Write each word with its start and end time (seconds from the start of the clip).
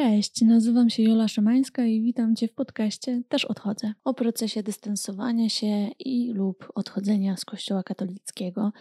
Cześć, 0.00 0.42
nazywam 0.42 0.90
się 0.90 1.02
Jola 1.02 1.28
Szymańska 1.28 1.84
i 1.84 2.00
witam 2.00 2.36
Cię 2.36 2.48
w 2.48 2.52
podcaście 2.52 3.22
Też 3.28 3.44
odchodzę 3.44 3.92
o 4.04 4.14
procesie 4.14 4.62
dystansowania 4.62 5.48
się 5.48 5.88
i 5.98 6.32
lub 6.32 6.72
odchodzenia 6.74 7.36
z 7.36 7.44
Kościoła 7.44 7.82
katolickiego. 7.82 8.72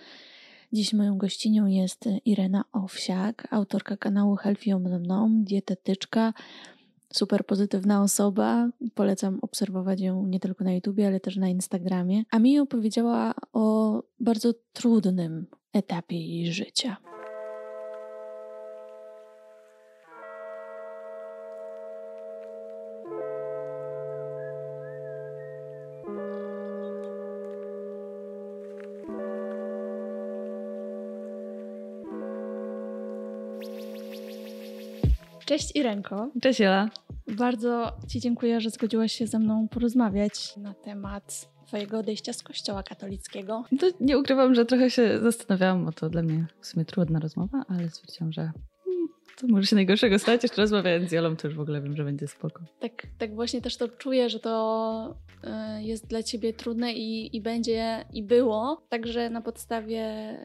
Dziś 0.74 0.94
moją 0.94 1.18
gościnią 1.18 1.66
jest 1.66 2.10
Irena 2.26 2.64
Owsiak, 2.72 3.48
autorka 3.52 3.98
kanału 3.98 4.36
Healthy 4.36 4.76
Mną, 4.76 5.44
dietetyczka, 5.44 6.34
super 7.14 7.46
pozytywna 7.46 8.02
osoba. 8.02 8.70
Polecam 8.96 9.40
obserwować 9.42 10.02
ją 10.02 10.26
nie 10.26 10.40
tylko 10.40 10.64
na 10.64 10.74
YouTubie, 10.74 11.08
ale 11.08 11.20
też 11.20 11.36
na 11.36 11.50
Instagramie. 11.50 12.24
A 12.32 12.40
mi 12.40 12.60
opowiedziała 12.60 13.34
o 13.54 14.04
bardzo 14.20 14.54
trudnym 14.74 15.48
etapie 15.74 16.28
jej 16.28 16.54
życia. 16.54 16.98
Cześć 35.60 35.76
Irenko. 35.76 36.32
Cześć 36.42 36.60
Jola. 36.60 36.90
Bardzo 37.28 37.92
Ci 38.08 38.20
dziękuję, 38.20 38.62
że 38.62 38.70
zgodziłaś 38.70 39.12
się 39.12 39.28
ze 39.28 39.40
mną 39.40 39.68
porozmawiać 39.68 40.58
na 40.58 40.74
temat 40.74 41.50
Twojego 41.68 42.00
odejścia 42.00 42.34
z 42.34 42.44
Kościoła 42.44 42.84
katolickiego. 42.84 43.64
To 43.80 43.88
nie 44.00 44.18
ukrywam, 44.18 44.56
że 44.56 44.66
trochę 44.66 44.90
się 44.90 45.20
zastanawiałam, 45.20 45.86
bo 45.86 45.92
to 45.92 46.10
dla 46.10 46.22
mnie 46.22 46.48
w 46.62 46.68
sumie 46.68 46.86
trudna 46.86 47.20
rozmowa, 47.20 47.66
ale 47.68 47.90
stwierdziłam, 47.90 48.32
że 48.32 48.52
to 49.42 49.48
może 49.48 49.68
się 49.68 49.76
najgorszego 49.76 50.20
stać. 50.20 50.44
Jeszcze 50.44 50.62
rozmawiając 50.62 51.10
z 51.10 51.12
Jolą, 51.12 51.36
to 51.36 51.48
już 51.48 51.58
w 51.58 51.60
ogóle 51.60 51.82
wiem, 51.82 51.96
że 51.96 52.04
będzie 52.04 52.28
spoko. 52.28 52.64
Tak, 52.80 53.08
tak 53.18 53.36
właśnie 53.36 53.62
też 53.62 53.78
to 53.78 53.88
czuję, 53.88 54.30
że 54.30 54.40
to 54.40 55.16
y, 55.78 55.84
jest 55.84 56.08
dla 56.08 56.24
Ciebie 56.24 56.54
trudne 56.54 56.94
i, 56.94 57.38
i 57.38 57.42
będzie, 57.42 58.06
i 58.14 58.24
było. 58.24 58.82
Także 58.90 59.30
na 59.30 59.42
podstawie 59.42 60.38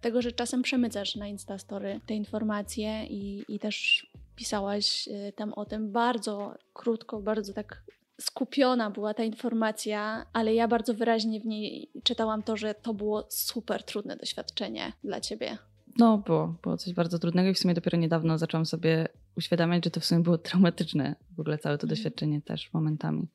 tego, 0.00 0.22
że 0.22 0.32
czasem 0.32 0.62
przemycasz 0.62 1.16
na 1.16 1.28
Instastory 1.28 2.00
te 2.06 2.14
informacje 2.14 3.06
i, 3.06 3.44
i 3.48 3.58
też 3.58 4.06
pisałaś 4.40 5.08
y, 5.08 5.32
tam 5.36 5.52
o 5.52 5.64
tym 5.64 5.92
bardzo 5.92 6.54
krótko, 6.72 7.20
bardzo 7.20 7.52
tak 7.52 7.82
skupiona 8.20 8.90
była 8.90 9.14
ta 9.14 9.22
informacja, 9.22 10.26
ale 10.32 10.54
ja 10.54 10.68
bardzo 10.68 10.94
wyraźnie 10.94 11.40
w 11.40 11.46
niej 11.46 11.90
czytałam 12.02 12.42
to, 12.42 12.56
że 12.56 12.74
to 12.74 12.94
było 12.94 13.26
super 13.30 13.82
trudne 13.82 14.16
doświadczenie 14.16 14.92
dla 15.04 15.20
ciebie. 15.20 15.58
No, 15.98 16.18
było. 16.18 16.54
Było 16.62 16.76
coś 16.76 16.94
bardzo 16.94 17.18
trudnego 17.18 17.48
i 17.48 17.54
w 17.54 17.58
sumie 17.58 17.74
dopiero 17.74 17.98
niedawno 17.98 18.38
zaczęłam 18.38 18.66
sobie 18.66 19.08
uświadamiać, 19.36 19.84
że 19.84 19.90
to 19.90 20.00
w 20.00 20.04
sumie 20.04 20.20
było 20.20 20.38
traumatyczne. 20.38 21.14
W 21.36 21.40
ogóle 21.40 21.58
całe 21.58 21.78
to 21.78 21.84
mhm. 21.84 21.88
doświadczenie 21.88 22.42
też 22.42 22.72
momentami. 22.72 23.28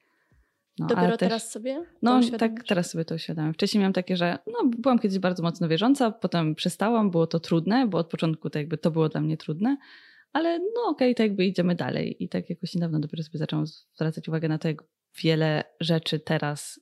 No, 0.80 0.88
Dopiero 0.88 1.18
też, 1.18 1.30
teraz 1.30 1.52
sobie? 1.52 1.86
No, 2.02 2.20
tak, 2.40 2.64
teraz 2.68 2.92
sobie 2.92 3.06
to 3.06 3.16
uświadamiam. 3.16 3.54
Wcześniej 3.54 3.80
miałam 3.80 3.94
takie, 3.94 4.18
że 4.18 4.38
no, 4.48 4.70
byłam 4.78 5.00
kiedyś 5.00 5.20
bardzo 5.20 5.44
mocno 5.44 5.68
wierząca, 5.68 6.12
potem 6.12 6.56
przestałam, 6.56 7.12
było 7.12 7.28
to 7.28 7.40
trudne, 7.40 7.88
bo 7.88 7.98
od 7.98 8.08
początku 8.08 8.50
to 8.50 8.60
jakby 8.60 8.78
to 8.78 8.92
było 8.92 9.10
dla 9.10 9.22
mnie 9.22 9.38
trudne, 9.38 9.78
ale 10.36 10.60
no 10.60 10.82
okej, 10.88 11.12
okay, 11.12 11.16
to 11.16 11.24
jakby 11.24 11.46
idziemy 11.46 11.76
dalej. 11.76 12.24
I 12.24 12.30
tak 12.30 12.50
jakoś 12.50 12.76
niedawno 12.76 13.00
dopiero 13.00 13.24
sobie 13.24 13.40
zaczęłam 13.40 13.68
zwracać 13.68 14.28
uwagę 14.28 14.48
na 14.48 14.58
to, 14.58 14.68
jak 14.68 14.84
wiele 15.22 15.64
rzeczy 15.80 16.20
teraz 16.20 16.80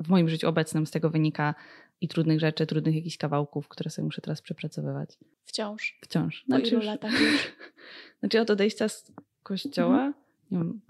w 0.00 0.08
moim 0.08 0.28
życiu 0.28 0.48
obecnym 0.48 0.86
z 0.86 0.90
tego 0.90 1.10
wynika 1.10 1.54
i 2.00 2.08
trudnych 2.08 2.40
rzeczy, 2.40 2.66
trudnych 2.66 2.94
jakichś 2.94 3.16
kawałków, 3.16 3.68
które 3.68 3.90
sobie 3.90 4.06
muszę 4.06 4.20
teraz 4.20 4.42
przepracowywać. 4.42 5.18
Wciąż. 5.44 5.98
Wciąż. 6.04 6.40
Po 6.40 6.46
znaczy 6.46 6.74
ilu 6.74 6.82
latach 6.82 7.20
już? 7.20 7.52
znaczy 8.20 8.40
od 8.40 8.50
odejścia 8.50 8.88
z 8.88 9.12
kościoła, 9.42 10.06
mhm. 10.06 10.14
nie 10.50 10.58
wiem, 10.58 10.80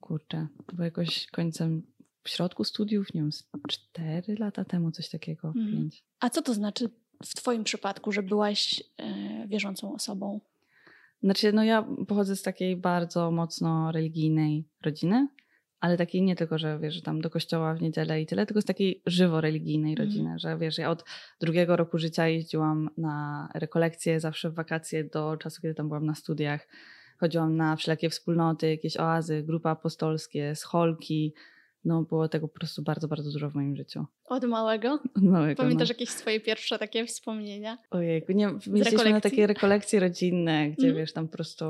kurczę, 0.00 0.46
było 0.72 0.84
jakoś 0.84 1.26
końcem 1.26 1.82
w 2.22 2.28
środku 2.28 2.64
studiów, 2.64 3.14
nie 3.14 3.20
wiem, 3.20 3.30
cztery 3.68 4.36
lata 4.38 4.64
temu, 4.64 4.90
coś 4.90 5.08
takiego, 5.08 5.48
mhm. 5.48 5.72
pięć. 5.72 6.04
A 6.20 6.30
co 6.30 6.42
to 6.42 6.54
znaczy 6.54 6.90
w 7.24 7.34
twoim 7.34 7.64
przypadku, 7.64 8.12
że 8.12 8.22
byłaś 8.22 8.82
e, 8.98 9.48
wierzącą 9.48 9.94
osobą? 9.94 10.40
Znaczy, 11.24 11.52
no 11.52 11.64
ja 11.64 11.86
pochodzę 12.08 12.36
z 12.36 12.42
takiej 12.42 12.76
bardzo 12.76 13.30
mocno 13.30 13.92
religijnej 13.92 14.68
rodziny, 14.82 15.28
ale 15.80 15.96
takiej 15.96 16.22
nie 16.22 16.36
tylko, 16.36 16.58
że 16.58 16.78
wiesz, 16.78 16.94
że 16.94 17.02
tam 17.02 17.20
do 17.20 17.30
kościoła 17.30 17.74
w 17.74 17.82
niedzielę 17.82 18.20
i 18.20 18.26
tyle, 18.26 18.46
tylko 18.46 18.60
z 18.60 18.64
takiej 18.64 19.02
żywo 19.06 19.40
religijnej 19.40 19.92
mhm. 19.92 20.08
rodziny, 20.08 20.28
mm. 20.28 20.38
że 20.38 20.58
wiesz, 20.58 20.78
ja 20.78 20.90
od 20.90 21.04
drugiego 21.40 21.76
roku 21.76 21.98
życia 21.98 22.28
jeździłam 22.28 22.90
na 22.96 23.48
rekolekcje 23.54 24.20
zawsze 24.20 24.50
w 24.50 24.54
wakacje 24.54 25.04
do 25.04 25.36
czasu, 25.36 25.62
kiedy 25.62 25.74
tam 25.74 25.88
byłam 25.88 26.06
na 26.06 26.14
studiach. 26.14 26.68
Chodziłam 27.20 27.56
na 27.56 27.76
wszelakie 27.76 28.10
wspólnoty, 28.10 28.70
jakieś 28.70 28.96
oazy, 28.96 29.42
grupy 29.42 29.68
apostolskie, 29.68 30.54
scholki, 30.54 31.34
no 31.84 32.02
było 32.02 32.28
tego 32.28 32.48
po 32.48 32.54
prostu 32.54 32.82
bardzo, 32.82 33.08
bardzo 33.08 33.30
dużo 33.32 33.50
w 33.50 33.54
moim 33.54 33.76
życiu. 33.76 34.04
Od 34.24 34.44
małego? 34.44 34.98
Od 35.16 35.22
małego. 35.22 35.62
Pamiętasz 35.62 35.88
no. 35.88 35.92
jakieś 35.92 36.08
swoje 36.08 36.40
pierwsze 36.40 36.78
takie 36.78 37.06
wspomnienia? 37.06 37.78
Ojej, 37.90 38.22
nie, 38.28 38.48
mieliśmy 38.66 39.10
na 39.10 39.20
takie 39.20 39.46
rekolekcje 39.46 40.00
rodzinne, 40.00 40.70
gdzie 40.70 40.86
mm. 40.86 40.96
wiesz, 40.96 41.12
tam 41.12 41.28
po 41.28 41.32
prostu... 41.32 41.64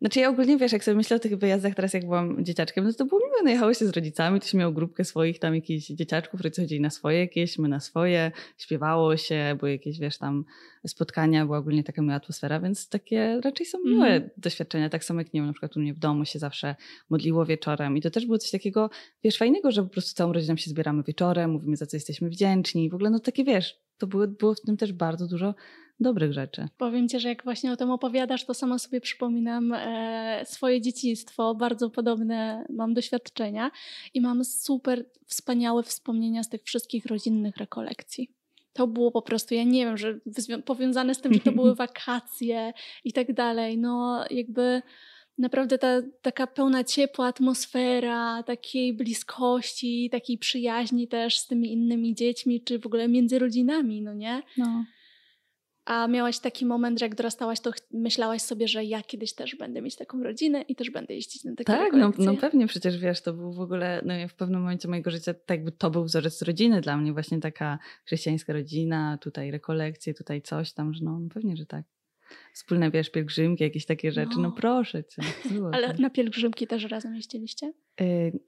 Znaczy 0.00 0.20
ja 0.20 0.28
ogólnie, 0.28 0.56
wiesz, 0.56 0.72
jak 0.72 0.84
sobie 0.84 0.96
myślę 0.96 1.16
o 1.16 1.20
tych 1.20 1.36
wyjazdach 1.36 1.74
teraz, 1.74 1.94
jak 1.94 2.04
byłam 2.04 2.44
dzieciaczkiem, 2.44 2.84
no 2.84 2.92
to 2.92 3.04
było 3.04 3.20
miłe, 3.20 3.42
no 3.44 3.50
jechało 3.50 3.74
się 3.74 3.86
z 3.86 3.90
rodzicami, 3.90 4.40
to 4.40 4.46
się 4.46 4.58
miało 4.58 4.72
grupkę 4.72 5.04
swoich 5.04 5.38
tam 5.38 5.54
jakichś 5.54 5.86
dzieciaczków, 5.86 6.40
rodzice 6.40 6.62
chodzili 6.62 6.80
na 6.80 6.90
swoje 6.90 7.18
jakieś, 7.18 7.58
my 7.58 7.68
na 7.68 7.80
swoje, 7.80 8.32
śpiewało 8.58 9.16
się, 9.16 9.56
były 9.58 9.72
jakieś, 9.72 9.98
wiesz, 9.98 10.18
tam 10.18 10.44
spotkania, 10.86 11.44
była 11.44 11.58
ogólnie 11.58 11.84
taka 11.84 12.02
miła 12.02 12.14
atmosfera, 12.14 12.60
więc 12.60 12.88
takie 12.88 13.40
raczej 13.44 13.66
są 13.66 13.78
miłe 13.84 14.06
mm. 14.06 14.30
doświadczenia, 14.36 14.88
tak 14.88 15.04
samo 15.04 15.20
jak, 15.20 15.34
nie 15.34 15.40
wiem, 15.40 15.46
na 15.46 15.52
przykład 15.52 15.76
u 15.76 15.80
mnie 15.80 15.94
w 15.94 15.98
domu 15.98 16.24
się 16.24 16.38
zawsze 16.38 16.76
modliło 17.10 17.46
wieczorem 17.46 17.96
i 17.96 18.00
to 18.00 18.10
też 18.10 18.26
było 18.26 18.38
coś 18.38 18.50
takiego, 18.50 18.90
wiesz, 19.24 19.36
fajnego, 19.36 19.70
że 19.70 19.82
po 19.82 19.88
prostu 19.88 20.14
całą 20.14 20.32
rodziną 20.32 20.56
się 20.56 20.70
zbieramy 20.70 21.02
wieczorem, 21.02 21.50
mówimy 21.50 21.76
za 21.76 21.86
co 21.86 21.96
jesteśmy 21.96 22.30
wdzięczni. 22.30 22.90
W 22.90 22.94
ogóle 22.94 23.10
no 23.10 23.18
takie 23.18 23.44
wiesz, 23.44 23.80
to 23.98 24.06
było, 24.06 24.26
było 24.26 24.54
w 24.54 24.60
tym 24.60 24.76
też 24.76 24.92
bardzo 24.92 25.26
dużo 25.26 25.54
dobrych 26.00 26.32
rzeczy. 26.32 26.68
Powiem 26.78 27.08
Ci, 27.08 27.20
że 27.20 27.28
jak 27.28 27.44
właśnie 27.44 27.72
o 27.72 27.76
tym 27.76 27.90
opowiadasz, 27.90 28.44
to 28.44 28.54
sama 28.54 28.78
sobie 28.78 29.00
przypominam 29.00 29.72
e, 29.72 30.42
swoje 30.46 30.80
dzieciństwo. 30.80 31.54
Bardzo 31.54 31.90
podobne 31.90 32.66
mam 32.70 32.94
doświadczenia 32.94 33.70
i 34.14 34.20
mam 34.20 34.44
super 34.44 35.04
wspaniałe 35.26 35.82
wspomnienia 35.82 36.42
z 36.42 36.48
tych 36.48 36.62
wszystkich 36.62 37.06
rodzinnych 37.06 37.56
rekolekcji. 37.56 38.39
To 38.72 38.86
było 38.86 39.10
po 39.10 39.22
prostu, 39.22 39.54
ja 39.54 39.64
nie 39.64 39.84
wiem, 39.84 39.96
że 39.96 40.20
powiązane 40.64 41.14
z 41.14 41.20
tym, 41.20 41.34
że 41.34 41.40
to 41.40 41.52
były 41.52 41.74
wakacje 41.84 42.72
i 43.04 43.12
tak 43.12 43.32
dalej. 43.32 43.78
No 43.78 44.24
jakby 44.30 44.82
naprawdę 45.38 45.78
ta 45.78 46.02
taka 46.22 46.46
pełna 46.46 46.84
ciepła 46.84 47.26
atmosfera, 47.26 48.42
takiej 48.42 48.94
bliskości, 48.94 50.08
takiej 50.12 50.38
przyjaźni 50.38 51.08
też 51.08 51.38
z 51.38 51.46
tymi 51.46 51.72
innymi 51.72 52.14
dziećmi, 52.14 52.62
czy 52.62 52.78
w 52.78 52.86
ogóle 52.86 53.08
między 53.08 53.38
rodzinami, 53.38 54.02
no 54.02 54.14
nie? 54.14 54.42
No. 54.56 54.84
A 55.90 56.08
miałaś 56.08 56.38
taki 56.38 56.66
moment, 56.66 56.98
że 56.98 57.04
jak 57.04 57.14
dorastałaś, 57.14 57.60
to 57.60 57.70
myślałaś 57.92 58.42
sobie, 58.42 58.68
że 58.68 58.84
ja 58.84 59.02
kiedyś 59.02 59.32
też 59.32 59.56
będę 59.56 59.82
mieć 59.82 59.96
taką 59.96 60.22
rodzinę 60.22 60.62
i 60.62 60.76
też 60.76 60.90
będę 60.90 61.14
jeździć 61.14 61.44
na 61.44 61.50
takie 61.50 61.64
Tak, 61.64 61.92
no, 61.92 62.12
no, 62.18 62.36
pewnie, 62.36 62.66
przecież 62.66 62.98
wiesz, 62.98 63.22
to 63.22 63.32
był 63.32 63.52
w 63.52 63.60
ogóle, 63.60 64.02
no 64.04 64.28
w 64.28 64.34
pewnym 64.34 64.60
momencie 64.60 64.88
mojego 64.88 65.10
życia 65.10 65.34
tak 65.34 65.50
jakby 65.50 65.72
to 65.72 65.90
był 65.90 66.04
wzorzec 66.04 66.42
rodziny 66.42 66.80
dla 66.80 66.96
mnie, 66.96 67.12
właśnie 67.12 67.40
taka 67.40 67.78
chrześcijańska 68.04 68.52
rodzina, 68.52 69.18
tutaj 69.18 69.50
rekolekcje, 69.50 70.14
tutaj 70.14 70.42
coś 70.42 70.72
tam, 70.72 70.94
że 70.94 71.04
no, 71.04 71.20
no 71.20 71.28
pewnie, 71.34 71.56
że 71.56 71.66
tak 71.66 71.84
wspólne, 72.52 72.90
wiesz, 72.90 73.10
pielgrzymki, 73.10 73.64
jakieś 73.64 73.86
takie 73.86 74.12
rzeczy. 74.12 74.36
No, 74.36 74.42
no 74.42 74.52
proszę 74.52 75.04
cię. 75.04 75.22
Ale 75.72 75.88
tak. 75.88 75.98
na 75.98 76.10
pielgrzymki 76.10 76.66
też 76.66 76.84
razem 76.84 77.14
jeździliście? 77.14 77.72
Y, 78.00 78.38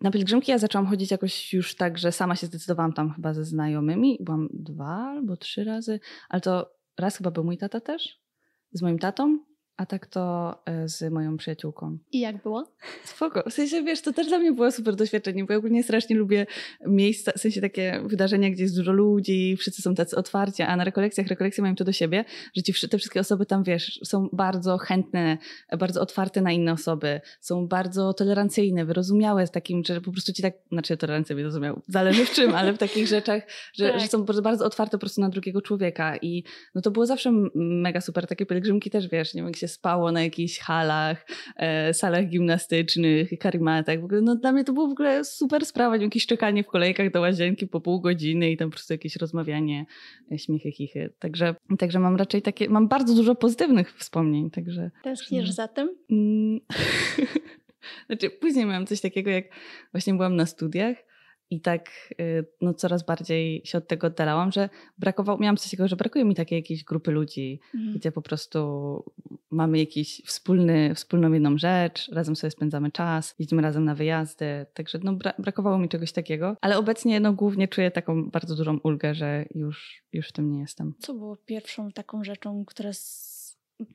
na 0.00 0.10
pielgrzymki 0.10 0.50
ja 0.50 0.58
zaczęłam 0.58 0.86
chodzić 0.86 1.10
jakoś 1.10 1.52
już 1.52 1.74
tak, 1.74 1.98
że 1.98 2.12
sama 2.12 2.36
się 2.36 2.46
zdecydowałam 2.46 2.92
tam 2.92 3.12
chyba 3.14 3.34
ze 3.34 3.44
znajomymi. 3.44 4.18
Byłam 4.20 4.48
dwa 4.52 4.86
albo 4.86 5.36
trzy 5.36 5.64
razy, 5.64 6.00
ale 6.28 6.40
to 6.40 6.72
raz 6.98 7.16
chyba 7.16 7.30
był 7.30 7.44
mój 7.44 7.58
tata 7.58 7.80
też, 7.80 8.20
z 8.72 8.82
moim 8.82 8.98
tatą 8.98 9.38
a 9.80 9.86
tak 9.86 10.06
to 10.06 10.54
e, 10.66 10.88
z 10.88 11.12
moją 11.12 11.36
przyjaciółką. 11.36 11.98
I 12.12 12.20
jak 12.20 12.42
było? 12.42 12.72
Spoko. 13.04 13.42
W 13.50 13.52
sensie, 13.52 13.82
wiesz, 13.82 14.02
to 14.02 14.12
też 14.12 14.26
dla 14.26 14.38
mnie 14.38 14.52
było 14.52 14.72
super 14.72 14.96
doświadczenie, 14.96 15.44
bo 15.44 15.52
ja 15.52 15.58
ogólnie 15.58 15.82
strasznie 15.82 16.16
lubię 16.16 16.46
miejsca, 16.86 17.32
w 17.32 17.40
sensie 17.40 17.60
takie 17.60 18.02
wydarzenia, 18.04 18.50
gdzie 18.50 18.62
jest 18.62 18.76
dużo 18.76 18.92
ludzi, 18.92 19.56
wszyscy 19.56 19.82
są 19.82 19.94
tacy 19.94 20.16
otwarci, 20.16 20.62
a 20.62 20.76
na 20.76 20.84
rekolekcjach, 20.84 21.26
rekolekcje 21.26 21.62
mają 21.62 21.74
to 21.74 21.84
do 21.84 21.92
siebie, 21.92 22.24
że 22.56 22.62
ci, 22.62 22.88
te 22.88 22.98
wszystkie 22.98 23.20
osoby 23.20 23.46
tam, 23.46 23.62
wiesz, 23.62 24.00
są 24.04 24.28
bardzo 24.32 24.78
chętne, 24.78 25.38
bardzo 25.78 26.00
otwarte 26.00 26.40
na 26.40 26.52
inne 26.52 26.72
osoby, 26.72 27.20
są 27.40 27.68
bardzo 27.68 28.14
tolerancyjne, 28.14 28.84
wyrozumiałe 28.84 29.46
z 29.46 29.50
takim, 29.50 29.84
że 29.84 30.00
po 30.00 30.12
prostu 30.12 30.32
ci 30.32 30.42
tak, 30.42 30.54
znaczy 30.72 30.96
tolerancja 30.96 31.36
wyrozumiał, 31.36 31.82
zależy 31.88 32.24
w 32.26 32.30
czym, 32.30 32.54
ale 32.54 32.72
w 32.72 32.78
takich 32.78 33.06
rzeczach, 33.16 33.42
że, 33.74 33.90
tak. 33.90 34.00
że 34.00 34.06
są 34.06 34.24
bardzo, 34.24 34.42
bardzo 34.42 34.64
otwarte 34.64 34.92
po 34.92 35.00
prostu 35.00 35.20
na 35.20 35.28
drugiego 35.28 35.62
człowieka 35.62 36.16
i 36.16 36.44
no 36.74 36.80
to 36.80 36.90
było 36.90 37.06
zawsze 37.06 37.32
mega 37.54 38.00
super, 38.00 38.26
takie 38.26 38.46
pielgrzymki 38.46 38.90
też, 38.90 39.08
wiesz, 39.08 39.34
nie 39.34 39.38
wiem, 39.42 39.46
jak 39.46 39.56
się 39.56 39.69
spało 39.70 40.12
na 40.12 40.22
jakichś 40.22 40.58
halach, 40.58 41.26
e, 41.56 41.94
salach 41.94 42.28
gimnastycznych, 42.28 43.30
karimatach. 43.38 44.00
W 44.00 44.04
ogóle, 44.04 44.20
no, 44.20 44.36
dla 44.36 44.52
mnie 44.52 44.64
to 44.64 44.72
było 44.72 44.88
w 44.88 44.92
ogóle 44.92 45.24
super 45.24 45.66
sprawa, 45.66 45.96
jakieś 45.96 46.26
czekanie 46.26 46.64
w 46.64 46.66
kolejkach 46.66 47.12
do 47.12 47.20
łazienki 47.20 47.66
po 47.66 47.80
pół 47.80 48.00
godziny 48.00 48.50
i 48.50 48.56
tam 48.56 48.70
po 48.70 48.74
prostu 48.74 48.94
jakieś 48.94 49.16
rozmawianie, 49.16 49.86
e, 50.32 50.38
śmiechy, 50.38 50.72
chichy. 50.72 51.12
Także, 51.18 51.54
także 51.78 51.98
mam 51.98 52.16
raczej 52.16 52.42
takie, 52.42 52.68
mam 52.68 52.88
bardzo 52.88 53.14
dużo 53.14 53.34
pozytywnych 53.34 53.96
wspomnień. 53.96 54.50
Także, 54.50 54.90
Tęsknisz 55.02 55.50
za 55.50 55.68
tym? 55.68 55.96
Mm, 56.10 56.60
znaczy, 58.06 58.30
później 58.30 58.66
miałam 58.66 58.86
coś 58.86 59.00
takiego, 59.00 59.30
jak 59.30 59.44
właśnie 59.92 60.14
byłam 60.14 60.36
na 60.36 60.46
studiach 60.46 61.09
i 61.50 61.60
tak 61.60 61.90
y, 62.20 62.46
no, 62.60 62.74
coraz 62.74 63.02
bardziej 63.02 63.62
się 63.64 63.78
od 63.78 63.88
tego 63.88 64.06
oddalałam, 64.06 64.52
że 64.52 64.68
brakowało, 64.98 65.38
miałam 65.38 65.56
coś 65.56 65.70
takiego, 65.70 65.88
że 65.88 65.96
brakuje 65.96 66.24
mi 66.24 66.34
takiej 66.34 66.56
jakiejś 66.56 66.84
grupy 66.84 67.10
ludzi, 67.10 67.60
mhm. 67.74 67.94
gdzie 67.94 68.12
po 68.12 68.22
prostu 68.22 68.60
mamy 69.50 69.78
jakiś 69.78 70.22
wspólny, 70.24 70.94
wspólną 70.94 71.32
jedną 71.32 71.58
rzecz, 71.58 72.08
razem 72.12 72.36
sobie 72.36 72.50
spędzamy 72.50 72.90
czas, 72.90 73.34
jeździmy 73.38 73.62
razem 73.62 73.84
na 73.84 73.94
wyjazdy, 73.94 74.66
także 74.74 74.98
no, 75.02 75.12
bra 75.12 75.32
brakowało 75.38 75.78
mi 75.78 75.88
czegoś 75.88 76.12
takiego, 76.12 76.56
ale 76.60 76.78
obecnie 76.78 77.20
no, 77.20 77.32
głównie 77.32 77.68
czuję 77.68 77.90
taką 77.90 78.30
bardzo 78.30 78.56
dużą 78.56 78.78
ulgę, 78.78 79.14
że 79.14 79.44
już, 79.54 80.02
już 80.12 80.28
w 80.28 80.32
tym 80.32 80.52
nie 80.52 80.60
jestem. 80.60 80.94
Co 80.98 81.14
było 81.14 81.36
pierwszą 81.36 81.92
taką 81.92 82.24
rzeczą, 82.24 82.64
która 82.64 82.90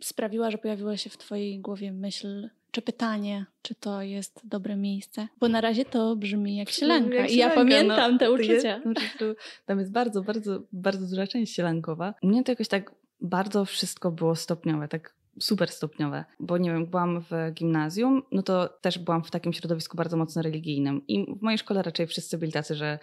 sprawiła, 0.02 0.52
że 0.52 0.58
pojawiła 0.58 0.98
się 0.98 1.10
w 1.10 1.18
twojej 1.18 1.60
głowie 1.60 1.92
myśl, 1.92 2.50
czy 2.76 2.82
pytanie, 2.82 3.46
czy 3.62 3.76
to 3.76 4.02
jest 4.02 4.42
dobre 4.44 4.76
miejsce? 4.76 5.28
Bo 5.40 5.48
na 5.48 5.62
razie 5.62 5.86
to 5.86 6.16
brzmi 6.16 6.56
jak 6.56 6.70
sielanka 6.70 7.16
jak 7.16 7.32
i 7.32 7.38
ja 7.38 7.50
pamiętam 7.50 8.12
no, 8.12 8.20
te 8.20 8.32
uczucia. 8.32 8.82
Jest, 8.86 9.40
tam 9.66 9.80
jest 9.80 9.92
bardzo, 9.92 10.22
bardzo, 10.22 10.64
bardzo 10.72 11.08
duża 11.08 11.28
część 11.28 11.56
sielankowa. 11.56 12.14
Mnie 12.24 12.44
to 12.44 12.52
jakoś 12.52 12.68
tak 12.68 12.96
bardzo 13.22 13.66
wszystko 13.66 14.12
było 14.12 14.36
stopniowe, 14.36 14.88
tak 14.88 15.16
super 15.40 15.70
stopniowe, 15.70 16.26
bo 16.40 16.58
nie 16.58 16.72
wiem, 16.72 16.86
byłam 16.86 17.22
w 17.22 17.54
gimnazjum, 17.54 18.24
no 18.32 18.44
to 18.44 18.70
też 18.82 19.00
byłam 19.00 19.24
w 19.24 19.32
takim 19.32 19.54
środowisku 19.54 19.98
bardzo 19.98 20.18
mocno 20.18 20.42
religijnym 20.42 21.08
i 21.08 21.36
w 21.40 21.42
mojej 21.42 21.58
szkole 21.58 21.82
raczej 21.82 22.08
wszyscy 22.08 22.38
byli 22.38 22.52
tacy, 22.52 22.76
że 22.76 23.00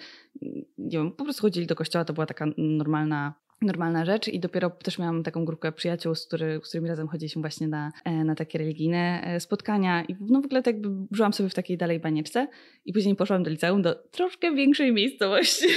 nie 0.78 0.98
wiem, 0.98 1.12
po 1.12 1.24
prostu 1.24 1.42
chodzili 1.42 1.66
do 1.66 1.74
kościoła, 1.74 2.04
to 2.04 2.12
była 2.12 2.26
taka 2.26 2.46
normalna 2.56 3.34
normalna 3.62 4.04
rzecz 4.04 4.28
i 4.28 4.40
dopiero 4.40 4.70
też 4.70 4.98
miałam 4.98 5.22
taką 5.22 5.44
grupę 5.44 5.72
przyjaciół, 5.72 6.14
z, 6.14 6.26
który, 6.26 6.60
z 6.64 6.68
którymi 6.68 6.88
razem 6.88 7.08
chodziliśmy 7.08 7.42
właśnie 7.42 7.68
na, 7.68 7.92
e, 8.04 8.24
na 8.24 8.34
takie 8.34 8.58
religijne 8.58 9.22
e, 9.24 9.40
spotkania 9.40 10.04
i 10.04 10.16
no 10.20 10.40
w 10.40 10.44
ogóle 10.44 10.62
tak 10.62 10.74
jakby 10.74 11.16
żyłam 11.16 11.32
sobie 11.32 11.48
w 11.48 11.54
takiej 11.54 11.76
dalej 11.76 12.00
banieczce 12.00 12.48
i 12.84 12.92
później 12.92 13.16
poszłam 13.16 13.42
do 13.42 13.50
liceum, 13.50 13.82
do 13.82 13.94
troszkę 13.94 14.54
większej 14.54 14.92
miejscowości. 14.92 15.66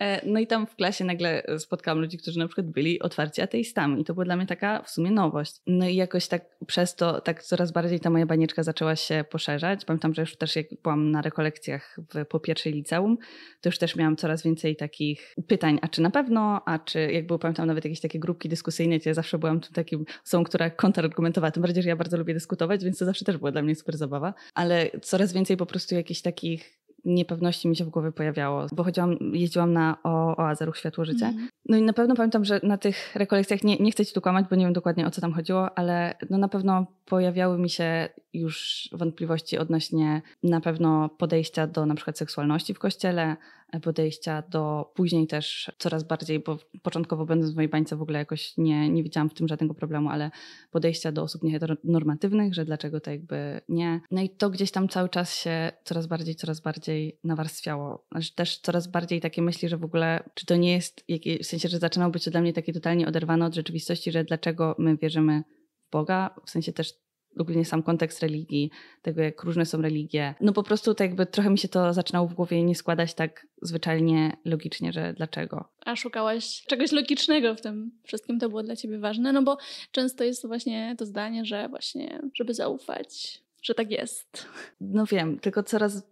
E, 0.00 0.20
no 0.26 0.40
i 0.40 0.46
tam 0.46 0.66
w 0.66 0.76
klasie 0.76 1.04
nagle 1.04 1.42
spotkałam 1.58 2.00
ludzi, 2.00 2.18
którzy 2.18 2.38
na 2.38 2.46
przykład 2.46 2.66
byli 2.66 3.00
otwarci 3.00 3.42
ateistami 3.42 4.00
i 4.00 4.04
to 4.04 4.14
była 4.14 4.24
dla 4.24 4.36
mnie 4.36 4.46
taka 4.46 4.82
w 4.82 4.90
sumie 4.90 5.10
nowość. 5.10 5.56
No 5.66 5.88
i 5.88 5.94
jakoś 5.94 6.28
tak 6.28 6.44
przez 6.66 6.94
to 6.94 7.20
tak 7.20 7.42
coraz 7.42 7.72
bardziej 7.72 8.00
ta 8.00 8.10
moja 8.10 8.26
banieczka 8.26 8.62
zaczęła 8.62 8.96
się 8.96 9.24
poszerzać. 9.30 9.84
Pamiętam, 9.84 10.14
że 10.14 10.22
już 10.22 10.36
też 10.36 10.56
jak 10.56 10.66
byłam 10.82 11.10
na 11.10 11.22
rekolekcjach 11.22 11.96
w, 12.14 12.26
po 12.26 12.40
pierwszej 12.40 12.72
liceum, 12.72 13.18
to 13.60 13.68
już 13.68 13.78
też 13.78 13.96
miałam 13.96 14.16
coraz 14.16 14.42
więcej 14.42 14.76
takich 14.76 15.34
pytań, 15.48 15.78
a 15.82 15.88
czy 15.88 16.02
na 16.02 16.10
pewno, 16.10 16.62
a 16.66 16.78
czy 16.78 16.89
jak 16.98 17.26
było, 17.26 17.38
pamiętam 17.38 17.66
nawet 17.66 17.84
jakieś 17.84 18.00
takie 18.00 18.18
grupki 18.18 18.48
dyskusyjne, 18.48 18.98
gdzie 18.98 19.10
ja 19.10 19.14
zawsze 19.14 19.38
byłam 19.38 19.60
takim 19.60 20.04
osobą, 20.26 20.44
która 20.44 20.70
kontrargumentowała, 20.70 21.50
tym 21.50 21.62
bardziej, 21.62 21.82
że 21.82 21.88
ja 21.88 21.96
bardzo 21.96 22.16
lubię 22.16 22.34
dyskutować, 22.34 22.84
więc 22.84 22.98
to 22.98 23.04
zawsze 23.04 23.24
też 23.24 23.36
była 23.36 23.52
dla 23.52 23.62
mnie 23.62 23.74
super 23.74 23.96
zabawa, 23.96 24.34
ale 24.54 24.90
coraz 25.02 25.32
więcej 25.32 25.56
po 25.56 25.66
prostu 25.66 25.94
jakichś 25.94 26.20
takich 26.20 26.79
niepewności 27.04 27.68
mi 27.68 27.76
się 27.76 27.84
w 27.84 27.88
głowie 27.88 28.12
pojawiało, 28.12 28.66
bo 28.72 28.84
chodziłam, 28.84 29.16
jeździłam 29.32 29.72
na 29.72 29.96
o, 30.04 30.36
oazę 30.36 30.64
Ruch 30.64 30.78
Światło 30.78 31.04
Życie. 31.04 31.26
Mm. 31.26 31.48
No 31.68 31.76
i 31.76 31.82
na 31.82 31.92
pewno 31.92 32.14
pamiętam, 32.14 32.44
że 32.44 32.60
na 32.62 32.78
tych 32.78 33.16
rekolekcjach, 33.16 33.64
nie, 33.64 33.76
nie 33.76 33.90
chcę 33.90 34.06
ci 34.06 34.14
tu 34.14 34.20
kłamać, 34.20 34.46
bo 34.50 34.56
nie 34.56 34.64
wiem 34.64 34.72
dokładnie 34.72 35.06
o 35.06 35.10
co 35.10 35.20
tam 35.20 35.32
chodziło, 35.32 35.78
ale 35.78 36.14
no 36.30 36.38
na 36.38 36.48
pewno 36.48 36.86
pojawiały 37.04 37.58
mi 37.58 37.70
się 37.70 38.08
już 38.32 38.88
wątpliwości 38.92 39.58
odnośnie 39.58 40.22
na 40.42 40.60
pewno 40.60 41.08
podejścia 41.08 41.66
do 41.66 41.86
na 41.86 41.94
przykład 41.94 42.18
seksualności 42.18 42.74
w 42.74 42.78
kościele, 42.78 43.36
podejścia 43.78 44.42
do 44.42 44.92
później 44.94 45.26
też 45.26 45.72
coraz 45.78 46.02
bardziej, 46.02 46.40
bo 46.40 46.58
początkowo 46.82 47.26
będąc 47.26 47.52
w 47.52 47.54
mojej 47.54 47.68
bańce 47.68 47.96
w 47.96 48.02
ogóle 48.02 48.18
jakoś 48.18 48.56
nie, 48.56 48.88
nie 48.88 49.02
widziałam 49.02 49.30
w 49.30 49.34
tym 49.34 49.48
żadnego 49.48 49.74
problemu, 49.74 50.08
ale 50.08 50.30
podejścia 50.70 51.12
do 51.12 51.22
osób 51.22 51.42
nieheteronormatywnych, 51.42 52.54
że 52.54 52.64
dlaczego 52.64 53.00
to 53.00 53.10
jakby 53.10 53.60
nie. 53.68 54.00
No 54.10 54.22
i 54.22 54.30
to 54.30 54.50
gdzieś 54.50 54.70
tam 54.70 54.88
cały 54.88 55.08
czas 55.08 55.34
się 55.34 55.72
coraz 55.84 56.06
bardziej, 56.06 56.34
coraz 56.34 56.60
bardziej 56.60 56.89
nawarstwiało. 57.24 58.06
Znaczy 58.12 58.34
też 58.34 58.58
coraz 58.58 58.86
bardziej 58.86 59.20
takie 59.20 59.42
myśli, 59.42 59.68
że 59.68 59.76
w 59.76 59.84
ogóle, 59.84 60.30
czy 60.34 60.46
to 60.46 60.56
nie 60.56 60.72
jest, 60.72 61.04
w 61.42 61.46
sensie, 61.46 61.68
że 61.68 61.78
zaczynał 61.78 62.10
być 62.10 62.24
to 62.24 62.30
dla 62.30 62.40
mnie 62.40 62.52
takie 62.52 62.72
totalnie 62.72 63.08
oderwane 63.08 63.46
od 63.46 63.54
rzeczywistości, 63.54 64.12
że 64.12 64.24
dlaczego 64.24 64.74
my 64.78 64.96
wierzymy 64.96 65.42
w 65.88 65.90
Boga, 65.90 66.34
w 66.46 66.50
sensie 66.50 66.72
też 66.72 66.94
ogólnie 67.38 67.64
sam 67.64 67.82
kontekst 67.82 68.22
religii, 68.22 68.70
tego 69.02 69.22
jak 69.22 69.44
różne 69.44 69.66
są 69.66 69.82
religie. 69.82 70.34
No 70.40 70.52
po 70.52 70.62
prostu 70.62 70.94
tak 70.94 71.08
jakby 71.08 71.26
trochę 71.26 71.50
mi 71.50 71.58
się 71.58 71.68
to 71.68 71.92
zaczynało 71.92 72.28
w 72.28 72.34
głowie 72.34 72.64
nie 72.64 72.74
składać 72.74 73.14
tak 73.14 73.46
zwyczajnie, 73.62 74.36
logicznie, 74.44 74.92
że 74.92 75.12
dlaczego. 75.12 75.68
A 75.84 75.96
szukałaś 75.96 76.64
czegoś 76.66 76.92
logicznego 76.92 77.54
w 77.54 77.60
tym 77.60 77.90
wszystkim, 78.04 78.38
to 78.38 78.48
było 78.48 78.62
dla 78.62 78.76
ciebie 78.76 78.98
ważne, 78.98 79.32
no 79.32 79.42
bo 79.42 79.58
często 79.92 80.24
jest 80.24 80.42
to 80.42 80.48
właśnie 80.48 80.94
to 80.98 81.06
zdanie, 81.06 81.44
że 81.44 81.68
właśnie, 81.68 82.20
żeby 82.34 82.54
zaufać, 82.54 83.42
że 83.62 83.74
tak 83.74 83.90
jest. 83.90 84.46
No 84.80 85.06
wiem, 85.06 85.38
tylko 85.38 85.62
coraz, 85.62 86.02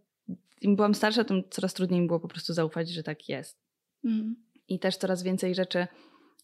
im 0.60 0.76
byłam 0.76 0.94
starsza, 0.94 1.24
tym 1.24 1.42
coraz 1.50 1.74
trudniej 1.74 2.00
mi 2.00 2.06
było 2.06 2.20
po 2.20 2.28
prostu 2.28 2.52
zaufać, 2.52 2.90
że 2.90 3.02
tak 3.02 3.28
jest. 3.28 3.58
Mm. 4.04 4.36
I 4.68 4.78
też 4.78 4.96
coraz 4.96 5.22
więcej 5.22 5.54
rzeczy 5.54 5.86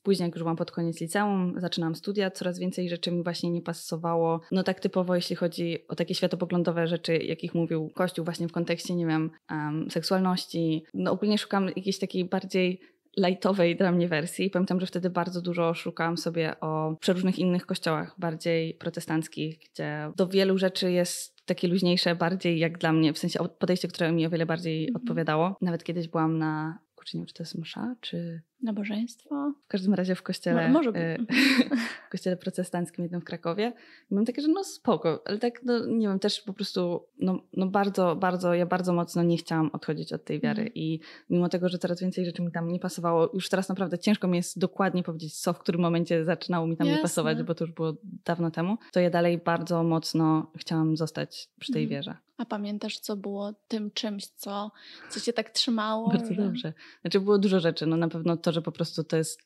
Później, 0.04 0.26
jak 0.26 0.34
już 0.34 0.42
byłam 0.42 0.56
pod 0.56 0.70
koniec 0.70 1.00
liceum, 1.00 1.54
zaczynałam 1.56 1.94
studia, 1.94 2.30
coraz 2.30 2.58
więcej 2.58 2.88
rzeczy 2.88 3.10
mi 3.12 3.22
właśnie 3.22 3.50
nie 3.50 3.62
pasowało. 3.62 4.40
No 4.50 4.62
tak 4.62 4.80
typowo, 4.80 5.14
jeśli 5.14 5.36
chodzi 5.36 5.88
o 5.88 5.94
takie 5.94 6.14
światopoglądowe 6.14 6.86
rzeczy, 6.86 7.16
jakich 7.16 7.54
mówił 7.54 7.90
Kościół 7.94 8.24
właśnie 8.24 8.48
w 8.48 8.52
kontekście, 8.52 8.94
nie 8.94 9.06
wiem, 9.06 9.30
um, 9.50 9.90
seksualności. 9.90 10.84
No 10.94 11.10
ogólnie 11.10 11.38
szukam 11.38 11.66
jakiejś 11.66 11.98
takiej 11.98 12.24
bardziej 12.24 12.80
lightowej 13.16 13.76
dla 13.76 13.92
mnie 13.92 14.08
wersji. 14.08 14.50
Pamiętam, 14.50 14.80
że 14.80 14.86
wtedy 14.86 15.10
bardzo 15.10 15.42
dużo 15.42 15.74
szukałam 15.74 16.16
sobie 16.16 16.60
o 16.60 16.96
przeróżnych 17.00 17.38
innych 17.38 17.66
kościołach, 17.66 18.14
bardziej 18.18 18.74
protestanckich, 18.74 19.58
gdzie 19.58 20.12
do 20.16 20.26
wielu 20.26 20.58
rzeczy 20.58 20.92
jest 20.92 21.33
takie 21.44 21.68
luźniejsze, 21.68 22.16
bardziej 22.16 22.58
jak 22.58 22.78
dla 22.78 22.92
mnie, 22.92 23.12
w 23.12 23.18
sensie 23.18 23.38
podejście, 23.58 23.88
które 23.88 24.12
mi 24.12 24.26
o 24.26 24.30
wiele 24.30 24.46
bardziej 24.46 24.88
-hmm. 24.88 24.96
odpowiadało. 24.96 25.56
Nawet 25.60 25.84
kiedyś 25.84 26.08
byłam 26.08 26.38
na, 26.38 26.78
kurczę, 26.94 27.18
nie 27.18 27.20
wiem, 27.20 27.26
czy 27.26 27.34
to 27.34 27.42
jest 27.42 27.54
msza, 27.54 27.96
czy 28.00 28.42
Nabożeństwo? 28.64 29.52
W 29.64 29.68
każdym 29.68 29.94
razie 29.94 30.14
w 30.14 30.22
kościele, 30.22 30.68
może 30.68 30.90
e, 30.90 31.18
w 32.08 32.10
kościele 32.10 32.36
protestanckim 32.36 33.04
jednym 33.04 33.20
w 33.20 33.24
Krakowie. 33.24 33.72
I 34.10 34.14
mam 34.14 34.24
takie, 34.24 34.42
że 34.42 34.48
no 34.48 34.64
spoko, 34.64 35.22
ale 35.24 35.38
tak, 35.38 35.62
no 35.64 35.86
nie 35.86 36.08
wiem, 36.08 36.18
też 36.18 36.40
po 36.40 36.52
prostu, 36.52 37.06
no, 37.18 37.40
no 37.52 37.66
bardzo, 37.66 38.16
bardzo, 38.16 38.54
ja 38.54 38.66
bardzo 38.66 38.92
mocno 38.92 39.22
nie 39.22 39.36
chciałam 39.36 39.70
odchodzić 39.72 40.12
od 40.12 40.24
tej 40.24 40.40
wiary 40.40 40.60
mm. 40.60 40.74
i 40.74 41.00
mimo 41.30 41.48
tego, 41.48 41.68
że 41.68 41.78
coraz 41.78 42.00
więcej 42.00 42.24
rzeczy 42.24 42.42
mi 42.42 42.52
tam 42.52 42.68
nie 42.68 42.80
pasowało, 42.80 43.30
już 43.34 43.48
teraz 43.48 43.68
naprawdę 43.68 43.98
ciężko 43.98 44.28
mi 44.28 44.36
jest 44.36 44.58
dokładnie 44.58 45.02
powiedzieć, 45.02 45.40
co 45.40 45.52
w 45.52 45.58
którym 45.58 45.80
momencie 45.80 46.24
zaczynało 46.24 46.66
mi 46.66 46.76
tam 46.76 46.86
Jasne. 46.86 46.98
nie 46.98 47.02
pasować, 47.02 47.42
bo 47.42 47.54
to 47.54 47.64
już 47.64 47.74
było 47.74 47.94
dawno 48.24 48.50
temu, 48.50 48.78
to 48.92 49.00
ja 49.00 49.10
dalej 49.10 49.38
bardzo 49.38 49.82
mocno 49.82 50.50
chciałam 50.56 50.96
zostać 50.96 51.48
przy 51.58 51.72
tej 51.72 51.82
mm. 51.82 51.90
wierze. 51.90 52.16
A 52.38 52.44
pamiętasz, 52.44 52.98
co 52.98 53.16
było 53.16 53.52
tym 53.68 53.90
czymś, 53.90 54.26
co, 54.26 54.70
co 55.10 55.20
cię 55.20 55.32
tak 55.32 55.50
trzymało? 55.50 56.08
Bardzo 56.08 56.34
że... 56.34 56.42
dobrze. 56.42 56.72
Znaczy 57.00 57.20
było 57.20 57.38
dużo 57.38 57.60
rzeczy. 57.60 57.86
No 57.86 57.96
na 57.96 58.08
pewno 58.08 58.36
to, 58.36 58.52
że 58.54 58.62
po 58.62 58.72
prostu 58.72 59.04
to 59.04 59.16
jest, 59.16 59.40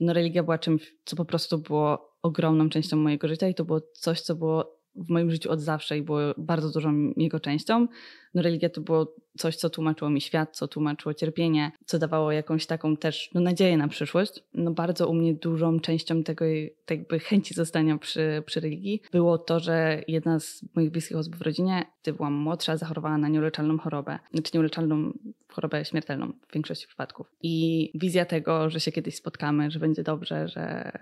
no 0.00 0.12
religia 0.12 0.42
była 0.42 0.58
czymś, 0.58 0.94
co 1.04 1.16
po 1.16 1.24
prostu 1.24 1.58
było 1.58 2.16
ogromną 2.22 2.68
częścią 2.68 2.96
mojego 2.96 3.28
życia 3.28 3.48
i 3.48 3.54
to 3.54 3.64
było 3.64 3.80
coś, 3.80 4.20
co 4.20 4.34
było 4.34 4.73
w 4.96 5.10
moim 5.10 5.30
życiu 5.30 5.50
od 5.50 5.60
zawsze 5.60 5.98
i 5.98 6.02
było 6.02 6.20
bardzo 6.36 6.70
dużą 6.70 7.12
jego 7.16 7.40
częścią. 7.40 7.86
No 8.34 8.42
religia 8.42 8.68
to 8.68 8.80
było 8.80 9.14
coś, 9.38 9.56
co 9.56 9.70
tłumaczyło 9.70 10.10
mi 10.10 10.20
świat, 10.20 10.56
co 10.56 10.68
tłumaczyło 10.68 11.14
cierpienie, 11.14 11.72
co 11.84 11.98
dawało 11.98 12.32
jakąś 12.32 12.66
taką 12.66 12.96
też 12.96 13.30
no, 13.34 13.40
nadzieję 13.40 13.76
na 13.76 13.88
przyszłość. 13.88 14.44
No 14.54 14.70
bardzo 14.70 15.08
u 15.08 15.14
mnie 15.14 15.34
dużą 15.34 15.80
częścią 15.80 16.22
tego 16.22 16.44
tak 16.86 16.98
jakby 16.98 17.18
chęci 17.18 17.54
zostania 17.54 17.98
przy, 17.98 18.42
przy 18.46 18.60
religii 18.60 19.02
było 19.12 19.38
to, 19.38 19.60
że 19.60 20.02
jedna 20.08 20.40
z 20.40 20.64
moich 20.74 20.90
bliskich 20.90 21.16
osób 21.16 21.36
w 21.36 21.42
rodzinie, 21.42 21.84
gdy 22.02 22.12
byłam 22.12 22.32
młodsza, 22.32 22.76
zachorowała 22.76 23.18
na 23.18 23.28
nieuleczalną 23.28 23.78
chorobę. 23.78 24.18
Znaczy 24.32 24.50
nieuleczalną 24.54 25.12
chorobę 25.48 25.84
śmiertelną 25.84 26.32
w 26.48 26.52
większości 26.54 26.86
przypadków. 26.86 27.26
I 27.42 27.90
wizja 27.94 28.24
tego, 28.24 28.70
że 28.70 28.80
się 28.80 28.92
kiedyś 28.92 29.16
spotkamy, 29.16 29.70
że 29.70 29.78
będzie 29.78 30.02
dobrze, 30.02 30.48
że 30.48 30.92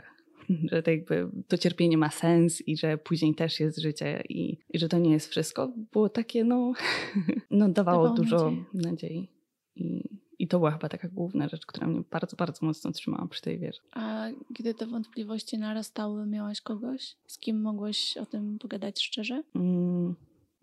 że 0.71 0.83
to 0.83 0.91
jakby 0.91 1.29
to 1.49 1.59
cierpienie 1.59 1.99
ma 1.99 2.11
sens 2.11 2.69
i 2.69 2.77
że 2.77 2.99
później 2.99 3.35
też 3.35 3.61
jest 3.61 3.79
życie 3.79 4.23
i, 4.29 4.59
i 4.71 4.79
że 4.79 4.89
to 4.89 4.99
nie 4.99 5.11
jest 5.11 5.29
wszystko, 5.29 5.73
było 5.93 6.09
takie, 6.09 6.45
no, 6.45 6.73
no 7.51 7.69
dawało 7.69 8.11
dużo 8.11 8.51
nadziei. 8.51 8.91
nadziei. 8.91 9.29
I, 9.77 10.03
I 10.39 10.49
to 10.49 10.59
była 10.59 10.71
chyba 10.71 10.89
taka 10.89 11.09
główna 11.09 11.49
rzecz, 11.49 11.67
która 11.67 11.87
mnie 11.87 12.03
bardzo, 12.11 12.37
bardzo 12.37 12.67
mocno 12.67 12.93
trzymała 12.93 13.27
przy 13.27 13.43
tej 13.43 13.59
wierze. 13.59 13.81
A 13.93 14.29
gdy 14.51 14.75
te 14.75 14.87
wątpliwości 14.87 15.59
narastały, 15.59 16.27
miałaś 16.27 16.61
kogoś, 16.61 17.17
z 17.27 17.39
kim 17.39 17.61
mogłeś 17.61 18.17
o 18.17 18.27
tym 18.27 18.59
pogadać 18.59 19.03
szczerze? 19.03 19.43
Mm 19.55 20.15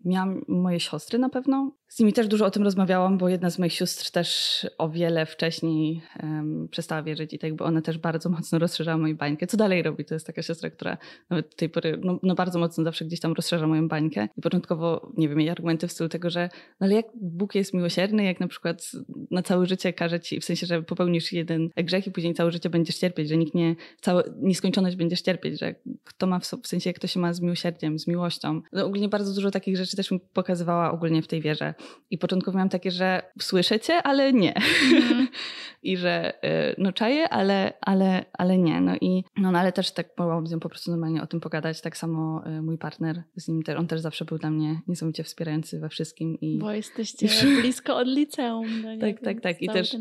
Miałam 0.04 0.44
moje 0.48 0.80
siostry 0.80 1.18
na 1.18 1.28
pewno, 1.28 1.72
z 1.90 1.98
nimi 1.98 2.12
też 2.12 2.28
dużo 2.28 2.46
o 2.46 2.50
tym 2.50 2.62
rozmawiałam, 2.62 3.18
bo 3.18 3.28
jedna 3.28 3.50
z 3.50 3.58
moich 3.58 3.72
sióstr 3.72 4.10
też 4.10 4.66
o 4.78 4.88
wiele 4.88 5.26
wcześniej 5.26 6.02
um, 6.22 6.68
przestała 6.70 7.02
wierzyć 7.02 7.32
i 7.32 7.38
tak 7.38 7.48
jakby 7.48 7.64
ona 7.64 7.82
też 7.82 7.98
bardzo 7.98 8.30
mocno 8.30 8.58
rozszerzała 8.58 8.98
moją 8.98 9.16
bańkę. 9.16 9.46
Co 9.46 9.56
dalej 9.56 9.82
robi? 9.82 10.04
To 10.04 10.14
jest 10.14 10.26
taka 10.26 10.42
siostra, 10.42 10.70
która 10.70 10.98
nawet 11.30 11.48
do 11.48 11.56
tej 11.56 11.68
pory 11.68 12.00
no, 12.04 12.18
no 12.22 12.34
bardzo 12.34 12.58
mocno 12.58 12.84
zawsze 12.84 13.04
gdzieś 13.04 13.20
tam 13.20 13.32
rozszerza 13.32 13.66
moją 13.66 13.88
bańkę. 13.88 14.28
I 14.36 14.40
początkowo, 14.40 15.12
nie 15.16 15.28
wiem, 15.28 15.40
jej 15.40 15.50
argumenty 15.50 15.88
w 15.88 15.92
stylu 15.92 16.08
tego, 16.08 16.30
że 16.30 16.48
no 16.80 16.86
ale 16.86 16.94
jak 16.94 17.06
Bóg 17.14 17.54
jest 17.54 17.74
miłosierny, 17.74 18.24
jak 18.24 18.40
na 18.40 18.48
przykład 18.48 18.90
na 19.30 19.42
całe 19.42 19.66
życie 19.66 19.92
każe 19.92 20.20
ci, 20.20 20.40
w 20.40 20.44
sensie, 20.44 20.66
że 20.66 20.82
popełnisz 20.82 21.32
jeden 21.32 21.68
grzech 21.76 22.06
i 22.06 22.10
później 22.10 22.34
całe 22.34 22.50
życie 22.50 22.70
będziesz 22.70 22.96
cierpieć, 22.96 23.28
że 23.28 23.36
nikt 23.36 23.54
nie, 23.54 23.76
całe, 24.00 24.22
nieskończoność 24.36 24.96
będziesz 24.96 25.22
cierpieć, 25.22 25.60
że 25.60 25.74
kto 26.04 26.26
ma 26.26 26.38
w, 26.38 26.44
w 26.44 26.66
sensie, 26.66 26.90
jak 26.90 26.98
to 26.98 27.06
się 27.06 27.20
ma 27.20 27.32
z 27.32 27.40
miłosierdziem, 27.40 27.98
z 27.98 28.06
miłością. 28.06 28.60
No, 28.72 28.86
ogólnie 28.86 29.08
bardzo 29.08 29.34
dużo 29.34 29.50
takich 29.50 29.76
rzeczy 29.76 29.89
też 29.96 30.10
mi 30.10 30.20
pokazywała 30.20 30.92
ogólnie 30.92 31.22
w 31.22 31.26
tej 31.26 31.40
wierze. 31.40 31.74
I 32.10 32.18
początkowo 32.18 32.56
miałam 32.56 32.68
takie, 32.68 32.90
że 32.90 33.22
słyszę 33.40 33.80
cię, 33.80 34.02
ale 34.02 34.32
nie. 34.32 34.54
Mm. 34.92 35.28
I 35.82 35.96
że 35.96 36.34
y, 36.44 36.74
no 36.78 36.92
czaję, 36.92 37.28
ale, 37.28 37.72
ale, 37.80 38.24
ale 38.32 38.58
nie. 38.58 38.80
No 38.80 38.96
i 39.00 39.24
no, 39.36 39.52
no 39.52 39.58
ale 39.58 39.72
też 39.72 39.92
tak 39.92 40.08
mogłam 40.18 40.46
z 40.46 40.52
nią 40.52 40.60
po 40.60 40.68
prostu 40.68 40.90
normalnie 40.90 41.22
o 41.22 41.26
tym 41.26 41.40
pogadać. 41.40 41.80
Tak 41.80 41.96
samo 41.96 42.42
y, 42.46 42.62
mój 42.62 42.78
partner, 42.78 43.22
z 43.36 43.48
nim 43.48 43.62
też, 43.62 43.78
on 43.78 43.86
też 43.86 44.00
zawsze 44.00 44.24
był 44.24 44.38
dla 44.38 44.50
mnie 44.50 44.80
niesamowicie 44.86 45.24
wspierający 45.24 45.80
we 45.80 45.88
wszystkim. 45.88 46.40
I, 46.40 46.58
Bo 46.58 46.72
jesteście 46.72 47.28
blisko 47.60 47.96
od 47.96 48.08
liceum. 48.08 48.82
No 48.82 48.98
tak, 49.00 49.20
tak, 49.20 49.40
tak. 49.40 49.62
I 49.62 49.68
też, 49.68 49.96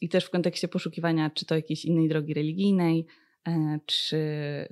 I 0.00 0.08
też 0.08 0.24
w 0.24 0.30
kontekście 0.30 0.68
poszukiwania, 0.68 1.30
czy 1.30 1.46
to 1.46 1.54
jakiejś 1.54 1.84
innej 1.84 2.08
drogi 2.08 2.34
religijnej, 2.34 3.06
e, 3.48 3.78
czy 3.86 4.18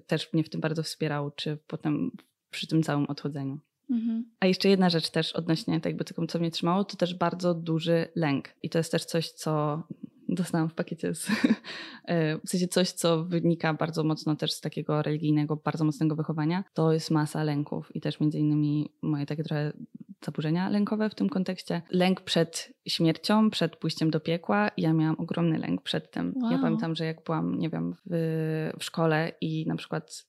też 0.06 0.32
mnie 0.32 0.44
w 0.44 0.50
tym 0.50 0.60
bardzo 0.60 0.82
wspierał, 0.82 1.30
czy 1.30 1.58
potem 1.66 2.10
przy 2.50 2.66
tym 2.66 2.82
całym 2.82 3.06
odchodzeniu. 3.06 3.58
Mhm. 3.90 4.24
A 4.40 4.46
jeszcze 4.46 4.68
jedna 4.68 4.90
rzecz 4.90 5.10
też 5.10 5.32
odnośnie 5.32 5.80
tego, 5.80 6.04
co 6.28 6.38
mnie 6.38 6.50
trzymało, 6.50 6.84
to 6.84 6.96
też 6.96 7.14
bardzo 7.14 7.54
duży 7.54 8.08
lęk. 8.14 8.48
I 8.62 8.70
to 8.70 8.78
jest 8.78 8.92
też 8.92 9.04
coś, 9.04 9.30
co 9.30 9.82
dostałam 10.28 10.68
w 10.68 10.74
pakiecie 10.74 11.14
z, 11.14 11.28
e, 12.04 12.38
w 12.38 12.48
sensie 12.50 12.68
coś, 12.68 12.90
co 12.90 13.24
wynika 13.24 13.74
bardzo 13.74 14.04
mocno 14.04 14.36
też 14.36 14.52
z 14.52 14.60
takiego 14.60 15.02
religijnego, 15.02 15.56
bardzo 15.56 15.84
mocnego 15.84 16.16
wychowania, 16.16 16.64
to 16.74 16.92
jest 16.92 17.10
masa 17.10 17.44
lęków 17.44 17.96
i 17.96 18.00
też 18.00 18.20
między 18.20 18.38
innymi 18.38 18.90
moje 19.02 19.26
takie 19.26 19.44
trochę 19.44 19.72
zaburzenia 20.24 20.68
lękowe 20.68 21.10
w 21.10 21.14
tym 21.14 21.28
kontekście. 21.28 21.82
Lęk 21.90 22.20
przed 22.20 22.72
śmiercią, 22.88 23.50
przed 23.50 23.76
pójściem 23.76 24.10
do 24.10 24.20
piekła. 24.20 24.70
Ja 24.76 24.92
miałam 24.92 25.16
ogromny 25.18 25.58
lęk 25.58 25.82
przed 25.82 26.10
tym. 26.10 26.34
Wow. 26.36 26.52
Ja 26.52 26.58
pamiętam, 26.58 26.94
że 26.94 27.04
jak 27.04 27.24
byłam, 27.24 27.58
nie 27.58 27.70
wiem, 27.70 27.94
w, 28.06 28.10
w 28.78 28.84
szkole 28.84 29.32
i 29.40 29.66
na 29.66 29.76
przykład 29.76 30.26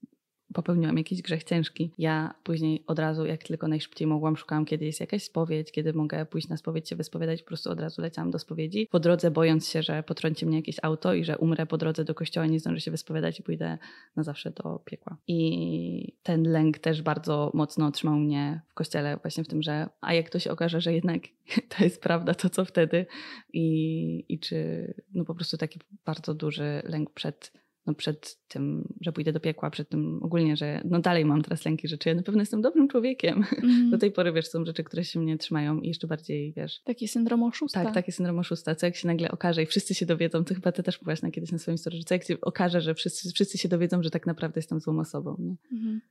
popełniłam 0.53 0.97
jakiś 0.97 1.21
grzech 1.21 1.43
ciężki. 1.43 1.91
Ja 1.97 2.33
później 2.43 2.83
od 2.87 2.99
razu, 2.99 3.25
jak 3.25 3.43
tylko 3.43 3.67
najszybciej 3.67 4.07
mogłam, 4.07 4.37
szukałam, 4.37 4.65
kiedy 4.65 4.85
jest 4.85 4.99
jakaś 4.99 5.23
spowiedź, 5.23 5.71
kiedy 5.71 5.93
mogę 5.93 6.25
pójść 6.25 6.47
na 6.47 6.57
spowiedź, 6.57 6.89
się 6.89 6.95
wyspowiadać. 6.95 7.41
Po 7.41 7.47
prostu 7.47 7.71
od 7.71 7.79
razu 7.79 8.01
leciałam 8.01 8.31
do 8.31 8.39
spowiedzi. 8.39 8.87
Po 8.91 8.99
drodze 8.99 9.31
bojąc 9.31 9.69
się, 9.69 9.83
że 9.83 10.03
potrąci 10.03 10.45
mnie 10.45 10.57
jakieś 10.57 10.75
auto 10.81 11.13
i 11.13 11.23
że 11.23 11.37
umrę 11.37 11.65
po 11.65 11.77
drodze 11.77 12.05
do 12.05 12.15
kościoła, 12.15 12.45
nie 12.45 12.59
zdążę 12.59 12.81
się 12.81 12.91
wyspowiadać 12.91 13.39
i 13.39 13.43
pójdę 13.43 13.77
na 14.15 14.23
zawsze 14.23 14.51
do 14.51 14.79
piekła. 14.85 15.17
I 15.27 16.13
ten 16.23 16.43
lęk 16.43 16.79
też 16.79 17.01
bardzo 17.01 17.51
mocno 17.53 17.85
otrzymał 17.85 18.15
mnie 18.15 18.61
w 18.67 18.73
kościele, 18.73 19.17
właśnie 19.21 19.43
w 19.43 19.47
tym, 19.47 19.61
że 19.61 19.89
a 20.01 20.13
jak 20.13 20.29
to 20.29 20.39
się 20.39 20.51
okaże, 20.51 20.81
że 20.81 20.93
jednak 20.93 21.21
to 21.77 21.83
jest 21.83 22.01
prawda, 22.01 22.33
to 22.33 22.49
co 22.49 22.65
wtedy? 22.65 23.05
I, 23.53 24.25
i 24.29 24.39
czy 24.39 24.87
no 25.13 25.25
po 25.25 25.35
prostu 25.35 25.57
taki 25.57 25.79
bardzo 26.05 26.33
duży 26.33 26.81
lęk 26.85 27.09
przed 27.09 27.60
no 27.85 27.93
przed 27.93 28.37
tym, 28.47 28.93
że 29.01 29.11
pójdę 29.11 29.33
do 29.33 29.39
piekła, 29.39 29.69
przed 29.69 29.89
tym 29.89 30.19
ogólnie, 30.23 30.57
że 30.57 30.81
no 30.85 30.99
dalej 30.99 31.25
mam 31.25 31.41
teraz 31.41 31.65
lęki, 31.65 31.87
że 31.87 31.97
czy 31.97 32.09
ja 32.09 32.15
na 32.15 32.23
pewno 32.23 32.41
jestem 32.41 32.61
dobrym 32.61 32.87
człowiekiem. 32.87 33.43
Mm. 33.63 33.89
Do 33.89 33.97
tej 33.97 34.11
pory, 34.11 34.31
wiesz, 34.31 34.47
są 34.47 34.65
rzeczy, 34.65 34.83
które 34.83 35.03
się 35.03 35.19
mnie 35.19 35.37
trzymają 35.37 35.79
i 35.79 35.87
jeszcze 35.87 36.07
bardziej, 36.07 36.53
wiesz... 36.53 36.81
Taki 36.83 37.07
syndrom 37.07 37.43
oszusta. 37.43 37.83
Tak, 37.83 37.93
taki 37.93 38.11
syndrom 38.11 38.39
oszusta. 38.39 38.75
Co 38.75 38.85
jak 38.85 38.95
się 38.95 39.07
nagle 39.07 39.31
okaże 39.31 39.63
i 39.63 39.65
wszyscy 39.65 39.95
się 39.95 40.05
dowiedzą, 40.05 40.43
to 40.43 40.53
chyba 40.55 40.71
ty 40.71 40.83
też 40.83 41.01
mówiłaś 41.01 41.21
na 41.21 41.31
kiedyś 41.31 41.51
na 41.51 41.57
swoim 41.57 41.77
że 41.77 42.03
co 42.03 42.13
jak 42.13 42.23
się 42.23 42.41
okaże, 42.41 42.81
że 42.81 42.95
wszyscy, 42.95 43.31
wszyscy 43.31 43.57
się 43.57 43.69
dowiedzą, 43.69 44.03
że 44.03 44.09
tak 44.09 44.27
naprawdę 44.27 44.57
jestem 44.59 44.79
złą 44.79 44.99
osobą? 44.99 45.55
Mm. 45.71 46.01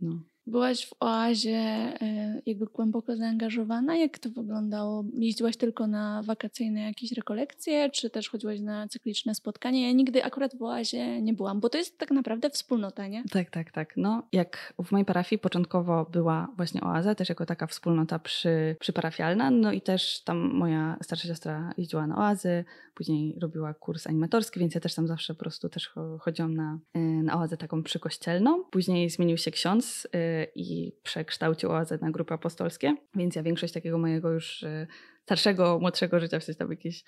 No. 0.00 0.20
Byłaś 0.46 0.86
w 0.86 0.94
oazie 1.00 1.58
e, 1.58 2.42
jakby 2.46 2.66
głęboko 2.66 3.16
zaangażowana. 3.16 3.96
Jak 3.96 4.18
to 4.18 4.30
wyglądało? 4.30 5.04
Jeździłaś 5.14 5.56
tylko 5.56 5.86
na 5.86 6.22
wakacyjne 6.22 6.80
jakieś 6.80 7.12
rekolekcje, 7.12 7.90
czy 7.90 8.10
też 8.10 8.28
chodziłaś 8.28 8.60
na 8.60 8.88
cykliczne 8.88 9.34
spotkania? 9.34 9.86
Ja 9.86 9.92
nigdy 9.92 10.24
akurat 10.24 10.56
w 10.56 10.62
oazie 10.62 11.22
nie 11.22 11.34
byłam, 11.34 11.60
bo 11.60 11.68
to 11.68 11.78
jest 11.78 11.98
tak 11.98 12.10
naprawdę 12.10 12.50
wspólnota, 12.50 13.06
nie? 13.06 13.24
Tak, 13.30 13.50
tak, 13.50 13.72
tak. 13.72 13.94
No, 13.96 14.22
jak 14.32 14.74
w 14.84 14.92
mojej 14.92 15.04
parafii 15.04 15.38
początkowo 15.38 16.06
była 16.12 16.48
właśnie 16.56 16.80
oaza, 16.80 17.14
też 17.14 17.28
jako 17.28 17.46
taka 17.46 17.66
wspólnota 17.66 18.18
przy, 18.18 18.76
przyparafialna, 18.80 19.50
no 19.50 19.72
i 19.72 19.80
też 19.80 20.22
tam 20.24 20.38
moja 20.38 20.96
starsza 21.02 21.28
siostra 21.28 21.72
jeździła 21.78 22.06
na 22.06 22.16
oazy, 22.16 22.64
później 22.94 23.36
robiła 23.40 23.74
kurs 23.74 24.06
animatorski, 24.06 24.60
więc 24.60 24.74
ja 24.74 24.80
też 24.80 24.94
tam 24.94 25.06
zawsze 25.06 25.34
po 25.34 25.40
prostu 25.40 25.68
też 25.68 25.92
chodziłam 26.20 26.54
na, 26.54 26.78
e, 26.94 26.98
na 27.00 27.40
oazę 27.40 27.56
taką 27.56 27.82
przykościelną. 27.82 28.64
Później 28.64 29.10
zmienił 29.10 29.38
się 29.38 29.50
ksiądz 29.50 30.08
e, 30.12 30.33
i 30.54 30.92
przekształcił 31.02 31.70
oazę 31.70 31.98
na 32.00 32.10
grupy 32.10 32.34
apostolskie, 32.34 32.96
więc 33.14 33.36
ja 33.36 33.42
większość 33.42 33.72
takiego 33.72 33.98
mojego 33.98 34.30
już 34.30 34.62
y, 34.62 34.86
starszego, 35.24 35.78
młodszego 35.80 36.20
życia, 36.20 36.40
w 36.40 36.44
sensie 36.44 36.58
tam 36.58 36.70
jakiś 36.70 37.04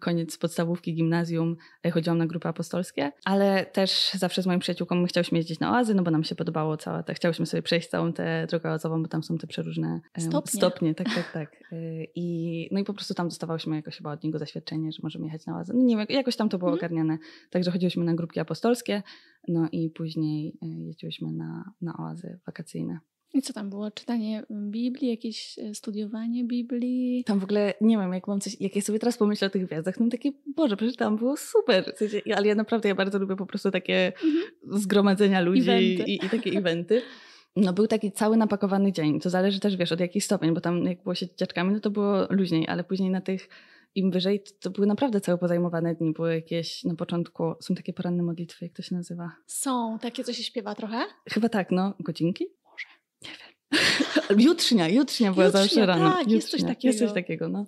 koniec 0.00 0.38
podstawówki, 0.38 0.94
gimnazjum, 0.94 1.56
chodziłam 1.92 2.18
na 2.18 2.26
grupy 2.26 2.48
apostolskie, 2.48 3.12
ale 3.24 3.66
też 3.66 4.10
zawsze 4.14 4.42
z 4.42 4.46
moją 4.46 4.58
przyjaciółką 4.58 4.94
my 4.94 5.06
chciałyśmy 5.06 5.38
jeździć 5.38 5.60
na 5.60 5.72
oazy, 5.72 5.94
no 5.94 6.02
bo 6.02 6.10
nam 6.10 6.24
się 6.24 6.34
podobało 6.34 6.76
cała 6.76 7.02
ta, 7.02 7.14
chciałyśmy 7.14 7.46
sobie 7.46 7.62
przejść 7.62 7.88
całą 7.88 8.12
tę 8.12 8.46
drogę 8.50 8.70
oazową, 8.70 9.02
bo 9.02 9.08
tam 9.08 9.22
są 9.22 9.38
te 9.38 9.46
przeróżne 9.46 10.00
stopnie. 10.18 10.58
stopnie 10.58 10.94
tak, 10.94 11.14
tak, 11.14 11.32
tak. 11.32 11.52
E, 11.72 12.04
I, 12.14 12.68
no 12.72 12.80
i 12.80 12.84
po 12.84 12.94
prostu 12.94 13.14
tam 13.14 13.28
dostawałyśmy 13.28 13.76
jakoś 13.76 13.96
chyba 13.96 14.12
od 14.12 14.24
niego 14.24 14.38
zaświadczenie, 14.38 14.92
że 14.92 14.98
możemy 15.02 15.24
jechać 15.24 15.46
na 15.46 15.56
oazę. 15.56 15.72
No 15.76 15.82
nie 15.82 15.96
wiem, 15.96 16.06
jakoś 16.08 16.36
tam 16.36 16.48
to 16.48 16.58
było 16.58 16.70
mhm. 16.70 16.78
ogarniane. 16.78 17.18
Także 17.50 17.70
chodziłyśmy 17.70 18.04
na 18.04 18.14
grupki 18.14 18.40
apostolskie, 18.40 19.02
no 19.48 19.68
i 19.72 19.90
później 19.90 20.58
e, 20.62 20.66
jeździłyśmy 20.66 21.32
na, 21.32 21.72
na 21.80 21.96
oazy 21.96 22.38
wakacyjne. 22.46 22.98
I 23.34 23.42
co 23.42 23.52
tam 23.52 23.70
było? 23.70 23.90
Czytanie 23.90 24.42
Biblii, 24.50 25.10
jakieś 25.10 25.58
e, 25.58 25.74
studiowanie 25.74 26.44
Biblii? 26.44 27.24
Tam 27.24 27.38
w 27.38 27.44
ogóle, 27.44 27.74
nie 27.80 27.98
wiem, 27.98 28.12
jak 28.12 28.28
mam 28.28 28.40
coś, 28.40 28.60
jak 28.60 28.76
ja 28.76 28.82
sobie 28.82 28.98
teraz 28.98 29.18
pomyślę 29.18 29.46
o 29.46 29.50
tych 29.50 29.66
gwiazdach, 29.66 29.96
to 29.96 30.04
takie, 30.10 30.32
Boże, 30.56 30.76
przecież 30.76 30.96
tam 30.96 31.16
było 31.16 31.36
super. 31.36 31.92
W 31.94 31.98
sensie, 31.98 32.20
ale 32.36 32.46
ja 32.46 32.54
naprawdę, 32.54 32.88
ja 32.88 32.94
bardzo 32.94 33.18
lubię 33.18 33.36
po 33.36 33.46
prostu 33.46 33.70
takie 33.70 34.06
mhm. 34.06 34.44
zgromadzenia 34.80 35.40
ludzi 35.40 35.70
i, 35.70 36.14
i, 36.14 36.28
takie 36.30 36.50
eventy. 36.50 37.02
No 37.56 37.72
był 37.72 37.86
taki 37.86 38.12
cały 38.12 38.36
napakowany 38.36 38.92
dzień. 38.92 39.20
To 39.20 39.30
zależy 39.30 39.60
też, 39.60 39.76
wiesz, 39.76 39.92
od 39.92 40.00
jakich 40.00 40.24
stopień, 40.24 40.54
bo 40.54 40.60
tam 40.60 40.84
jak 40.84 41.02
było 41.02 41.14
się 41.14 41.26
dzieciaczkami, 41.26 41.72
no 41.72 41.80
to 41.80 41.90
było 41.90 42.26
luźniej, 42.30 42.68
ale 42.68 42.84
później 42.84 43.10
na 43.10 43.20
tych 43.20 43.48
im 43.94 44.10
wyżej, 44.10 44.42
to 44.60 44.70
były 44.70 44.86
naprawdę 44.86 45.20
całe 45.20 45.38
pozajmowane 45.38 45.94
dni. 45.94 46.12
Były 46.12 46.34
jakieś, 46.34 46.84
na 46.84 46.94
początku 46.94 47.54
są 47.60 47.74
takie 47.74 47.92
poranne 47.92 48.22
modlitwy, 48.22 48.64
jak 48.64 48.74
to 48.74 48.82
się 48.82 48.94
nazywa? 48.94 49.32
Są, 49.46 49.98
takie, 49.98 50.24
co 50.24 50.32
się 50.32 50.42
śpiewa 50.42 50.74
trochę? 50.74 50.98
Chyba 51.28 51.48
tak, 51.48 51.70
no. 51.70 51.94
Godzinki? 52.00 52.46
Nie 53.22 53.30
wiem. 53.30 54.40
jutrznia, 54.46 54.88
jutrznia 54.88 55.32
była 55.32 55.44
jutrznia, 55.44 55.62
zawsze 55.62 55.86
rano. 55.86 56.10
Tak, 56.10 56.18
jutrznia. 56.18 56.36
jest 56.36 56.50
coś 56.50 56.60
takiego. 56.60 56.92
Jest 56.92 56.98
coś 56.98 57.12
takiego, 57.12 57.48
no 57.48 57.66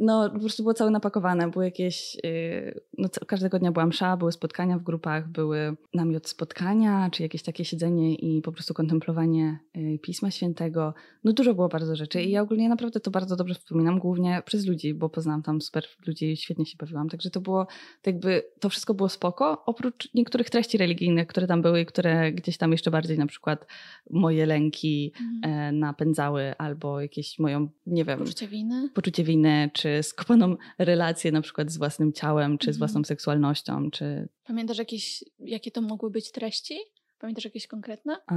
no 0.00 0.30
po 0.30 0.38
prostu 0.38 0.62
było 0.62 0.74
całe 0.74 0.90
napakowane. 0.90 1.50
Były 1.50 1.64
jakieś, 1.64 2.16
y, 2.24 2.80
no 2.98 3.08
każdego 3.26 3.58
dnia 3.58 3.72
była 3.72 3.86
msza, 3.86 4.16
były 4.16 4.32
spotkania 4.32 4.78
w 4.78 4.82
grupach, 4.82 5.28
były 5.28 5.76
namiot 5.94 6.28
spotkania, 6.28 7.08
czy 7.12 7.22
jakieś 7.22 7.42
takie 7.42 7.64
siedzenie 7.64 8.14
i 8.14 8.42
po 8.42 8.52
prostu 8.52 8.74
kontemplowanie 8.74 9.58
y, 9.76 9.98
Pisma 10.02 10.30
Świętego. 10.30 10.94
No 11.24 11.32
dużo 11.32 11.54
było 11.54 11.68
bardzo 11.68 11.96
rzeczy 11.96 12.22
i 12.22 12.30
ja 12.30 12.42
ogólnie 12.42 12.68
naprawdę 12.68 13.00
to 13.00 13.10
bardzo 13.10 13.36
dobrze 13.36 13.54
wspominam, 13.54 13.98
głównie 13.98 14.42
przez 14.46 14.66
ludzi, 14.66 14.94
bo 14.94 15.08
poznałam 15.08 15.42
tam 15.42 15.60
super 15.60 15.84
ludzi, 16.06 16.36
świetnie 16.36 16.66
się 16.66 16.76
bawiłam. 16.78 17.08
Także 17.08 17.30
to 17.30 17.40
było, 17.40 17.66
tak 18.02 18.14
jakby 18.14 18.42
to 18.60 18.68
wszystko 18.68 18.94
było 18.94 19.08
spoko, 19.08 19.62
oprócz 19.66 20.14
niektórych 20.14 20.50
treści 20.50 20.78
religijnych, 20.78 21.26
które 21.26 21.46
tam 21.46 21.62
były, 21.62 21.84
które 21.84 22.32
gdzieś 22.32 22.58
tam 22.58 22.72
jeszcze 22.72 22.90
bardziej 22.90 23.18
na 23.18 23.26
przykład 23.26 23.66
moje 24.10 24.46
lęki 24.46 25.12
mhm. 25.20 25.78
napędzały 25.78 26.56
albo 26.58 27.00
jakieś 27.00 27.38
moją, 27.38 27.68
nie 27.86 28.04
wiem... 28.04 28.18
Poczucie 28.18 28.48
winy? 28.48 28.90
Poczucie 28.94 29.24
winy, 29.24 29.70
czy 29.72 29.87
skopaną 30.02 30.56
relację 30.78 31.32
na 31.32 31.40
przykład 31.40 31.70
z 31.70 31.76
własnym 31.76 32.12
ciałem, 32.12 32.58
czy 32.58 32.64
z 32.64 32.76
mhm. 32.76 32.78
własną 32.78 33.04
seksualnością, 33.04 33.90
czy... 33.90 34.28
Pamiętasz 34.44 34.78
jakieś, 34.78 35.24
jakie 35.38 35.70
to 35.70 35.82
mogły 35.82 36.10
być 36.10 36.32
treści? 36.32 36.78
Pamiętasz 37.18 37.44
jakieś 37.44 37.66
konkretne? 37.66 38.16
A... 38.26 38.34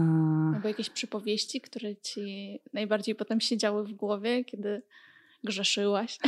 Albo 0.56 0.68
jakieś 0.68 0.90
przypowieści, 0.90 1.62
które 1.62 1.96
ci 1.96 2.60
najbardziej 2.74 3.16
potem 3.16 3.42
siedziały 3.42 3.84
w 3.88 3.94
głowie, 3.94 4.46
kiedy 4.46 4.82
grzeszyłaś? 5.44 6.20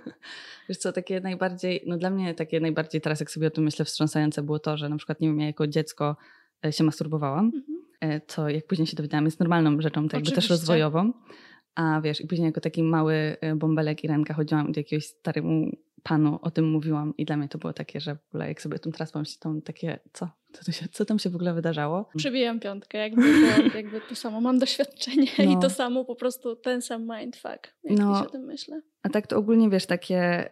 Wiesz 0.68 0.78
co, 0.78 0.92
takie 0.92 1.20
najbardziej, 1.20 1.82
no 1.86 1.96
dla 1.96 2.10
mnie 2.10 2.34
takie 2.34 2.60
najbardziej 2.60 3.00
teraz 3.00 3.20
jak 3.20 3.30
sobie 3.30 3.46
o 3.46 3.50
tym 3.50 3.64
myślę 3.64 3.84
wstrząsające 3.84 4.42
było 4.42 4.58
to, 4.58 4.76
że 4.76 4.88
na 4.88 4.96
przykład 4.96 5.20
nie 5.20 5.28
wiem, 5.28 5.40
ja 5.40 5.46
jako 5.46 5.66
dziecko 5.66 6.16
e, 6.64 6.72
się 6.72 6.84
masturbowałam, 6.84 7.44
mhm. 7.44 7.82
E, 8.02 8.20
co 8.20 8.48
jak 8.48 8.66
później 8.66 8.86
się 8.86 8.96
dowiedziałam 8.96 9.24
jest 9.24 9.40
normalną 9.40 9.80
rzeczą, 9.80 10.08
tak 10.08 10.14
jakby 10.14 10.30
też 10.30 10.50
rozwojową. 10.50 11.12
A 11.74 12.00
wiesz, 12.00 12.20
i 12.20 12.26
później 12.26 12.46
jako 12.46 12.60
taki 12.60 12.82
mały 12.82 13.14
y, 13.14 13.56
bąbelek 13.56 14.04
i 14.04 14.08
ręka 14.08 14.34
chodziłam 14.34 14.72
do 14.72 14.80
jakiegoś 14.80 15.06
staremu 15.06 15.70
panu, 16.02 16.38
o 16.42 16.50
tym 16.50 16.70
mówiłam 16.70 17.14
i 17.18 17.24
dla 17.24 17.36
mnie 17.36 17.48
to 17.48 17.58
było 17.58 17.72
takie, 17.72 18.00
że 18.00 18.14
w 18.14 18.28
ogóle 18.28 18.48
jak 18.48 18.62
sobie 18.62 18.78
tym 18.78 18.92
teraz 18.92 19.12
pomyślę, 19.12 19.36
to 19.40 19.54
takie, 19.64 19.98
co? 20.12 20.28
Co, 20.52 20.72
się, 20.72 20.88
co 20.88 21.04
tam 21.04 21.18
się 21.18 21.30
w 21.30 21.34
ogóle 21.34 21.54
wydarzało? 21.54 22.08
Przybijam 22.16 22.60
piątkę, 22.60 22.98
jakby 22.98 23.22
to, 23.22 23.76
jakby 23.78 24.00
to 24.00 24.14
samo. 24.14 24.40
Mam 24.40 24.58
doświadczenie 24.58 25.30
no. 25.38 25.44
i 25.44 25.58
to 25.60 25.70
samo 25.70 26.04
po 26.04 26.14
prostu 26.14 26.56
ten 26.56 26.82
sam 26.82 27.02
mindfuck, 27.02 27.74
jak 27.84 27.98
no, 27.98 28.20
o 28.20 28.26
tym 28.26 28.42
myślę. 28.42 28.80
A 29.02 29.08
tak 29.08 29.26
to 29.26 29.36
ogólnie 29.36 29.70
wiesz, 29.70 29.86
takie 29.86 30.50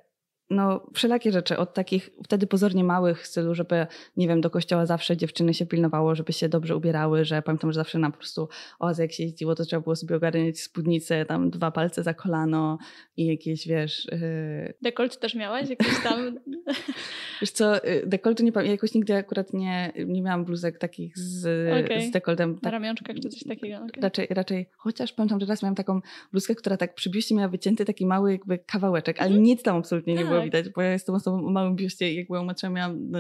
no, 0.51 0.87
wszelakie 0.95 1.33
rzeczy, 1.33 1.59
od 1.59 1.75
takich 1.75 2.11
wtedy 2.25 2.47
pozornie 2.47 2.85
małych 2.85 3.27
stylu, 3.27 3.55
żeby, 3.55 3.87
nie 4.17 4.29
wiem, 4.29 4.41
do 4.41 4.51
kościoła 4.51 4.87
zawsze 4.87 5.17
dziewczyny 5.17 5.55
się 5.55 5.67
pilnowało, 5.67 6.15
żeby 6.15 6.33
się 6.33 6.49
dobrze 6.49 6.77
ubierały, 6.77 7.25
że 7.25 7.43
pamiętam, 7.43 7.73
że 7.73 7.81
zawsze 7.81 7.99
na 7.99 8.11
po 8.11 8.17
prostu, 8.17 8.49
o, 8.79 8.93
jak 8.99 9.13
się 9.13 9.23
jeździło, 9.23 9.55
to 9.55 9.65
trzeba 9.65 9.83
było 9.83 9.97
sobie 9.97 10.17
ogarniać 10.17 10.61
spódnicę, 10.61 11.25
tam 11.25 11.51
dwa 11.51 11.71
palce 11.71 12.03
za 12.03 12.15
kolano 12.15 12.79
i 13.17 13.27
jakieś, 13.27 13.69
wiesz... 13.69 14.09
Yy... 14.13 14.75
Dekolt 14.83 15.19
też 15.19 15.35
miałaś? 15.35 15.71
Jakieś 15.71 16.03
tam... 16.03 16.39
wiesz 17.41 17.51
co, 17.51 17.85
y, 17.85 18.03
dekolty 18.07 18.45
nie 18.45 18.53
pamiętam, 18.53 18.67
ja 18.67 18.73
jakoś 18.73 18.95
nigdy 18.95 19.17
akurat 19.17 19.53
nie, 19.53 19.93
nie 20.07 20.23
miałam 20.23 20.45
bluzek 20.45 20.79
takich 20.79 21.19
z, 21.19 21.47
okay. 21.85 22.03
z 22.03 22.11
dekoltem. 22.11 22.55
Tak, 22.55 22.63
na 22.63 22.71
ramionczkach 22.71 23.17
czy 23.17 23.29
coś 23.29 23.45
takiego. 23.45 23.77
Okay. 23.77 24.03
Raczej, 24.03 24.27
raczej, 24.31 24.71
chociaż 24.77 25.13
pamiętam, 25.13 25.41
że 25.41 25.47
raz 25.47 25.63
miałam 25.63 25.75
taką 25.75 26.01
bluzkę, 26.33 26.55
która 26.55 26.77
tak 26.77 26.95
przy 26.95 27.11
biuście 27.11 27.35
miała 27.35 27.49
wycięty 27.49 27.85
taki 27.85 28.07
mały 28.07 28.33
jakby 28.33 28.59
kawałeczek, 28.59 29.21
ale 29.21 29.31
mm. 29.31 29.43
nic 29.43 29.63
tam 29.63 29.77
absolutnie 29.77 30.15
nie 30.15 30.25
było 30.25 30.40
tak. 30.41 30.47
widać, 30.47 30.75
bo 30.75 30.83
ja 30.83 30.93
jestem 30.93 31.15
osobą 31.15 31.47
o 31.47 31.51
małym 31.51 31.77
biustie 31.77 32.13
i 32.13 32.17
jak 32.17 32.27
byłam 32.27 32.45
młodsza 32.45 32.71
miałam 32.71 33.11
no, 33.11 33.19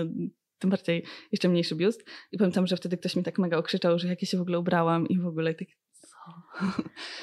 tym 0.58 0.70
bardziej 0.70 1.04
jeszcze 1.32 1.48
mniejszy 1.48 1.74
biust 1.76 2.04
i 2.32 2.38
pamiętam, 2.38 2.66
że 2.66 2.76
wtedy 2.76 2.96
ktoś 2.96 3.16
mi 3.16 3.22
tak 3.22 3.38
mega 3.38 3.58
okrzyczał, 3.58 3.98
że 3.98 4.08
jak 4.08 4.22
ja 4.22 4.28
się 4.28 4.38
w 4.38 4.40
ogóle 4.40 4.58
ubrałam 4.58 5.08
i 5.08 5.18
w 5.18 5.26
ogóle 5.26 5.54
tak 5.54 5.68
co? 5.92 6.16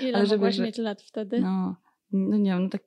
Ile 0.03 0.17
Ale 0.17 0.27
mogłaś 0.27 0.55
że, 0.55 0.63
mieć 0.63 0.77
lat 0.77 1.01
wtedy? 1.01 1.41
No, 1.41 1.75
no 2.11 2.37
nie 2.37 2.51
wiem, 2.51 2.63
no 2.63 2.69
tak 2.69 2.83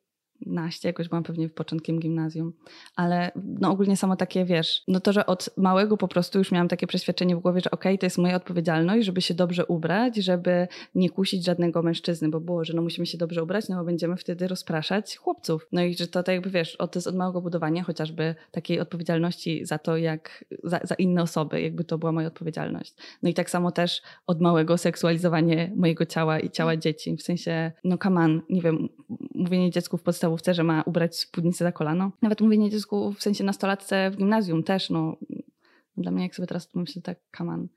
naście, 0.47 0.89
jakoś 0.89 1.09
byłam 1.09 1.23
pewnie 1.23 1.49
w 1.49 1.55
początkiem 1.55 1.99
gimnazjum, 1.99 2.53
ale 2.97 3.31
no 3.37 3.71
ogólnie 3.71 3.97
samo 3.97 4.17
takie, 4.17 4.45
wiesz, 4.45 4.83
no 4.89 5.01
to, 5.01 5.13
że 5.13 5.27
od 5.27 5.51
małego 5.57 5.97
po 5.97 6.09
prostu 6.09 6.39
już 6.39 6.53
miałam 6.53 6.69
takie 6.69 6.87
przeświadczenie 6.87 7.37
w 7.37 7.41
głowie, 7.41 7.61
że 7.61 7.71
okej, 7.71 7.93
okay, 7.93 7.99
to 7.99 8.07
jest 8.07 8.19
moja 8.19 8.37
odpowiedzialność, 8.37 9.07
żeby 9.07 9.21
się 9.21 9.35
dobrze 9.35 9.67
ubrać, 9.67 10.17
żeby 10.17 10.69
nie 10.95 11.11
kusić 11.11 11.45
żadnego 11.45 11.83
mężczyzny, 11.83 12.29
bo 12.29 12.41
było, 12.41 12.65
że 12.65 12.73
no 12.73 12.83
musimy 12.83 13.07
się 13.07 13.19
dobrze 13.19 13.43
ubrać, 13.43 13.69
no 13.69 13.77
bo 13.77 13.85
będziemy 13.85 14.17
wtedy 14.17 14.49
rozpraszać 14.49 15.17
chłopców. 15.17 15.67
No 15.73 15.83
i 15.83 15.95
że 15.95 16.07
to 16.07 16.23
tak 16.23 16.35
jakby, 16.35 16.51
wiesz, 16.51 16.77
to 16.77 16.91
jest 16.95 17.07
od 17.07 17.17
małego 17.17 17.41
budowania 17.41 17.83
chociażby 17.83 18.35
takiej 18.51 18.81
odpowiedzialności 18.81 19.67
za 19.67 19.79
to, 19.79 19.97
jak, 19.97 20.45
za, 20.65 20.81
za 20.85 20.95
inne 20.95 21.23
osoby, 21.23 21.61
jakby 21.63 21.85
to 21.85 21.99
była 21.99 22.13
moja 22.13 22.27
odpowiedzialność. 22.27 22.95
No 23.23 23.31
i 23.31 23.35
tak 23.35 23.51
samo 23.51 23.73
też 23.73 24.03
od 24.27 24.41
małego 24.41 24.79
seksualizowanie 24.79 25.73
mojego 25.77 26.07
ciała 26.07 26.41
i 26.41 26.51
ciała 26.51 26.77
dzieci, 26.77 27.17
w 27.17 27.23
sensie, 27.23 27.73
no 27.85 27.99
kaman, 27.99 28.43
nie 28.51 28.63
wiem, 28.63 28.89
mówienie 29.35 29.71
dziecku 29.71 29.97
w 29.97 30.03
podstawce 30.03 30.30
podstawówce, 30.31 30.55
że 30.55 30.65
ma 30.65 30.83
ubrać 30.83 31.19
spódnicę 31.19 31.65
za 31.65 31.73
kolano. 31.73 32.13
Nawet 32.23 32.41
mówienie 32.41 32.71
dziecku 32.71 33.13
w 33.13 33.23
sensie 33.23 33.45
nastolatce 33.45 34.11
w 34.11 34.17
gimnazjum 34.17 34.63
też, 34.63 34.91
no 34.91 35.17
dla 35.97 36.11
mnie 36.11 36.23
jak 36.23 36.35
sobie 36.35 36.47
teraz 36.47 36.75
myślę 36.75 37.03
tak, 37.03 37.19
kaman. 37.31 37.69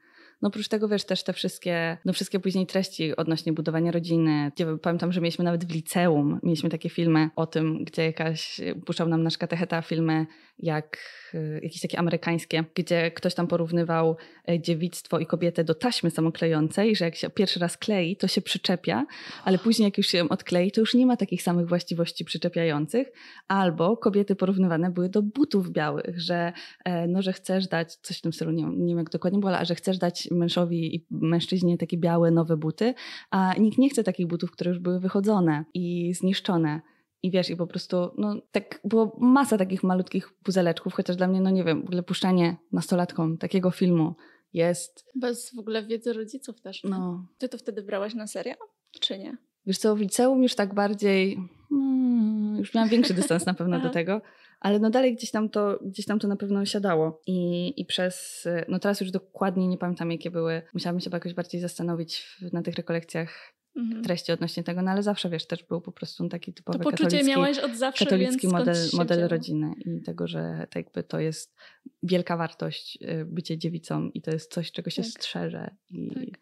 No 0.42 0.48
oprócz 0.48 0.68
tego, 0.68 0.88
wiesz, 0.88 1.06
też 1.06 1.24
te 1.24 1.34
wszystkie, 1.34 1.98
no 2.06 2.14
wszystkie 2.14 2.40
później 2.40 2.68
treści 2.68 3.16
odnośnie 3.16 3.54
budowania 3.54 3.92
rodziny. 3.92 4.52
Pamiętam, 4.82 5.12
że 5.12 5.22
mieliśmy 5.22 5.46
nawet 5.46 5.66
w 5.66 5.74
liceum, 5.74 6.40
mieliśmy 6.44 6.70
takie 6.70 6.90
filmy 6.90 7.30
o 7.36 7.46
tym, 7.46 7.84
gdzie 7.84 8.06
jakaś, 8.06 8.62
puszczał 8.86 9.08
nam 9.08 9.24
nasz 9.24 9.38
katecheta 9.38 9.82
filmy 9.82 10.28
jak 10.60 10.98
y, 11.34 11.60
jakieś 11.64 11.82
takie 11.82 12.00
amerykańskie, 12.00 12.64
gdzie 12.76 13.12
ktoś 13.12 13.36
tam 13.36 13.48
porównywał 13.48 14.18
e, 14.50 14.60
dziewictwo 14.60 15.20
i 15.20 15.26
kobietę 15.26 15.64
do 15.64 15.76
taśmy 15.76 16.12
samoklejącej, 16.12 16.96
że 16.96 17.06
jak 17.06 17.16
się 17.16 17.30
pierwszy 17.30 17.60
raz 17.60 17.78
klei, 17.78 18.18
to 18.18 18.28
się 18.28 18.42
przyczepia, 18.42 19.06
ale 19.44 19.58
później 19.58 19.86
jak 19.86 19.98
już 19.98 20.08
się 20.08 20.30
odklei, 20.30 20.72
to 20.72 20.82
już 20.82 20.94
nie 20.94 21.06
ma 21.06 21.18
takich 21.18 21.42
samych 21.42 21.68
właściwości 21.68 22.26
przyczepiających. 22.26 23.12
Albo 23.48 23.98
kobiety 23.98 24.36
porównywane 24.36 24.92
były 24.92 25.10
do 25.10 25.22
butów 25.22 25.72
białych, 25.72 26.22
że 26.22 26.54
e, 26.86 27.08
no, 27.08 27.22
że 27.22 27.34
chcesz 27.34 27.68
dać, 27.68 27.96
coś 27.96 28.18
w 28.18 28.22
tym 28.22 28.34
stylu, 28.34 28.52
nie, 28.52 28.64
nie 28.64 28.88
wiem 28.88 28.98
jak 28.98 29.10
dokładnie 29.10 29.40
było, 29.40 29.58
ale 29.58 29.66
że 29.66 29.76
chcesz 29.76 29.98
dać 29.98 30.28
mężowi 30.32 30.96
i 30.96 31.06
mężczyźnie 31.12 31.78
takie 31.78 31.98
białe, 31.98 32.32
nowe 32.32 32.58
buty, 32.58 32.94
a 33.32 33.54
nikt 33.60 33.78
nie 33.78 33.90
chce 33.90 34.04
takich 34.04 34.28
butów, 34.28 34.52
które 34.52 34.70
już 34.70 34.80
były 34.80 35.00
wychodzone 35.00 35.66
i 35.74 36.14
zniszczone. 36.14 36.82
I 37.24 37.32
wiesz, 37.32 37.50
i 37.50 37.56
po 37.56 37.68
prostu, 37.68 37.98
no 38.18 38.36
tak 38.52 38.80
było 38.84 39.18
masa 39.20 39.58
takich 39.58 39.84
malutkich 39.84 40.34
puzeleczków, 40.34 40.94
chociaż 40.94 41.16
dla 41.16 41.28
mnie, 41.28 41.42
no 41.42 41.50
nie 41.50 41.64
wiem, 41.64 41.82
w 41.82 41.86
ogóle 41.86 42.04
puszczanie 42.04 42.58
nastolatkom 42.72 43.38
takiego 43.38 43.72
filmu 43.72 44.16
jest... 44.54 45.06
Bez 45.16 45.56
w 45.56 45.60
ogóle 45.60 45.86
wiedzy 45.86 46.14
rodziców 46.14 46.62
też. 46.62 46.84
No. 46.84 47.28
Ty 47.38 47.50
to 47.50 47.58
wtedy 47.58 47.84
brałaś 47.84 48.14
na 48.14 48.28
serio, 48.28 48.56
czy 49.00 49.20
nie? 49.20 49.38
Wiesz 49.66 49.78
co, 49.78 49.96
w 49.96 50.00
liceum 50.00 50.44
już 50.44 50.56
tak 50.56 50.74
bardziej, 50.74 51.38
no, 51.72 52.60
już 52.60 52.74
miałam 52.74 52.90
większy 52.90 53.14
dystans 53.14 53.46
na 53.46 53.54
pewno 53.54 53.80
do 53.80 53.90
tego, 53.90 54.22
ale 54.60 54.80
no 54.80 54.90
dalej 54.90 55.16
gdzieś 55.16 55.32
tam 55.32 55.50
to, 55.50 55.80
gdzieś 55.82 56.06
tam 56.06 56.20
to 56.20 56.28
na 56.28 56.36
pewno 56.36 56.66
siadało. 56.66 57.22
I, 57.28 57.74
I 57.82 57.86
przez, 57.86 58.48
no 58.68 58.80
teraz 58.80 59.02
już 59.02 59.12
dokładnie 59.12 59.68
nie 59.68 59.78
pamiętam 59.78 60.12
jakie 60.12 60.32
były, 60.32 60.62
musiałabym 60.74 61.00
się 61.00 61.10
jakoś 61.14 61.34
bardziej 61.34 61.62
zastanowić 61.62 62.38
na 62.54 62.62
tych 62.62 62.76
rekolekcjach 62.76 63.54
mhm. 63.76 64.04
treści 64.04 64.32
odnośnie 64.32 64.64
tego, 64.64 64.82
no 64.82 64.92
ale 64.92 65.04
zawsze 65.04 65.30
wiesz, 65.30 65.48
też 65.48 65.64
był 65.64 65.82
po 65.82 65.92
prostu 65.92 66.30
taki 66.30 66.54
typowy 66.54 66.80
to 66.80 66.92
katolicki, 66.92 67.28
miałeś 67.28 67.60
od 67.60 67.76
zawsze, 67.76 68.06
katolicki 68.06 68.48
model, 68.48 68.76
model 68.94 69.28
rodziny 69.28 69.74
i 69.86 70.02
tego, 70.02 70.28
że 70.28 70.68
tak 70.70 70.76
jakby 70.76 71.04
to 71.04 71.20
jest 71.20 71.56
wielka 72.04 72.38
wartość 72.38 72.98
y, 73.02 73.26
bycie 73.26 73.58
dziewicą 73.58 74.10
i 74.14 74.22
to 74.22 74.32
jest 74.32 74.54
coś, 74.54 74.72
czego 74.72 74.90
się 74.90 75.02
tak. 75.02 75.12
strzeże. 75.12 75.76
I, 75.90 76.10
tak. 76.14 76.40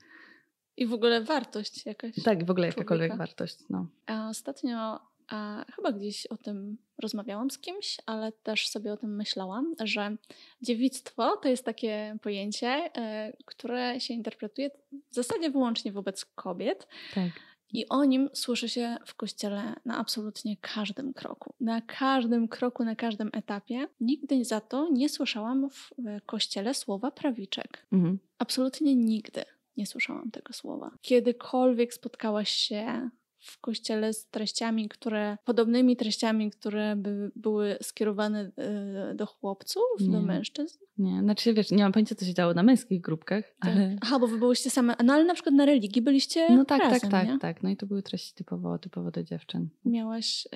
I 0.78 0.88
w 0.88 0.94
ogóle 0.94 1.24
wartość 1.24 1.86
jakaś. 1.86 2.16
Tak, 2.24 2.46
w 2.46 2.52
ogóle 2.52 2.68
jakakolwiek 2.68 3.18
wartość. 3.18 3.58
No. 3.70 3.88
A 4.06 4.30
ostatnio 4.30 5.00
a 5.32 5.66
chyba 5.76 5.92
gdzieś 5.92 6.26
o 6.26 6.38
tym 6.38 6.78
rozmawiałam 7.02 7.52
z 7.52 7.60
kimś, 7.60 7.98
ale 8.06 8.32
też 8.32 8.68
sobie 8.68 8.94
o 8.94 8.98
tym 8.98 9.16
myślałam, 9.16 9.76
że 9.84 10.16
dziewictwo 10.62 11.38
to 11.38 11.50
jest 11.50 11.66
takie 11.66 12.18
pojęcie, 12.22 12.86
y, 13.30 13.38
które 13.46 14.00
się 14.00 14.14
interpretuje 14.14 14.70
w 15.12 15.16
zasadzie 15.16 15.50
wyłącznie 15.50 15.92
wobec 15.92 16.26
kobiet. 16.26 16.88
Tak. 17.16 17.32
I 17.74 17.90
o 17.90 18.06
nim 18.06 18.30
słyszy 18.34 18.70
się 18.70 18.98
w 19.06 19.16
kościele 19.16 19.76
na 19.86 19.98
absolutnie 19.98 20.58
każdym 20.58 21.14
kroku. 21.14 21.54
Na 21.60 21.82
każdym 21.82 22.48
kroku, 22.48 22.84
na 22.84 22.96
każdym 22.96 23.30
etapie. 23.34 23.88
Nigdy 24.00 24.46
za 24.46 24.62
to 24.62 24.90
nie 24.92 25.10
słyszałam 25.10 25.70
w 25.70 25.90
kościele 26.26 26.74
słowa 26.74 27.12
prawiczek. 27.12 27.86
Mhm. 27.92 28.20
Absolutnie 28.38 28.96
nigdy 28.96 29.44
nie 29.78 29.86
słyszałam 29.86 30.32
tego 30.32 30.54
słowa. 30.54 30.92
Kiedykolwiek 31.02 31.94
spotkałaś 31.94 32.50
się 32.50 33.10
w 33.42 33.60
kościele 33.60 34.14
z 34.14 34.28
treściami, 34.28 34.90
które, 34.90 35.38
podobnymi 35.46 35.96
treściami, 35.96 36.52
które 36.52 36.96
by 36.96 37.32
były 37.36 37.78
skierowane 37.82 38.52
e, 38.58 39.16
do 39.16 39.26
chłopców, 39.26 39.84
nie. 40.00 40.12
do 40.12 40.22
mężczyzn? 40.22 40.78
Nie, 40.98 41.22
znaczy 41.22 41.54
wiesz, 41.54 41.72
nie 41.72 41.84
mam 41.84 41.92
pojęcia, 41.92 42.16
co 42.16 42.26
się 42.26 42.34
działo 42.34 42.54
na 42.54 42.64
męskich 42.64 43.02
grupkach, 43.02 43.44
tak. 43.60 43.72
ale... 43.72 43.96
Aha, 44.02 44.20
bo 44.20 44.28
wy 44.28 44.38
byłyście 44.38 44.70
same, 44.70 44.96
no 45.04 45.14
ale 45.14 45.24
na 45.24 45.34
przykład 45.34 45.56
na 45.56 45.66
religii 45.66 46.02
byliście 46.02 46.48
No 46.56 46.66
tak, 46.66 46.82
razem, 46.82 47.00
tak, 47.00 47.12
tak, 47.12 47.28
nie? 47.28 47.40
tak, 47.40 47.64
no 47.64 47.70
i 47.70 47.78
to 47.78 47.86
były 47.86 48.04
treści 48.04 48.34
typowo, 48.34 48.78
typowo 48.78 49.12
do 49.12 49.24
dziewczyn. 49.24 49.70
Miałaś 49.86 50.48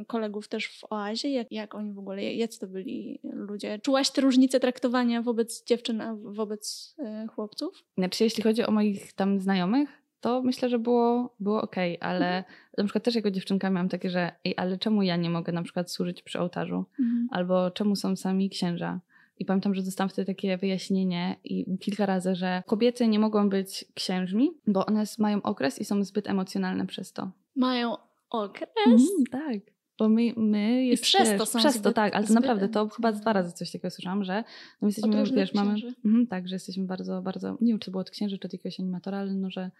y, 0.00 0.04
kolegów 0.04 0.48
też 0.48 0.68
w 0.68 0.84
oazie, 0.90 1.30
jak, 1.30 1.46
jak 1.52 1.74
oni 1.74 1.92
w 1.92 1.98
ogóle, 1.98 2.34
jacy 2.34 2.60
to 2.60 2.66
byli 2.66 3.20
ludzie? 3.22 3.78
Czułaś 3.78 4.10
te 4.10 4.20
różnice 4.20 4.60
traktowania 4.60 5.22
wobec 5.22 5.64
dziewczyn, 5.64 6.00
a 6.00 6.16
wobec 6.16 6.94
y, 7.24 7.28
chłopców? 7.28 7.84
Znaczy 7.98 8.24
jeśli 8.24 8.42
chodzi 8.42 8.62
o 8.62 8.70
moich 8.70 9.12
tam 9.12 9.40
znajomych, 9.40 10.05
to 10.20 10.42
myślę, 10.42 10.68
że 10.68 10.78
było, 10.78 11.34
było 11.40 11.62
okej, 11.62 11.98
okay, 11.98 12.08
ale 12.08 12.26
mhm. 12.36 12.54
na 12.78 12.84
przykład 12.84 13.04
też 13.04 13.14
jako 13.14 13.30
dziewczynka 13.30 13.70
miałam 13.70 13.88
takie, 13.88 14.10
że 14.10 14.32
ej, 14.44 14.54
ale 14.56 14.78
czemu 14.78 15.02
ja 15.02 15.16
nie 15.16 15.30
mogę 15.30 15.52
na 15.52 15.62
przykład 15.62 15.90
służyć 15.90 16.22
przy 16.22 16.40
ołtarzu? 16.40 16.84
Mhm. 17.00 17.28
Albo 17.30 17.70
czemu 17.70 17.96
są 17.96 18.16
sami 18.16 18.50
księża? 18.50 19.00
I 19.38 19.44
pamiętam, 19.44 19.74
że 19.74 19.82
dostałam 19.82 20.08
wtedy 20.08 20.26
takie 20.26 20.56
wyjaśnienie 20.56 21.36
i 21.44 21.78
kilka 21.78 22.06
razy, 22.06 22.34
że 22.34 22.62
kobiety 22.66 23.08
nie 23.08 23.18
mogą 23.18 23.48
być 23.48 23.84
księżmi, 23.94 24.50
bo 24.66 24.86
one 24.86 25.04
mają 25.18 25.42
okres 25.42 25.78
i 25.78 25.84
są 25.84 26.04
zbyt 26.04 26.28
emocjonalne 26.28 26.86
przez 26.86 27.12
to. 27.12 27.30
Mają 27.56 27.96
okres? 28.30 28.86
Mm, 28.86 29.26
tak. 29.30 29.76
Bo 29.98 30.08
my, 30.08 30.32
my 30.36 30.84
jest, 30.84 31.02
I 31.02 31.04
przez 31.04 31.38
to 31.38 31.46
są 31.46 31.58
Przez 31.58 31.80
to, 31.80 31.92
tak, 31.92 32.16
ale 32.16 32.26
to 32.26 32.34
naprawdę, 32.34 32.68
to 32.68 32.88
chyba 32.88 33.12
dwa 33.12 33.32
razy 33.32 33.52
coś 33.52 33.72
takiego 33.72 33.90
słyszałam, 33.90 34.24
że 34.24 34.44
no 34.82 34.88
jesteśmy, 34.88 35.24
wiesz, 35.34 35.54
mamy... 35.54 35.74
Mm, 36.04 36.26
tak, 36.26 36.48
że 36.48 36.54
jesteśmy 36.54 36.84
bardzo, 36.84 37.22
bardzo, 37.22 37.58
nie 37.60 37.72
wiem, 37.72 37.78
czy 37.78 37.90
było 37.90 38.00
od 38.00 38.10
księży, 38.10 38.38
czy 38.38 38.46
od 38.46 38.52
jakiegoś 38.52 38.80
animatora, 38.80 39.18
ale 39.18 39.34
no, 39.34 39.50
że 39.50 39.70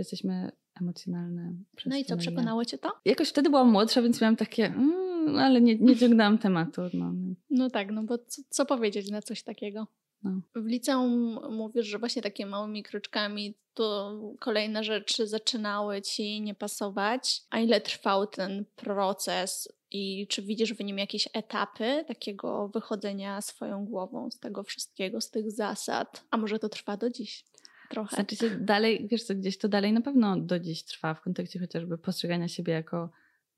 że 0.00 0.02
jesteśmy 0.02 0.52
emocjonalne. 0.80 1.54
no 1.86 1.96
i 1.96 2.04
co, 2.04 2.16
przekonało 2.16 2.64
cię 2.64 2.78
to? 2.78 2.92
Jakoś 3.04 3.28
wtedy 3.28 3.50
byłam 3.50 3.70
młodsza, 3.70 4.02
więc 4.02 4.20
miałam 4.20 4.36
takie, 4.36 4.66
mm, 4.66 5.36
ale 5.36 5.60
nie, 5.60 5.76
nie 5.76 5.96
ciągnęłam 5.96 6.38
tematu. 6.38 6.82
No. 6.94 7.12
no 7.50 7.70
tak, 7.70 7.90
no 7.92 8.02
bo 8.02 8.18
co, 8.18 8.42
co 8.50 8.66
powiedzieć 8.66 9.10
na 9.10 9.22
coś 9.22 9.42
takiego? 9.42 9.86
No. 10.22 10.40
W 10.54 10.66
liceum 10.66 11.38
mówisz, 11.50 11.86
że 11.86 11.98
właśnie 11.98 12.22
takimi 12.22 12.50
małymi 12.50 12.82
kroczkami 12.82 13.54
to 13.74 14.18
kolejne 14.40 14.84
rzeczy 14.84 15.26
zaczynały 15.26 16.02
ci 16.02 16.40
nie 16.40 16.54
pasować. 16.54 17.42
A 17.50 17.60
ile 17.60 17.80
trwał 17.80 18.26
ten 18.26 18.64
proces 18.76 19.68
i 19.90 20.26
czy 20.28 20.42
widzisz 20.42 20.74
w 20.74 20.84
nim 20.84 20.98
jakieś 20.98 21.28
etapy 21.32 22.04
takiego 22.08 22.68
wychodzenia 22.68 23.40
swoją 23.40 23.84
głową 23.84 24.30
z 24.30 24.38
tego 24.38 24.62
wszystkiego, 24.62 25.20
z 25.20 25.30
tych 25.30 25.50
zasad? 25.50 26.24
A 26.30 26.36
może 26.36 26.58
to 26.58 26.68
trwa 26.68 26.96
do 26.96 27.10
dziś? 27.10 27.44
Trochę. 27.90 28.16
Znaczy 28.16 28.36
się 28.36 28.50
dalej, 28.50 29.08
wiesz 29.10 29.24
co, 29.24 29.34
gdzieś 29.34 29.58
to 29.58 29.68
dalej 29.68 29.92
na 29.92 30.00
pewno 30.00 30.40
do 30.40 30.58
dziś 30.58 30.84
trwa 30.84 31.14
w 31.14 31.20
kontekście 31.20 31.58
chociażby 31.58 31.98
postrzegania 31.98 32.48
siebie 32.48 32.72
jako 32.72 33.10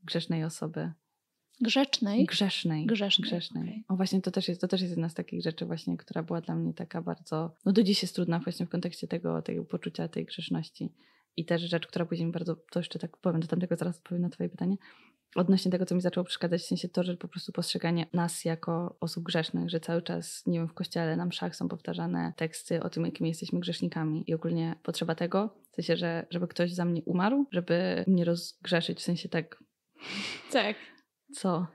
grzesznej 0.04 0.44
osoby. 0.44 0.92
Grzecznej? 1.60 2.26
Grzesznej. 2.26 2.86
Grzesznej. 2.86 3.28
Grzesznej. 3.28 3.62
Okay. 3.62 3.84
O 3.88 3.96
właśnie, 3.96 4.20
to 4.20 4.30
też, 4.30 4.48
jest, 4.48 4.60
to 4.60 4.68
też 4.68 4.80
jest 4.80 4.90
jedna 4.90 5.08
z 5.08 5.14
takich 5.14 5.42
rzeczy 5.42 5.66
właśnie, 5.66 5.96
która 5.96 6.22
była 6.22 6.40
dla 6.40 6.54
mnie 6.54 6.74
taka 6.74 7.02
bardzo, 7.02 7.54
no 7.64 7.72
do 7.72 7.82
dziś 7.82 8.02
jest 8.02 8.14
trudna 8.14 8.38
właśnie 8.38 8.66
w 8.66 8.68
kontekście 8.68 9.08
tego, 9.08 9.42
tego 9.42 9.64
poczucia 9.64 10.08
tej 10.08 10.24
grzeszności. 10.24 10.92
I 11.36 11.44
też 11.44 11.62
rzecz, 11.62 11.86
która 11.86 12.06
później 12.06 12.26
mi 12.26 12.32
bardzo, 12.32 12.56
to 12.56 12.80
jeszcze 12.80 12.98
tak 12.98 13.16
powiem 13.16 13.40
do 13.40 13.46
tamtego, 13.46 13.76
zaraz 13.76 13.96
odpowiem 13.96 14.22
na 14.22 14.28
twoje 14.28 14.48
pytanie, 14.48 14.76
odnośnie 15.34 15.70
tego, 15.70 15.86
co 15.86 15.94
mi 15.94 16.00
zaczęło 16.00 16.24
przeszkadzać, 16.24 16.62
w 16.62 16.66
sensie 16.66 16.88
to, 16.88 17.02
że 17.02 17.16
po 17.16 17.28
prostu 17.28 17.52
postrzeganie 17.52 18.06
nas 18.12 18.44
jako 18.44 18.96
osób 19.00 19.24
grzesznych, 19.24 19.70
że 19.70 19.80
cały 19.80 20.02
czas, 20.02 20.46
nie 20.46 20.58
wiem, 20.58 20.68
w 20.68 20.74
kościele, 20.74 21.16
na 21.16 21.26
mszach 21.26 21.56
są 21.56 21.68
powtarzane 21.68 22.32
teksty 22.36 22.82
o 22.82 22.90
tym, 22.90 23.04
jakimi 23.04 23.28
jesteśmy 23.28 23.60
grzesznikami 23.60 24.24
i 24.26 24.34
ogólnie 24.34 24.74
potrzeba 24.82 25.14
tego, 25.14 25.54
w 25.72 25.74
sensie, 25.74 25.96
że 25.96 26.26
żeby 26.30 26.48
ktoś 26.48 26.72
za 26.72 26.84
mnie 26.84 27.02
umarł, 27.04 27.46
żeby 27.52 28.04
mnie 28.06 28.24
rozgrzeszyć, 28.24 28.98
w 28.98 29.02
sensie 29.02 29.28
tak... 29.28 29.64
Tak. 30.52 30.76
Co? 31.34 31.66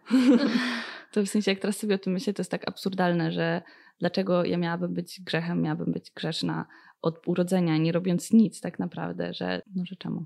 to 1.12 1.24
w 1.24 1.28
sensie, 1.28 1.52
jak 1.52 1.60
teraz 1.60 1.78
sobie 1.78 1.96
o 1.96 1.98
tym 1.98 2.14
myślę, 2.14 2.34
to 2.34 2.42
jest 2.42 2.52
tak 2.52 2.68
absurdalne, 2.68 3.32
że 3.32 3.62
dlaczego 4.00 4.46
ja 4.46 4.58
miałabym 4.58 4.94
być 4.94 5.22
grzechem, 5.22 5.62
miałabym 5.62 5.92
być 5.92 6.12
grzeszna 6.12 6.66
od 7.02 7.28
urodzenia, 7.28 7.78
nie 7.78 7.92
robiąc 7.92 8.34
nic 8.34 8.62
tak 8.62 8.80
naprawdę, 8.80 9.34
że 9.34 9.62
no, 9.76 9.86
że 9.86 9.96
czemu? 9.96 10.26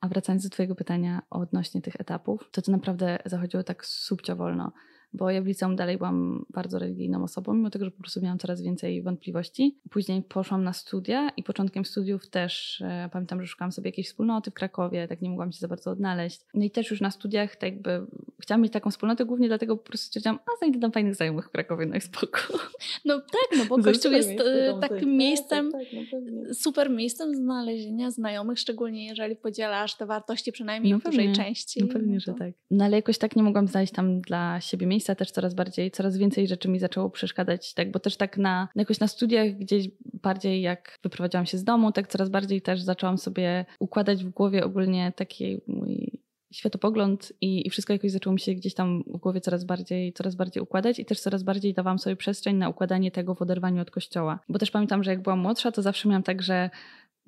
A 0.00 0.08
wracając 0.08 0.44
do 0.44 0.50
Twojego 0.50 0.74
pytania 0.74 1.22
odnośnie 1.30 1.82
tych 1.82 2.00
etapów, 2.00 2.48
to 2.50 2.62
to 2.62 2.72
naprawdę 2.72 3.18
zachodziło 3.24 3.62
tak 3.62 3.86
subcio 3.86 4.36
wolno 4.36 4.72
bo 5.12 5.30
ja 5.30 5.42
w 5.42 5.46
liceum 5.46 5.76
dalej 5.76 5.98
byłam 5.98 6.44
bardzo 6.50 6.78
religijną 6.78 7.22
osobą, 7.22 7.54
mimo 7.54 7.70
tego, 7.70 7.84
że 7.84 7.90
po 7.90 8.00
prostu 8.00 8.20
miałam 8.20 8.38
coraz 8.38 8.62
więcej 8.62 9.02
wątpliwości. 9.02 9.78
Później 9.90 10.22
poszłam 10.22 10.64
na 10.64 10.72
studia 10.72 11.30
i 11.36 11.42
początkiem 11.42 11.84
studiów 11.84 12.30
też 12.30 12.80
e, 12.80 13.08
pamiętam, 13.12 13.40
że 13.40 13.46
szukałam 13.46 13.72
sobie 13.72 13.88
jakiejś 13.88 14.06
wspólnoty 14.06 14.50
w 14.50 14.54
Krakowie, 14.54 15.08
tak 15.08 15.22
nie 15.22 15.30
mogłam 15.30 15.52
się 15.52 15.58
za 15.58 15.68
bardzo 15.68 15.90
odnaleźć. 15.90 16.40
No 16.54 16.64
i 16.64 16.70
też 16.70 16.90
już 16.90 17.00
na 17.00 17.10
studiach 17.10 17.56
tak 17.56 17.72
jakby 17.72 18.06
chciałam 18.42 18.62
mieć 18.62 18.72
taką 18.72 18.90
wspólnotę 18.90 19.24
głównie 19.24 19.48
dlatego 19.48 19.76
po 19.76 19.84
prostu 19.84 20.06
stwierdziłam, 20.06 20.38
a 20.46 20.58
znajdę 20.58 20.80
tam 20.80 20.92
fajnych 20.92 21.14
znajomych 21.14 21.46
w 21.46 21.50
Krakowie, 21.50 21.86
no 21.86 21.96
i 21.96 22.00
spoko. 22.00 22.40
No 23.04 23.20
tak, 23.20 23.58
no 23.58 23.64
bo 23.64 23.82
Kościół 23.82 24.12
jest 24.12 24.30
e, 24.30 24.78
takim 24.80 25.16
miejscem, 25.16 25.72
tak, 25.72 25.80
tak, 26.10 26.20
no 26.32 26.54
super 26.54 26.90
miejscem 26.90 27.34
znalezienia 27.34 28.10
znajomych, 28.10 28.58
szczególnie 28.58 29.06
jeżeli 29.06 29.36
podzielasz 29.36 29.96
te 29.96 30.06
wartości 30.06 30.52
przynajmniej 30.52 30.92
no 30.92 30.98
w 30.98 31.02
dużej 31.02 31.32
części. 31.32 31.80
No 31.80 31.92
pewnie, 31.92 32.14
no 32.14 32.20
że 32.20 32.34
tak. 32.34 32.52
No 32.70 32.84
ale 32.84 32.96
jakoś 32.96 33.18
tak 33.18 33.36
nie 33.36 33.42
mogłam 33.42 33.68
znaleźć 33.68 33.92
tam 33.92 34.20
dla 34.20 34.60
siebie 34.60 34.86
miejsca 34.86 34.97
miejsca 34.98 35.14
też 35.14 35.30
coraz 35.30 35.54
bardziej, 35.54 35.90
coraz 35.90 36.16
więcej 36.16 36.48
rzeczy 36.48 36.68
mi 36.68 36.78
zaczęło 36.78 37.10
przeszkadzać, 37.10 37.74
tak, 37.74 37.90
bo 37.90 37.98
też 37.98 38.16
tak 38.16 38.38
na, 38.38 38.68
jakoś 38.74 39.00
na 39.00 39.08
studiach 39.08 39.52
gdzieś 39.52 39.88
bardziej 40.22 40.62
jak 40.62 40.98
wyprowadziłam 41.02 41.46
się 41.46 41.58
z 41.58 41.64
domu, 41.64 41.92
tak 41.92 42.08
coraz 42.08 42.28
bardziej 42.28 42.62
też 42.62 42.82
zaczęłam 42.82 43.18
sobie 43.18 43.66
układać 43.80 44.24
w 44.24 44.30
głowie 44.30 44.64
ogólnie 44.64 45.12
taki 45.16 45.60
mój 45.66 46.20
światopogląd 46.52 47.32
i, 47.40 47.66
i 47.66 47.70
wszystko 47.70 47.92
jakoś 47.92 48.10
zaczęło 48.10 48.34
mi 48.34 48.40
się 48.40 48.54
gdzieś 48.54 48.74
tam 48.74 49.02
w 49.06 49.16
głowie 49.16 49.40
coraz 49.40 49.64
bardziej, 49.64 50.12
coraz 50.12 50.34
bardziej 50.34 50.62
układać 50.62 50.98
i 50.98 51.04
też 51.04 51.20
coraz 51.20 51.42
bardziej 51.42 51.74
dawałam 51.74 51.98
sobie 51.98 52.16
przestrzeń 52.16 52.56
na 52.56 52.68
układanie 52.68 53.10
tego 53.10 53.34
w 53.34 53.42
oderwaniu 53.42 53.82
od 53.82 53.90
kościoła. 53.90 54.38
Bo 54.48 54.58
też 54.58 54.70
pamiętam, 54.70 55.04
że 55.04 55.10
jak 55.10 55.22
byłam 55.22 55.38
młodsza, 55.38 55.72
to 55.72 55.82
zawsze 55.82 56.08
miałam 56.08 56.22
tak, 56.22 56.42
że 56.42 56.70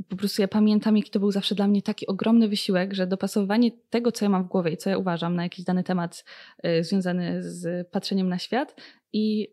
po 0.09 0.17
prostu 0.17 0.43
ja 0.43 0.49
pamiętam, 0.49 0.97
jaki 0.97 1.11
to 1.11 1.21
był 1.21 1.33
zawsze 1.33 1.55
dla 1.55 1.69
mnie 1.69 1.83
taki 1.83 2.07
ogromny 2.07 2.49
wysiłek, 2.49 2.95
że 2.95 3.07
dopasowywanie 3.07 3.71
tego, 3.91 4.13
co 4.13 4.25
ja 4.25 4.29
mam 4.29 4.45
w 4.45 4.49
głowie 4.49 4.71
i 4.71 4.77
co 4.77 4.91
ja 4.91 4.99
uważam 4.99 5.37
na 5.37 5.43
jakiś 5.43 5.65
dany 5.65 5.85
temat 5.85 6.25
y, 6.67 6.85
związany 6.85 7.43
z 7.43 7.89
patrzeniem 7.89 8.29
na 8.29 8.39
świat 8.39 8.77
i 9.13 9.49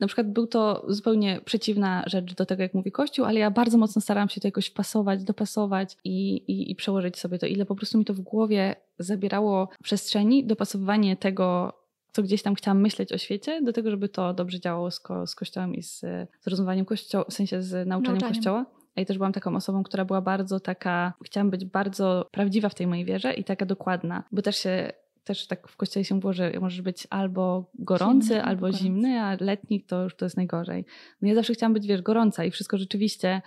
na 0.00 0.06
przykład 0.06 0.32
był 0.32 0.46
to 0.46 0.84
zupełnie 0.88 1.40
przeciwna 1.44 2.04
rzecz 2.06 2.34
do 2.34 2.46
tego, 2.46 2.62
jak 2.62 2.74
mówi 2.74 2.92
Kościół, 2.92 3.24
ale 3.24 3.40
ja 3.40 3.50
bardzo 3.50 3.78
mocno 3.78 4.02
starałam 4.02 4.28
się 4.28 4.40
to 4.40 4.48
jakoś 4.48 4.66
wpasować, 4.66 5.24
dopasować 5.24 5.96
i, 6.04 6.36
i, 6.36 6.70
i 6.70 6.74
przełożyć 6.74 7.18
sobie 7.18 7.38
to, 7.38 7.46
ile 7.46 7.66
po 7.66 7.74
prostu 7.74 7.98
mi 7.98 8.04
to 8.04 8.14
w 8.14 8.20
głowie 8.20 8.76
zabierało 8.98 9.68
przestrzeni, 9.82 10.46
dopasowywanie 10.46 11.16
tego, 11.16 11.72
co 12.12 12.22
gdzieś 12.22 12.42
tam 12.42 12.54
chciałam 12.54 12.80
myśleć 12.80 13.12
o 13.12 13.18
świecie, 13.18 13.62
do 13.62 13.72
tego, 13.72 13.90
żeby 13.90 14.08
to 14.08 14.34
dobrze 14.34 14.60
działało 14.60 14.90
z, 14.90 15.00
ko 15.00 15.26
z 15.26 15.34
Kościołem 15.34 15.74
i 15.74 15.82
z, 15.82 16.00
z 16.40 16.46
rozumowaniem 16.46 16.84
Kościoła, 16.84 17.24
w 17.24 17.32
sensie 17.32 17.62
z 17.62 17.72
nauczaniem, 17.72 18.02
nauczaniem. 18.12 18.34
Kościoła. 18.34 18.79
Ja 18.96 19.04
też 19.04 19.18
byłam 19.18 19.32
taką 19.32 19.56
osobą, 19.56 19.82
która 19.82 20.04
była 20.04 20.20
bardzo 20.20 20.60
taka, 20.60 21.12
chciałam 21.24 21.50
być 21.50 21.64
bardzo 21.64 22.28
prawdziwa 22.32 22.68
w 22.68 22.74
tej 22.74 22.86
mojej 22.86 23.04
wierze 23.04 23.32
i 23.34 23.44
taka 23.44 23.66
dokładna, 23.66 24.24
bo 24.32 24.42
też 24.42 24.56
się 24.56 24.92
też 25.24 25.46
tak 25.46 25.68
w 25.68 25.76
kościele 25.76 26.04
się 26.04 26.20
było, 26.20 26.32
że 26.32 26.52
możesz 26.60 26.82
być 26.82 27.06
albo 27.10 27.70
gorący, 27.74 28.26
zimny, 28.26 28.44
albo 28.44 28.60
gorący. 28.60 28.82
zimny, 28.82 29.20
a 29.20 29.36
letni 29.40 29.84
to 29.84 30.02
już 30.02 30.16
to 30.16 30.26
jest 30.26 30.36
najgorzej. 30.36 30.84
No 31.22 31.28
ja 31.28 31.34
zawsze 31.34 31.54
chciałam 31.54 31.74
być, 31.74 31.86
wiesz, 31.86 32.02
gorąca 32.02 32.44
i 32.44 32.50
wszystko 32.50 32.78
rzeczywiście, 32.78 33.42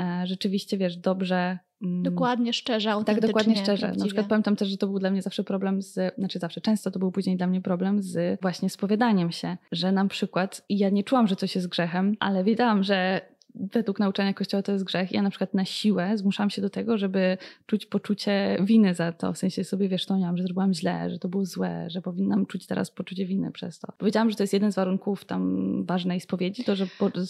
e, 0.00 0.22
rzeczywiście, 0.26 0.78
wiesz, 0.78 0.96
dobrze 0.96 1.58
mm, 1.82 2.02
Dokładnie, 2.02 2.52
szczerze, 2.52 2.90
autentycznie. 2.90 3.20
Tak, 3.20 3.30
dokładnie 3.30 3.56
szczerze. 3.56 3.80
Prawdziwie. 3.80 4.00
Na 4.00 4.06
przykład 4.06 4.26
pamiętam 4.26 4.56
też, 4.56 4.68
że 4.68 4.76
to 4.76 4.86
był 4.86 4.98
dla 4.98 5.10
mnie 5.10 5.22
zawsze 5.22 5.44
problem 5.44 5.82
z, 5.82 6.14
znaczy 6.18 6.38
zawsze, 6.38 6.60
często 6.60 6.90
to 6.90 6.98
był 6.98 7.12
później 7.12 7.36
dla 7.36 7.46
mnie 7.46 7.60
problem 7.60 8.02
z 8.02 8.40
właśnie 8.40 8.70
spowiadaniem 8.70 9.32
się, 9.32 9.56
że 9.72 9.92
na 9.92 10.06
przykład 10.06 10.64
ja 10.68 10.90
nie 10.90 11.04
czułam, 11.04 11.26
że 11.26 11.36
coś 11.36 11.54
jest 11.54 11.68
grzechem, 11.68 12.16
ale 12.20 12.44
wiedziałam, 12.44 12.82
że 12.82 13.20
według 13.54 13.98
nauczania 13.98 14.34
Kościoła 14.34 14.62
to 14.62 14.72
jest 14.72 14.84
grzech. 14.84 15.12
Ja 15.12 15.22
na 15.22 15.30
przykład 15.30 15.54
na 15.54 15.64
siłę 15.64 16.18
zmuszam 16.18 16.50
się 16.50 16.62
do 16.62 16.70
tego, 16.70 16.98
żeby 16.98 17.38
czuć 17.66 17.86
poczucie 17.86 18.56
winy 18.60 18.94
za 18.94 19.12
to. 19.12 19.32
W 19.32 19.38
sensie 19.38 19.64
sobie 19.64 19.88
wiesz, 19.88 20.06
to 20.06 20.16
miałam, 20.16 20.36
że 20.36 20.42
zrobiłam 20.42 20.74
źle, 20.74 21.10
że 21.10 21.18
to 21.18 21.28
było 21.28 21.44
złe, 21.44 21.86
że 21.90 22.02
powinnam 22.02 22.46
czuć 22.46 22.66
teraz 22.66 22.90
poczucie 22.90 23.26
winy 23.26 23.52
przez 23.52 23.78
to. 23.78 23.92
Powiedziałam, 23.98 24.30
że 24.30 24.36
to 24.36 24.42
jest 24.42 24.52
jeden 24.52 24.72
z 24.72 24.74
warunków 24.74 25.24
tam 25.24 25.84
ważnej 25.86 26.20
spowiedzi, 26.20 26.64
to 26.64 26.76
że... 26.76 26.86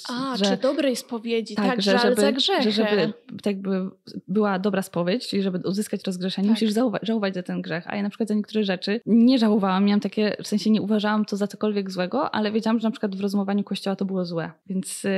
A, 0.08 0.36
że, 0.36 0.44
czy 0.44 0.56
dobrej 0.56 0.96
spowiedzi, 0.96 1.54
tak, 1.54 1.66
tak 1.66 1.82
że, 1.82 1.98
żeby, 1.98 2.20
za 2.20 2.32
grzechy. 2.32 2.62
Że 2.62 2.70
żeby 2.72 3.12
tak 3.42 3.60
by 3.60 3.90
była 4.28 4.58
dobra 4.58 4.82
spowiedź, 4.82 5.28
czyli 5.28 5.42
żeby 5.42 5.68
uzyskać 5.68 6.04
rozgrzeszenie, 6.06 6.48
tak. 6.48 6.54
musisz 6.54 6.74
żałować 7.02 7.34
za 7.34 7.42
ten 7.42 7.62
grzech. 7.62 7.84
A 7.86 7.96
ja 7.96 8.02
na 8.02 8.08
przykład 8.08 8.28
za 8.28 8.34
niektóre 8.34 8.64
rzeczy 8.64 9.00
nie 9.06 9.38
żałowałam, 9.38 9.84
miałam 9.84 10.00
takie, 10.00 10.36
w 10.42 10.46
sensie 10.46 10.70
nie 10.70 10.82
uważałam 10.82 11.24
to 11.24 11.36
za 11.36 11.46
cokolwiek 11.46 11.90
złego, 11.90 12.34
ale 12.34 12.52
wiedziałam, 12.52 12.80
że 12.80 12.88
na 12.88 12.92
przykład 12.92 13.16
w 13.16 13.20
rozumowaniu 13.20 13.64
Kościoła 13.64 13.96
to 13.96 14.04
było 14.04 14.24
złe. 14.24 14.50
Więc... 14.66 15.02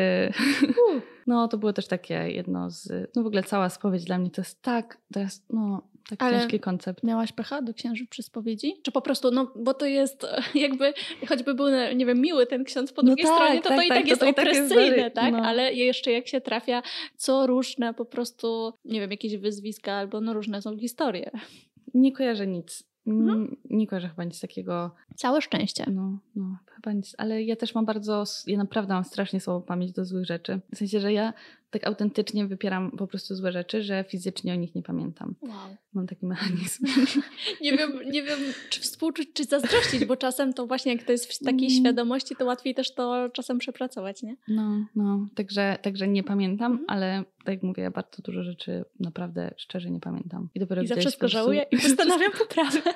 Uh. 0.96 1.02
No, 1.26 1.48
to 1.48 1.59
było 1.59 1.72
też 1.72 1.87
takie 1.87 2.14
jedno 2.14 2.70
z. 2.70 3.11
No 3.16 3.22
w 3.22 3.26
ogóle 3.26 3.42
cała 3.42 3.68
spowiedź 3.68 4.05
dla 4.05 4.18
mnie 4.18 4.31
to 4.31 4.40
jest 4.40 4.62
tak, 4.62 4.98
to 5.12 5.20
jest 5.20 5.52
no, 5.52 5.83
tak 6.09 6.23
Ale 6.23 6.40
ciężki 6.40 6.61
koncept. 6.61 7.03
Miałaś 7.03 7.33
pecha 7.33 7.62
do 7.62 7.75
księży 7.75 8.07
przy 8.07 8.23
spowiedzi? 8.23 8.75
Czy 8.83 8.92
po 8.92 9.03
prostu, 9.03 9.31
no 9.31 9.53
bo 9.57 9.75
to 9.75 9.87
jest 9.87 10.27
jakby, 10.55 10.95
choćby 11.29 11.55
był, 11.55 11.66
nie 11.97 12.07
wiem, 12.07 12.21
miły 12.21 12.47
ten 12.47 12.64
ksiądz 12.64 12.92
po 12.92 13.03
no 13.03 13.07
drugiej 13.07 13.27
tak, 13.27 13.35
stronie, 13.35 13.61
to 13.61 13.69
tak, 13.69 13.79
to 13.79 13.85
i 13.85 13.88
tak, 13.88 13.99
tak 13.99 14.09
jest 14.09 14.21
to 14.21 14.29
opresyjne, 14.29 15.11
tak? 15.11 15.14
tak? 15.14 15.33
No. 15.33 15.38
Ale 15.38 15.75
jeszcze 15.75 16.12
jak 16.12 16.29
się 16.29 16.40
trafia, 16.40 16.83
co 17.16 17.47
różne 17.47 17.95
po 17.95 18.05
prostu, 18.05 18.73
nie 18.85 19.01
wiem, 19.01 19.11
jakieś 19.11 19.37
wyzwiska 19.37 19.92
albo 19.92 20.21
no 20.21 20.33
różne 20.33 20.62
są 20.62 20.79
historie. 20.79 21.31
Nie 21.95 22.12
kojarzę 22.12 22.47
nic. 22.47 22.85
Mhm. 23.07 23.57
Nie 23.71 23.87
kojarzę 23.87 24.09
chyba 24.09 24.25
nic 24.25 24.40
takiego. 24.40 24.90
Całe 25.16 25.42
szczęście. 25.42 25.85
No, 25.90 26.19
no, 26.37 26.59
chyba 26.75 26.92
nic. 26.92 27.14
Ale 27.19 27.42
ja 27.42 27.57
też 27.57 27.75
mam 27.75 27.85
bardzo, 27.85 28.25
ja 28.47 28.59
naprawdę 28.59 28.95
mam 28.95 29.05
strasznie 29.05 29.40
słabą 29.40 29.62
pamięć 29.62 29.92
do 29.92 30.05
złych 30.05 30.27
rzeczy. 30.27 30.61
W 30.75 30.79
sensie, 30.79 31.01
że 31.01 31.12
ja 31.12 31.33
tak 31.70 31.87
autentycznie 31.87 32.46
wypieram 32.46 32.90
po 32.90 33.07
prostu 33.07 33.35
złe 33.35 33.52
rzeczy, 33.52 33.83
że 33.83 34.05
fizycznie 34.09 34.52
o 34.52 34.57
nich 34.57 34.74
nie 34.74 34.83
pamiętam. 34.83 35.35
Wow. 35.42 35.76
Mam 35.92 36.07
taki 36.07 36.26
mechanizm. 36.26 36.87
nie, 37.62 37.76
wiem, 37.76 37.92
nie 38.11 38.22
wiem, 38.22 38.38
czy 38.70 38.81
współczuć, 38.81 39.29
czy 39.35 39.44
zazdrościć, 39.44 40.05
bo 40.05 40.16
czasem 40.16 40.52
to 40.52 40.66
właśnie 40.66 40.92
jak 40.92 41.02
to 41.02 41.12
jest 41.12 41.33
w 41.33 41.38
takiej 41.38 41.68
mm. 41.68 41.81
świadomości, 41.81 42.37
to 42.37 42.44
łatwiej 42.44 42.74
też 42.74 42.94
to 42.94 43.31
czasem 43.33 43.59
przepracować, 43.59 44.22
nie? 44.22 44.37
No, 44.48 44.87
no. 44.94 45.29
Także, 45.35 45.79
także 45.83 46.09
nie 46.09 46.22
pamiętam, 46.22 46.72
mm. 46.72 46.85
ale 46.88 47.24
tak 47.44 47.55
jak 47.55 47.62
mówię, 47.62 47.83
ja 47.83 47.90
bardzo 47.90 48.22
dużo 48.22 48.42
rzeczy 48.42 48.85
naprawdę 49.00 49.55
szczerze 49.57 49.90
nie 49.90 50.00
pamiętam. 50.00 50.48
I 50.55 50.61
dopiero 50.61 50.83
I 50.83 50.87
za 50.87 50.96
wszystko 50.96 51.29
żałuję 51.29 51.66
i 51.70 51.76
postanawiam 51.83 52.33
poprawę. 52.33 52.81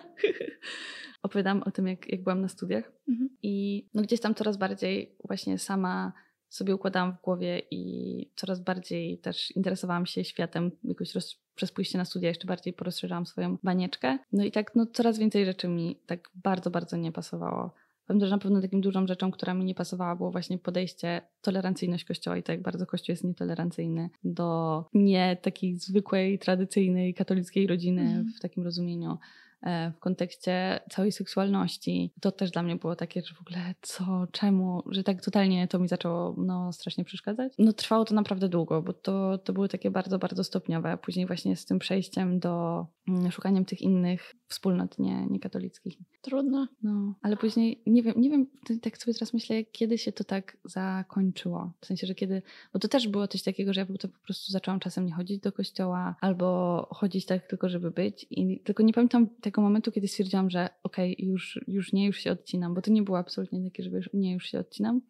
Opowiadam 1.22 1.62
o 1.62 1.70
tym, 1.70 1.86
jak, 1.86 2.12
jak 2.12 2.22
byłam 2.22 2.40
na 2.40 2.48
studiach 2.48 2.92
mm 3.08 3.20
-hmm. 3.20 3.28
i 3.42 3.86
no 3.94 4.02
gdzieś 4.02 4.20
tam 4.20 4.34
coraz 4.34 4.56
bardziej 4.56 5.16
właśnie 5.24 5.58
sama 5.58 6.12
sobie 6.50 6.74
układałam 6.74 7.12
w 7.12 7.20
głowie 7.20 7.62
i 7.70 8.30
coraz 8.36 8.60
bardziej 8.60 9.18
też 9.18 9.50
interesowałam 9.50 10.06
się 10.06 10.24
światem 10.24 10.70
jakoś 10.84 11.14
roz, 11.14 11.40
przez 11.54 11.72
pójście 11.72 11.98
na 11.98 12.04
studia 12.04 12.28
jeszcze 12.28 12.46
bardziej 12.46 12.72
porozszerzałam 12.72 13.26
swoją 13.26 13.56
banieczkę. 13.62 14.18
No 14.32 14.44
i 14.44 14.50
tak 14.50 14.74
no, 14.74 14.86
coraz 14.86 15.18
więcej 15.18 15.44
rzeczy 15.44 15.68
mi 15.68 15.96
tak 16.06 16.30
bardzo, 16.34 16.70
bardzo 16.70 16.96
nie 16.96 17.12
pasowało. 17.12 17.74
Pamiętam, 18.06 18.28
że 18.28 18.34
na 18.34 18.38
pewno 18.38 18.60
takim 18.60 18.80
dużą 18.80 19.06
rzeczą, 19.06 19.30
która 19.30 19.54
mi 19.54 19.64
nie 19.64 19.74
pasowała, 19.74 20.16
było 20.16 20.30
właśnie 20.30 20.58
podejście, 20.58 21.20
tolerancyjność 21.40 22.04
Kościoła 22.04 22.36
i 22.36 22.42
to, 22.42 22.52
jak 22.52 22.62
bardzo 22.62 22.86
Kościół 22.86 23.12
jest 23.12 23.24
nietolerancyjny 23.24 24.10
do 24.24 24.84
nie 24.94 25.36
takiej 25.42 25.78
zwykłej, 25.78 26.38
tradycyjnej, 26.38 27.14
katolickiej 27.14 27.66
rodziny 27.66 28.02
mm. 28.02 28.32
w 28.38 28.40
takim 28.40 28.64
rozumieniu. 28.64 29.18
E, 29.62 29.92
w 29.96 29.98
kontekście 29.98 30.80
całej 30.90 31.12
seksualności. 31.12 32.12
To 32.20 32.32
też 32.32 32.50
dla 32.50 32.62
mnie 32.62 32.76
było 32.76 32.96
takie, 32.96 33.22
że 33.22 33.34
w 33.34 33.40
ogóle 33.40 33.74
co, 33.82 34.26
czemu, 34.32 34.82
że 34.86 35.04
tak 35.04 35.22
totalnie 35.24 35.68
to 35.68 35.78
mi 35.78 35.88
zaczęło 35.88 36.34
no, 36.38 36.72
strasznie 36.72 37.04
przeszkadzać. 37.04 37.52
No 37.58 37.72
trwało 37.72 38.04
to 38.04 38.14
naprawdę 38.14 38.48
długo, 38.48 38.82
bo 38.82 38.92
to, 38.92 39.38
to 39.38 39.52
były 39.52 39.68
takie 39.68 39.90
bardzo, 39.90 40.18
bardzo 40.18 40.44
stopniowe. 40.44 40.98
Później 40.98 41.26
właśnie 41.26 41.56
z 41.56 41.66
tym 41.66 41.78
przejściem 41.78 42.38
do 42.38 42.86
mm, 43.08 43.30
szukaniem 43.30 43.64
tych 43.64 43.80
innych 43.80 44.34
wspólnot 44.50 44.98
nie, 44.98 45.26
niekatolickich. 45.26 45.98
Trudno. 46.22 46.68
No, 46.82 47.14
ale 47.22 47.36
później 47.36 47.82
nie 47.86 48.02
wiem, 48.02 48.14
nie 48.16 48.30
wiem, 48.30 48.46
tak 48.82 48.98
sobie 48.98 49.14
teraz 49.14 49.34
myślę, 49.34 49.64
kiedy 49.64 49.98
się 49.98 50.12
to 50.12 50.24
tak 50.24 50.56
zakończyło. 50.64 51.72
W 51.80 51.86
sensie, 51.86 52.06
że 52.06 52.14
kiedy, 52.14 52.42
bo 52.72 52.78
to 52.78 52.88
też 52.88 53.08
było 53.08 53.28
coś 53.28 53.42
takiego, 53.42 53.72
że 53.72 53.80
ja 53.80 53.86
po 53.86 54.08
prostu 54.24 54.52
zaczęłam 54.52 54.80
czasem 54.80 55.06
nie 55.06 55.12
chodzić 55.12 55.40
do 55.40 55.52
kościoła 55.52 56.16
albo 56.20 56.88
chodzić 56.90 57.26
tak 57.26 57.46
tylko, 57.46 57.68
żeby 57.68 57.90
być 57.90 58.26
i 58.30 58.60
tylko 58.60 58.82
nie 58.82 58.92
pamiętam 58.92 59.28
tego 59.40 59.62
momentu, 59.62 59.92
kiedy 59.92 60.08
stwierdziłam, 60.08 60.50
że 60.50 60.68
okej, 60.82 61.12
okay, 61.14 61.26
już, 61.26 61.60
już 61.66 61.92
nie, 61.92 62.06
już 62.06 62.16
się 62.16 62.32
odcinam, 62.32 62.74
bo 62.74 62.82
to 62.82 62.90
nie 62.90 63.02
było 63.02 63.18
absolutnie 63.18 63.64
takie, 63.64 63.82
że 63.82 63.90
nie, 64.14 64.32
już 64.32 64.46
się 64.46 64.58
odcinam, 64.58 65.00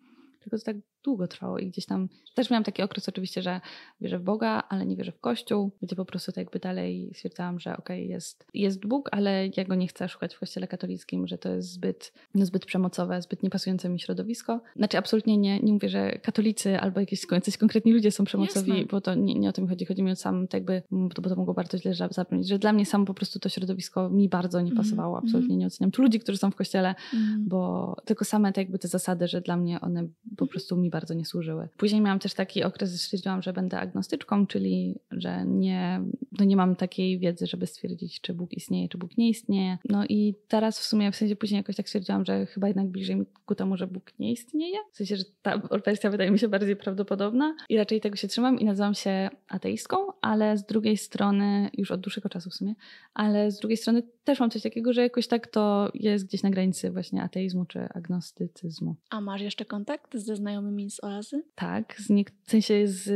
tylko 0.41 0.59
to 0.59 0.65
tak 0.65 0.77
długo 1.05 1.29
trwało 1.29 1.59
i 1.59 1.67
gdzieś 1.67 1.87
tam 1.87 2.09
też 2.35 2.51
miałam 2.51 2.65
taki 2.65 2.83
okres 2.83 3.09
oczywiście, 3.09 3.43
że 3.43 3.61
wierzę 4.01 4.19
w 4.19 4.23
Boga, 4.23 4.63
ale 4.69 4.87
nie 4.87 4.97
wierzę 4.97 5.13
w 5.13 5.21
Kościół, 5.21 5.71
gdzie 5.83 5.97
po 5.97 6.05
prostu 6.05 6.33
tak 6.33 6.45
jakby 6.45 6.59
dalej 6.59 7.11
stwierdzałam, 7.15 7.61
że 7.61 7.77
okej, 7.77 8.05
okay, 8.05 8.13
jest, 8.13 8.47
jest 8.55 8.87
Bóg, 8.87 9.09
ale 9.13 9.49
ja 9.57 9.65
go 9.65 9.75
nie 9.75 9.89
chcę 9.89 10.09
szukać 10.09 10.35
w 10.35 10.39
Kościele 10.39 10.69
katolickim, 10.69 11.27
że 11.27 11.39
to 11.39 11.49
jest 11.49 11.73
zbyt, 11.73 12.13
no 12.35 12.47
zbyt 12.47 12.67
przemocowe, 12.67 13.23
zbyt 13.23 13.43
niepasujące 13.43 13.89
mi 13.89 14.01
środowisko. 14.01 14.61
Znaczy 14.77 14.99
absolutnie 14.99 15.37
nie, 15.39 15.61
nie 15.61 15.73
mówię, 15.73 15.89
że 15.89 16.19
katolicy 16.19 16.81
albo 16.81 17.01
jakieś 17.01 17.27
jacyś 17.31 17.57
konkretni 17.57 17.93
ludzie 17.93 18.11
są 18.11 18.25
przemocowi, 18.25 18.71
Jasne. 18.71 18.87
bo 18.87 19.01
to 19.01 19.15
nie, 19.15 19.35
nie 19.35 19.49
o 19.49 19.53
tym 19.53 19.69
chodzi. 19.69 19.85
Chodzi 19.85 20.03
mi 20.03 20.11
o 20.11 20.17
sam 20.17 20.49
tak 20.49 20.55
jakby, 20.55 20.83
bo 20.91 21.31
to 21.31 21.37
mogło 21.37 21.55
bardzo 21.55 21.79
źle 21.79 21.95
zabrzmieć, 22.11 22.49
że 22.49 22.59
dla 22.59 22.73
mnie 22.73 22.87
samo 22.87 23.05
po 23.05 23.15
prostu 23.15 23.39
to 23.39 23.49
środowisko 23.49 24.11
mi 24.11 24.29
bardzo 24.29 24.61
nie 24.61 24.71
mhm, 24.71 24.87
pasowało, 24.87 25.19
mm. 25.19 25.25
absolutnie 25.27 25.57
nie 25.57 25.67
oceniam 25.67 25.91
tu 25.91 26.03
ludzi, 26.03 26.21
którzy 26.21 26.39
są 26.39 26.51
w 26.51 26.57
Kościele, 26.57 26.95
mm. 27.15 27.49
bo 27.49 27.97
tylko 28.05 28.25
same 28.25 28.53
te 28.53 28.61
jakby 28.61 28.79
te 28.79 28.89
zasady, 28.89 29.29
że 29.29 29.41
dla 29.41 29.57
mnie 29.57 29.81
one 29.81 30.03
po 30.03 30.31
mhm. 30.31 30.49
prostu 30.49 30.77
mi 30.77 30.90
bardzo 30.91 31.15
nie 31.15 31.25
służyły. 31.25 31.69
Później 31.77 32.01
miałam 32.01 32.19
też 32.19 32.35
taki 32.35 32.65
okres, 32.65 32.93
że 32.93 32.99
stwierdziłam, 32.99 33.43
że 33.43 33.53
będę 33.53 33.79
agnostyczką, 33.79 34.47
czyli 34.47 34.99
że 35.11 35.45
nie, 35.47 36.01
no 36.39 36.45
nie 36.45 36.57
mam 36.57 36.77
takiej 36.77 37.19
wersji, 37.19 37.47
żeby 37.47 37.67
stwierdzić, 37.67 38.21
czy 38.21 38.35
Bóg 38.35 38.53
istnieje, 38.53 38.89
czy 38.89 38.99
Bóg 38.99 39.19
nie 39.19 39.29
istnieje. 39.29 39.79
No 39.89 40.05
i 40.09 40.35
teraz 40.49 40.79
w 40.79 40.83
sumie, 40.83 41.13
w 41.13 41.17
sensie 41.17 41.37
później 41.37 41.59
jakoś 41.59 41.77
tak 41.77 41.89
stwierdziłam, 41.89 42.25
że 42.25 42.47
chyba 42.47 42.67
jednak 42.67 42.87
bliżej 42.87 43.17
mi 43.17 43.27
ku 43.47 43.55
temu, 43.55 43.77
że 43.77 43.87
Bóg 43.87 44.13
nie 44.19 44.33
istnieje. 44.33 44.79
W 44.93 44.97
sensie, 44.97 45.17
że 45.17 45.25
ta 45.43 45.59
wersja 45.87 46.11
wydaje 46.11 46.31
mi 46.31 46.39
się 46.39 46.49
bardziej 46.49 46.77
prawdopodobna 46.77 47.57
i 47.69 47.77
raczej 47.77 48.01
tego 48.01 48.17
się 48.17 48.29
trzymam 48.29 48.61
i 48.61 48.65
nazywam 48.65 48.95
się 48.95 49.31
ateistką, 49.49 49.97
ale 50.21 50.59
z 50.59 50.67
drugiej 50.67 50.97
strony, 50.97 51.71
już 51.77 51.91
od 51.91 52.01
dłuższego 52.01 52.29
czasu 52.29 52.51
w 52.51 52.55
sumie, 52.55 52.75
ale 53.15 53.51
z 53.51 53.59
drugiej 53.59 53.77
strony 53.77 54.03
też 54.25 54.41
mam 54.41 54.51
coś 54.51 54.63
takiego, 54.63 54.93
że 54.93 55.03
jakoś 55.03 55.27
tak 55.27 55.47
to 55.47 55.91
jest 55.95 56.27
gdzieś 56.27 56.43
na 56.43 56.51
granicy 56.51 56.91
właśnie 56.91 57.23
ateizmu 57.23 57.65
czy 57.65 57.81
agnostycyzmu. 57.81 58.97
A 59.11 59.21
masz 59.21 59.41
jeszcze 59.41 59.65
kontakt 59.65 60.17
ze 60.17 60.37
znajomymi 60.37 60.80
z 60.89 61.05
oazy? 61.05 61.43
Tak, 61.55 61.95
z 61.99 62.11
nie, 62.11 62.25
w 62.45 62.51
sensie 62.51 62.87
z... 62.87 63.11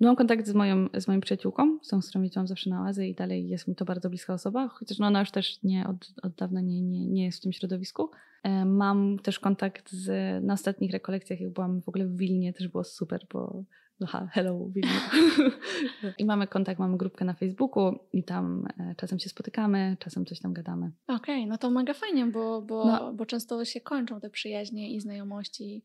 No 0.00 0.08
mam 0.08 0.16
kontakt 0.16 0.46
z 0.46 0.54
moją, 0.54 0.88
z 0.98 1.08
moją 1.08 1.20
przyjaciółką, 1.20 1.78
z 1.82 1.88
tą, 1.88 2.02
z 2.02 2.08
którą 2.08 2.22
jeździłam 2.22 2.46
zawsze 2.46 2.70
na 2.70 2.82
oazę 2.82 3.08
i 3.08 3.14
dalej 3.14 3.48
jest 3.48 3.68
mi 3.68 3.74
to 3.74 3.84
bardzo 3.84 4.10
bliska 4.10 4.34
osoba, 4.34 4.68
chociaż 4.68 4.98
no 4.98 5.06
ona 5.06 5.20
już 5.20 5.30
też 5.30 5.62
nie 5.62 5.86
od, 5.86 6.12
od 6.22 6.34
dawna 6.34 6.60
nie, 6.60 6.82
nie, 6.82 7.06
nie 7.06 7.24
jest 7.24 7.38
w 7.38 7.42
tym 7.42 7.52
środowisku. 7.52 8.10
E, 8.42 8.64
mam 8.64 9.18
też 9.18 9.40
kontakt 9.40 9.90
z, 9.92 10.08
na 10.44 10.54
ostatnich 10.54 10.92
rekolekcjach, 10.92 11.40
jak 11.40 11.52
byłam 11.52 11.82
w 11.82 11.88
ogóle 11.88 12.06
w 12.06 12.16
Wilnie, 12.16 12.52
też 12.52 12.68
było 12.68 12.84
super, 12.84 13.26
bo 13.32 13.64
Aha, 14.04 14.28
hello, 14.32 14.68
Wilma. 14.74 15.00
I 16.18 16.24
mamy 16.24 16.46
kontakt, 16.46 16.80
mamy 16.80 16.96
grupkę 16.96 17.24
na 17.24 17.34
Facebooku 17.34 17.98
i 18.12 18.24
tam 18.24 18.66
e, 18.78 18.94
czasem 18.96 19.18
się 19.18 19.28
spotykamy, 19.28 19.96
czasem 19.98 20.26
coś 20.26 20.40
tam 20.40 20.52
gadamy. 20.52 20.90
Okej, 21.06 21.36
okay, 21.36 21.46
no 21.46 21.58
to 21.58 21.70
mega 21.70 21.94
fajnie, 21.94 22.26
bo, 22.26 22.62
bo, 22.62 22.84
no. 22.84 23.12
bo 23.12 23.26
często 23.26 23.64
się 23.64 23.80
kończą 23.80 24.20
te 24.20 24.30
przyjaźnie 24.30 24.94
i 24.94 25.00
znajomości 25.00 25.82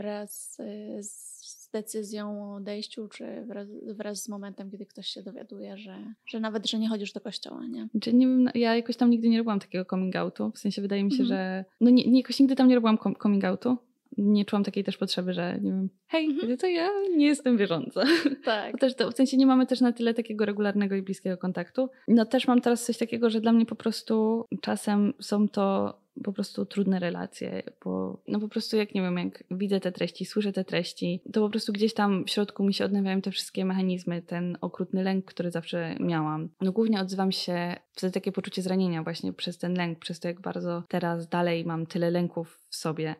wraz 0.00 0.58
z 1.00 1.70
decyzją 1.72 2.44
o 2.44 2.54
odejściu, 2.54 3.08
czy 3.08 3.44
wraz, 3.46 3.68
wraz, 3.96 4.22
z 4.22 4.28
momentem, 4.28 4.70
kiedy 4.70 4.86
ktoś 4.86 5.06
się 5.06 5.22
dowiaduje, 5.22 5.76
że, 5.76 5.96
że 6.26 6.40
nawet, 6.40 6.70
że 6.70 6.78
nie 6.78 6.88
chodzisz 6.88 7.12
do 7.12 7.20
kościoła, 7.20 7.66
nie? 7.66 7.88
Czy 8.00 8.12
nie 8.12 8.26
wiem, 8.26 8.44
no, 8.44 8.50
ja 8.54 8.76
jakoś 8.76 8.96
tam 8.96 9.10
nigdy 9.10 9.28
nie 9.28 9.38
robiłam 9.38 9.60
takiego 9.60 9.84
coming 9.84 10.16
outu, 10.16 10.52
w 10.54 10.58
sensie 10.58 10.82
wydaje 10.82 11.04
mi 11.04 11.12
się, 11.12 11.22
mm 11.22 11.28
że 11.28 11.64
no 11.80 11.90
nie, 11.90 12.04
nie, 12.06 12.20
jakoś 12.20 12.40
nigdy 12.40 12.56
tam 12.56 12.68
nie 12.68 12.74
robiłam 12.74 12.98
coming 13.22 13.44
outu, 13.44 13.76
nie 14.18 14.44
czułam 14.44 14.64
takiej 14.64 14.84
też 14.84 14.96
potrzeby, 14.96 15.32
że 15.32 15.58
nie 15.62 15.70
wiem, 15.70 15.88
hej, 16.06 16.26
mhm. 16.26 16.56
to 16.56 16.66
ja 16.66 16.88
nie 17.16 17.26
jestem 17.26 17.56
wierząca. 17.56 18.02
Tak. 18.44 18.78
też 18.78 18.94
to, 18.94 19.10
w 19.10 19.14
sensie 19.14 19.36
nie 19.36 19.46
mamy 19.46 19.66
też 19.66 19.80
na 19.80 19.92
tyle 19.92 20.14
takiego 20.14 20.44
regularnego 20.44 20.94
i 20.94 21.02
bliskiego 21.02 21.36
kontaktu. 21.38 21.88
No 22.08 22.26
też 22.26 22.46
mam 22.46 22.60
teraz 22.60 22.84
coś 22.84 22.98
takiego, 22.98 23.30
że 23.30 23.40
dla 23.40 23.52
mnie 23.52 23.66
po 23.66 23.76
prostu 23.76 24.44
czasem 24.60 25.12
są 25.20 25.48
to 25.48 25.98
po 26.24 26.32
prostu 26.32 26.66
trudne 26.66 26.98
relacje, 26.98 27.62
bo 27.84 28.22
no 28.28 28.40
po 28.40 28.48
prostu 28.48 28.76
jak 28.76 28.94
nie 28.94 29.02
wiem, 29.02 29.18
jak 29.18 29.44
widzę 29.50 29.80
te 29.80 29.92
treści, 29.92 30.24
słyszę 30.24 30.52
te 30.52 30.64
treści, 30.64 31.22
to 31.32 31.40
po 31.40 31.50
prostu 31.50 31.72
gdzieś 31.72 31.94
tam 31.94 32.24
w 32.24 32.30
środku 32.30 32.64
mi 32.64 32.74
się 32.74 32.84
odnawiają 32.84 33.20
te 33.20 33.30
wszystkie 33.30 33.64
mechanizmy, 33.64 34.22
ten 34.22 34.58
okrutny 34.60 35.02
lęk, 35.02 35.24
który 35.24 35.50
zawsze 35.50 35.96
miałam. 36.00 36.48
No 36.60 36.72
głównie 36.72 37.00
odzywam 37.00 37.32
się, 37.32 37.76
wtedy 37.92 38.12
takie 38.12 38.32
poczucie 38.32 38.62
zranienia 38.62 39.02
właśnie 39.02 39.32
przez 39.32 39.58
ten 39.58 39.74
lęk, 39.74 39.98
przez 39.98 40.20
to 40.20 40.28
jak 40.28 40.40
bardzo 40.40 40.82
teraz 40.88 41.28
dalej 41.28 41.64
mam 41.64 41.86
tyle 41.86 42.10
lęków 42.10 42.58
w 42.68 42.76
sobie 42.76 43.14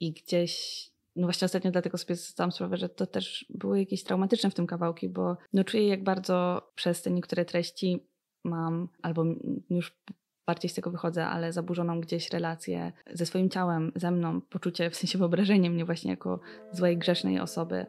i 0.00 0.12
gdzieś 0.12 0.82
no 1.16 1.26
właśnie 1.26 1.46
ostatnio 1.46 1.70
dlatego 1.70 1.98
sobie 1.98 2.16
zdałam 2.16 2.52
sprawę, 2.52 2.76
że 2.76 2.88
to 2.88 3.06
też 3.06 3.46
były 3.50 3.78
jakieś 3.78 4.04
traumatyczne 4.04 4.50
w 4.50 4.54
tym 4.54 4.66
kawałki, 4.66 5.08
bo 5.08 5.36
no 5.52 5.64
czuję 5.64 5.88
jak 5.88 6.04
bardzo 6.04 6.62
przez 6.74 7.02
te 7.02 7.10
niektóre 7.10 7.44
treści 7.44 8.06
mam, 8.44 8.88
albo 9.02 9.24
już 9.70 9.98
bardziej 10.46 10.70
z 10.70 10.74
tego 10.74 10.90
wychodzę, 10.90 11.26
ale 11.26 11.52
zaburzoną 11.52 12.00
gdzieś 12.00 12.30
relację 12.30 12.92
ze 13.14 13.26
swoim 13.26 13.50
ciałem, 13.50 13.92
ze 13.96 14.10
mną, 14.10 14.40
poczucie, 14.40 14.90
w 14.90 14.96
sensie 14.96 15.18
wyobrażenie 15.18 15.70
mnie 15.70 15.84
właśnie 15.84 16.10
jako 16.10 16.40
złej, 16.72 16.98
grzesznej 16.98 17.40
osoby. 17.40 17.86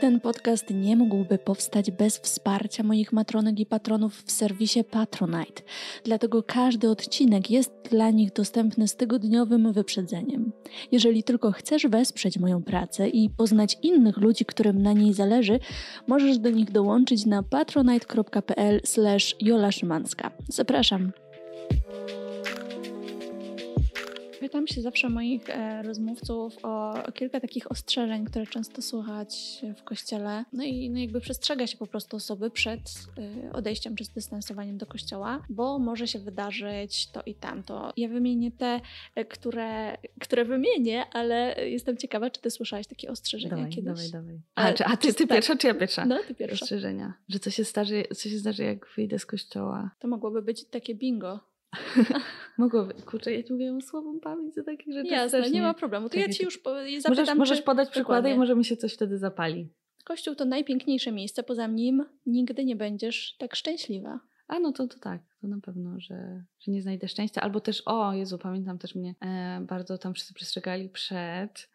Ten 0.00 0.20
podcast 0.20 0.70
nie 0.70 0.96
mógłby 0.96 1.38
powstać 1.38 1.90
bez 1.90 2.18
wsparcia 2.18 2.82
moich 2.82 3.12
matronek 3.12 3.60
i 3.60 3.66
patronów 3.66 4.22
w 4.22 4.32
serwisie 4.32 4.84
Patronite, 4.90 5.62
dlatego 6.04 6.42
każdy 6.42 6.90
odcinek 6.90 7.50
jest 7.50 7.72
dla 7.90 8.10
nich 8.10 8.32
dostępny 8.32 8.88
z 8.88 8.96
tygodniowym 8.96 9.72
wyprzedzeniem. 9.72 10.52
Jeżeli 10.92 11.22
tylko 11.22 11.52
chcesz 11.52 11.86
wesprzeć 11.86 12.38
moją 12.38 12.62
pracę 12.62 13.08
i 13.08 13.30
poznać 13.30 13.78
innych 13.82 14.16
ludzi, 14.16 14.44
którym 14.44 14.82
na 14.82 14.92
niej 14.92 15.12
zależy, 15.12 15.58
możesz 16.06 16.38
do 16.38 16.50
nich 16.50 16.70
dołączyć 16.70 17.26
na 17.26 17.42
patronite.pl/jola 17.42 19.72
Szymanska. 19.72 20.30
Zapraszam. 20.48 21.23
Pytam 24.44 24.66
się 24.66 24.80
zawsze 24.80 25.08
moich 25.08 25.50
e, 25.50 25.82
rozmówców 25.82 26.56
o, 26.62 27.04
o, 27.04 27.12
kilka 27.12 27.40
takich 27.40 27.70
ostrzeżeń, 27.70 28.24
które 28.24 28.46
często 28.46 28.82
słychać 28.82 29.62
w 29.76 29.82
kościele. 29.82 30.44
No 30.52 30.64
i 30.64 30.90
no 30.90 30.98
jakby 30.98 31.20
przestrzega 31.20 31.66
się 31.66 31.76
po 31.76 31.86
prostu 31.86 32.16
osoby 32.16 32.50
przed 32.50 32.80
e, 33.48 33.52
odejściem 33.52 33.96
czy 33.96 34.04
dystansowaniem 34.14 34.78
do 34.78 34.86
kościoła, 34.86 35.44
bo 35.48 35.78
może 35.78 36.08
się 36.08 36.18
wydarzyć 36.18 37.10
to 37.10 37.22
i 37.26 37.34
tamto. 37.34 37.92
Ja 37.96 38.08
wymienię 38.08 38.52
te, 38.52 38.80
e, 39.14 39.24
które, 39.24 39.98
które 40.20 40.44
wymienię, 40.44 41.04
ale 41.12 41.68
jestem 41.68 41.96
ciekawa, 41.96 42.30
czy 42.30 42.40
ty 42.40 42.50
słyszałeś 42.50 42.86
takie 42.86 43.10
ostrzeżenia 43.10 43.56
dawaj, 43.56 43.70
kiedyś? 43.70 44.10
Dawaj, 44.10 44.10
dawaj. 44.10 44.40
A, 44.54 44.72
czy, 44.72 44.84
a 44.84 44.96
ty, 44.96 45.14
ty 45.14 45.26
tak. 45.26 45.36
pierwsza, 45.36 45.56
czy 45.56 45.66
ja 45.66 45.74
pierwsza? 45.74 46.06
No, 46.06 46.18
ty 46.28 46.34
pierwsza. 46.34 46.64
Ostrzeżenia. 46.64 47.14
Że 47.28 47.38
co 47.38 47.50
się, 47.50 47.64
zdarzy, 47.64 48.04
co 48.16 48.28
się 48.28 48.38
zdarzy, 48.38 48.64
jak 48.64 48.86
wyjdę 48.96 49.18
z 49.18 49.26
kościoła? 49.26 49.90
To 49.98 50.08
mogłoby 50.08 50.42
być 50.42 50.64
takie 50.64 50.94
bingo. 50.94 51.53
Mogłoby. 52.58 52.94
Kurczę, 52.94 53.32
ja 53.32 53.42
ci 53.42 53.52
mówię 53.52 53.78
słabą 53.82 54.20
pamięć 54.20 54.54
do 54.54 54.62
takich 54.62 54.94
rzeczy. 54.94 55.08
Jasne, 55.08 55.28
strasznie. 55.28 55.52
nie 55.52 55.62
ma 55.62 55.74
problemu. 55.74 56.08
To 56.08 56.18
ja 56.18 56.28
ci 56.28 56.44
już 56.44 56.60
zapytam, 56.98 57.10
Możesz, 57.10 57.34
możesz 57.34 57.62
podać 57.62 57.90
przykłady 57.90 58.30
i 58.30 58.34
może 58.34 58.56
mi 58.56 58.64
się 58.64 58.76
coś 58.76 58.94
wtedy 58.94 59.18
zapali. 59.18 59.68
Kościół 60.04 60.34
to 60.34 60.44
najpiękniejsze 60.44 61.12
miejsce, 61.12 61.42
poza 61.42 61.66
nim 61.66 62.04
nigdy 62.26 62.64
nie 62.64 62.76
będziesz 62.76 63.36
tak 63.38 63.56
szczęśliwa. 63.56 64.20
A 64.48 64.58
no 64.58 64.72
to, 64.72 64.86
to 64.86 64.98
tak, 64.98 65.22
to 65.40 65.48
na 65.48 65.60
pewno, 65.60 66.00
że, 66.00 66.44
że 66.60 66.72
nie 66.72 66.82
znajdę 66.82 67.08
szczęścia. 67.08 67.40
Albo 67.40 67.60
też, 67.60 67.82
o 67.86 68.12
Jezu, 68.12 68.38
pamiętam 68.38 68.78
też 68.78 68.94
mnie 68.94 69.14
e, 69.20 69.60
bardzo 69.60 69.98
tam 69.98 70.14
wszyscy 70.14 70.34
przestrzegali 70.34 70.88
przed 70.88 71.70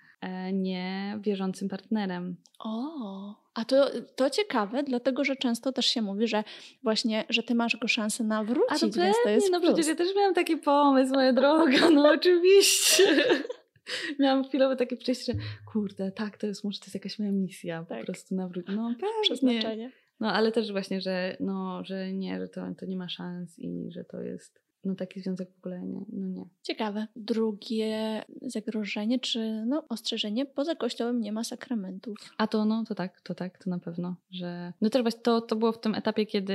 niewierzącym 0.54 1.70
partnerem. 1.70 2.36
O, 2.60 3.36
a 3.54 3.66
to, 3.66 3.92
to 4.16 4.30
ciekawe, 4.30 4.84
dlatego 4.84 5.24
że 5.24 5.36
często 5.36 5.72
też 5.72 5.86
się 5.86 6.02
mówi, 6.02 6.28
że 6.28 6.44
właśnie, 6.84 7.26
że 7.30 7.44
ty 7.44 7.56
masz 7.56 7.78
go 7.78 7.88
szansę 7.88 8.24
nawrócić, 8.24 8.72
A 8.72 8.80
to 8.80 8.90
więc 8.90 9.18
to 9.24 9.30
jest 9.30 9.52
no 9.52 9.60
plus. 9.60 9.74
przecież 9.74 9.88
ja 9.88 9.96
też 9.96 10.16
miałam 10.16 10.34
taki 10.34 10.58
pomysł, 10.58 11.14
moja 11.14 11.34
droga, 11.34 11.90
no 11.90 12.10
oczywiście. 12.16 13.04
miałam 14.20 14.44
chwilowe 14.44 14.76
takie 14.76 14.98
przejście, 14.98 15.34
że 15.34 15.40
kurde, 15.74 16.12
tak, 16.12 16.38
to 16.38 16.48
jest, 16.48 16.64
może 16.64 16.80
to 16.80 16.86
jest 16.86 16.96
jakaś 16.96 17.20
moja 17.20 17.32
misja, 17.32 17.86
tak. 17.90 18.00
po 18.00 18.06
prostu 18.06 18.36
nawrócić. 18.36 18.76
No 18.76 18.94
pewnie. 19.64 19.92
No 20.20 20.34
ale 20.34 20.52
też 20.52 20.72
właśnie, 20.72 21.02
że, 21.02 21.38
no, 21.40 21.84
że 21.86 22.14
nie, 22.14 22.40
że 22.40 22.48
to, 22.48 22.62
to 22.80 22.86
nie 22.86 22.98
ma 22.98 23.10
szans 23.10 23.60
i 23.60 23.92
że 23.92 24.04
to 24.04 24.22
jest 24.22 24.62
no 24.84 24.96
taki 24.96 25.22
związek 25.22 25.50
w 25.52 25.58
ogóle 25.58 25.82
nie, 25.82 26.06
no 26.12 26.28
nie. 26.28 26.46
Ciekawe. 26.64 27.08
Drugie 27.16 28.24
zagrożenie, 28.42 29.20
czy 29.20 29.66
no 29.68 29.86
ostrzeżenie, 29.90 30.46
poza 30.46 30.76
kościołem 30.76 31.22
nie 31.22 31.32
ma 31.32 31.44
sakramentów. 31.44 32.18
A 32.38 32.48
to 32.48 32.66
no, 32.66 32.84
to 32.88 32.96
tak, 32.96 33.22
to 33.22 33.36
tak, 33.36 33.64
to 33.64 33.70
na 33.70 33.80
pewno, 33.80 34.16
że... 34.32 34.74
No 34.82 34.90
też 34.90 35.02
właśnie 35.02 35.22
to, 35.22 35.42
to 35.42 35.56
było 35.56 35.72
w 35.72 35.80
tym 35.80 35.96
etapie, 35.96 36.26
kiedy 36.26 36.54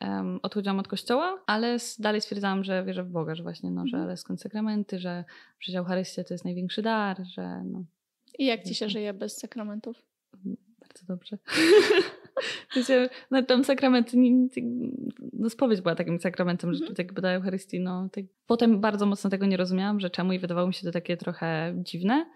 um, 0.00 0.40
odchodziłam 0.42 0.78
od 0.78 0.88
kościoła, 0.88 1.42
ale 1.46 1.76
dalej 1.98 2.20
stwierdzałam, 2.20 2.64
że 2.64 2.84
wierzę 2.84 3.04
w 3.04 3.10
Boga, 3.10 3.34
że 3.34 3.42
właśnie, 3.42 3.70
no, 3.70 3.86
że 3.86 3.96
mhm. 3.96 4.02
ale 4.02 4.16
skąd 4.16 4.40
sakramenty, 4.40 4.98
że 4.98 5.24
przecież 5.58 5.78
Eucharystia 5.78 6.24
to 6.24 6.34
jest 6.34 6.44
największy 6.44 6.82
dar, 6.82 7.24
że 7.24 7.62
no... 7.64 7.84
I 8.38 8.46
jak 8.46 8.64
ci 8.64 8.74
się 8.74 8.88
żyje 8.88 9.14
bez 9.14 9.36
sakramentów? 9.38 10.02
Bardzo 10.80 11.06
dobrze. 11.06 11.38
no, 13.30 13.42
tam 13.42 13.64
sakrament, 13.64 14.12
no 15.32 15.50
spowiedź 15.50 15.80
była 15.80 15.94
takim 15.94 16.20
sakramentem, 16.20 16.74
że 16.74 16.84
mm. 16.84 16.94
jakby 16.98 17.22
do 17.22 17.30
Eucharystii, 17.30 17.80
no 17.80 18.08
tak. 18.12 18.24
Potem 18.46 18.80
bardzo 18.80 19.06
mocno 19.06 19.30
tego 19.30 19.46
nie 19.46 19.56
rozumiałam, 19.56 20.00
że 20.00 20.10
czemu 20.10 20.32
i 20.32 20.38
wydawało 20.38 20.68
mi 20.68 20.74
się 20.74 20.86
to 20.86 20.92
takie 20.92 21.16
trochę 21.16 21.74
dziwne, 21.76 22.26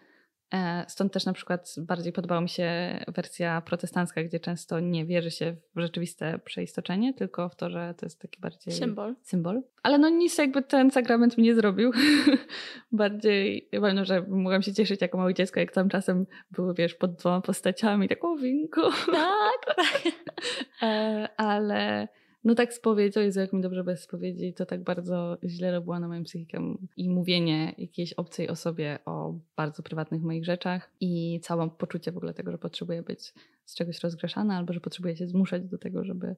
stąd 0.89 1.13
też 1.13 1.27
na 1.27 1.33
przykład 1.33 1.75
bardziej 1.79 2.13
podobała 2.13 2.41
mi 2.41 2.49
się 2.49 2.99
wersja 3.09 3.61
protestancka, 3.61 4.23
gdzie 4.25 4.41
często 4.41 4.81
nie 4.81 5.07
wierzy 5.07 5.31
się 5.31 5.57
w 5.77 5.81
rzeczywiste 5.81 6.39
przeistoczenie, 6.45 7.15
tylko 7.15 7.49
w 7.49 7.57
to, 7.57 7.71
że 7.71 7.95
to 7.99 8.07
jest 8.07 8.21
taki 8.21 8.41
bardziej 8.41 8.75
symbol. 8.75 9.15
symbol. 9.23 9.63
Ale 9.83 9.99
no 9.99 10.09
nic 10.09 10.39
jakby 10.39 10.63
ten 10.63 10.91
sakrament 10.91 11.39
mi 11.39 11.45
nie 11.45 11.55
zrobił. 11.55 11.93
bardziej, 12.93 13.69
pewno, 13.71 14.05
że 14.05 14.23
mogłam 14.29 14.63
się 14.63 14.75
cieszyć 14.75 15.01
jako 15.01 15.19
małe 15.19 15.35
dziecko, 15.35 15.61
jak 15.61 15.73
tam 15.73 15.89
czasem 15.89 16.27
były, 16.51 16.75
wiesz, 16.75 16.95
pod 16.95 17.15
dwoma 17.15 17.41
postaciami, 17.41 18.09
tak 18.09 18.25
o 18.25 18.37
winku. 18.37 18.83
Tak, 19.13 19.77
tak. 19.77 20.03
E, 20.83 21.29
ale 21.37 22.09
no 22.45 22.55
tak 22.55 22.75
spowiedź, 22.75 23.17
o 23.17 23.21
Jezu, 23.21 23.41
jak 23.41 23.53
mi 23.53 23.61
dobrze 23.61 23.85
bez 23.85 24.03
spowiedzi, 24.03 24.55
to 24.55 24.67
tak 24.67 24.83
bardzo 24.83 25.39
źle 25.45 25.73
robiło 25.73 26.01
na 26.01 26.09
moją 26.09 26.25
psychikę 26.25 26.75
i 26.97 27.11
mówienie 27.11 27.75
jakiejś 27.79 28.13
obcej 28.13 28.49
osobie 28.49 28.99
o 29.07 29.35
bardzo 29.57 29.83
prywatnych 29.83 30.23
moich 30.23 30.45
rzeczach 30.45 30.91
i 31.01 31.41
całe 31.43 31.71
poczucie 31.71 32.13
w 32.13 32.17
ogóle 32.17 32.35
tego, 32.35 32.51
że 32.51 32.59
potrzebuję 32.59 33.03
być 33.03 33.35
z 33.65 33.75
czegoś 33.75 34.01
rozgrzeszana 34.01 34.57
albo 34.57 34.73
że 34.73 34.81
potrzebuję 34.81 35.17
się 35.17 35.27
zmuszać 35.27 35.65
do 35.65 35.79
tego, 35.79 36.05
żeby, 36.05 36.37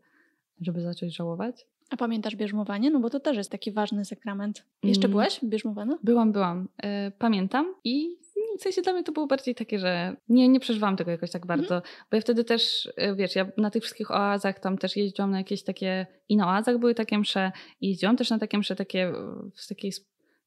żeby 0.60 0.80
zacząć 0.80 1.16
żałować. 1.16 1.66
A 1.90 1.96
pamiętasz 1.96 2.36
bierzmowanie? 2.36 2.90
No 2.90 3.00
bo 3.00 3.10
to 3.10 3.20
też 3.20 3.36
jest 3.36 3.50
taki 3.50 3.72
ważny 3.72 4.04
sakrament. 4.04 4.64
Jeszcze 4.82 5.06
mm. 5.06 5.10
byłaś 5.10 5.40
bierzmowana? 5.44 5.98
Byłam, 6.02 6.32
byłam. 6.32 6.68
Yy, 6.82 6.88
pamiętam 7.18 7.74
i 7.84 8.16
w 8.58 8.62
sensie 8.62 8.82
dla 8.82 8.92
mnie 8.92 9.02
to 9.02 9.12
było 9.12 9.26
bardziej 9.26 9.54
takie, 9.54 9.78
że 9.78 10.16
nie, 10.28 10.48
nie 10.48 10.60
przeżywałam 10.60 10.96
tego 10.96 11.10
jakoś 11.10 11.30
tak 11.30 11.46
bardzo, 11.46 11.74
mhm. 11.74 11.82
bo 12.10 12.16
ja 12.16 12.20
wtedy 12.20 12.44
też, 12.44 12.92
e, 12.96 13.14
wiesz, 13.14 13.36
ja 13.36 13.46
na 13.56 13.70
tych 13.70 13.82
wszystkich 13.82 14.10
oazach 14.10 14.60
tam 14.60 14.78
też 14.78 14.96
jeździłam 14.96 15.30
na 15.30 15.38
jakieś 15.38 15.64
takie, 15.64 16.06
i 16.28 16.36
na 16.36 16.48
oazach 16.48 16.78
były 16.78 16.94
takie 16.94 17.18
msze, 17.18 17.52
i 17.80 17.88
jeździłam 17.88 18.16
też 18.16 18.30
na 18.30 18.38
takie 18.38 18.58
msze 18.58 18.76
takie 18.76 19.12
w 19.54 19.68
takiej 19.68 19.92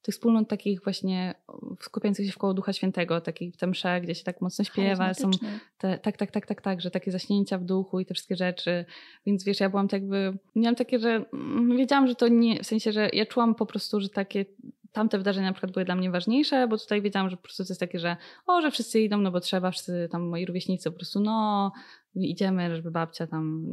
tych 0.04 0.14
wspólnot 0.14 0.48
takich 0.48 0.82
właśnie 0.84 1.34
skupiających 1.80 2.26
się 2.26 2.32
w 2.32 2.38
koło 2.38 2.54
Ducha 2.54 2.72
Świętego, 2.72 3.20
takich 3.20 3.56
te 3.56 3.66
msze, 3.66 4.00
gdzie 4.00 4.14
się 4.14 4.24
tak 4.24 4.40
mocno 4.40 4.64
śpiewa, 4.64 5.14
są 5.14 5.30
te, 5.78 5.98
tak, 5.98 6.16
tak, 6.16 6.30
tak, 6.30 6.46
tak, 6.46 6.62
tak, 6.62 6.80
że 6.80 6.90
takie 6.90 7.10
zaśnięcia 7.10 7.58
w 7.58 7.64
duchu 7.64 8.00
i 8.00 8.06
te 8.06 8.14
wszystkie 8.14 8.36
rzeczy, 8.36 8.84
więc 9.26 9.44
wiesz, 9.44 9.60
ja 9.60 9.70
byłam 9.70 9.88
tak 9.88 10.00
jakby, 10.00 10.38
miałam 10.54 10.74
takie, 10.74 10.98
że 10.98 11.24
mm, 11.32 11.76
wiedziałam, 11.76 12.06
że 12.06 12.14
to 12.14 12.28
nie, 12.28 12.62
w 12.62 12.66
sensie, 12.66 12.92
że 12.92 13.08
ja 13.12 13.26
czułam 13.26 13.54
po 13.54 13.66
prostu, 13.66 14.00
że 14.00 14.08
takie 14.08 14.44
tamte 14.94 15.18
wydarzenia 15.18 15.46
na 15.46 15.52
przykład 15.52 15.72
były 15.72 15.84
dla 15.84 15.94
mnie 15.94 16.10
ważniejsze, 16.10 16.68
bo 16.68 16.78
tutaj 16.78 17.02
wiedziałam, 17.02 17.30
że 17.30 17.36
po 17.36 17.42
prostu 17.42 17.64
to 17.64 17.70
jest 17.70 17.80
takie, 17.80 17.98
że 17.98 18.16
o, 18.46 18.62
że 18.62 18.70
wszyscy 18.70 19.00
idą, 19.00 19.18
no 19.18 19.30
bo 19.30 19.40
trzeba, 19.40 19.70
wszyscy 19.70 20.08
tam 20.10 20.28
moi 20.28 20.46
rówieśnicy 20.46 20.90
po 20.90 20.96
prostu, 20.96 21.20
no 21.20 21.72
idziemy, 22.14 22.76
żeby 22.76 22.90
babcia 22.90 23.26
tam 23.26 23.64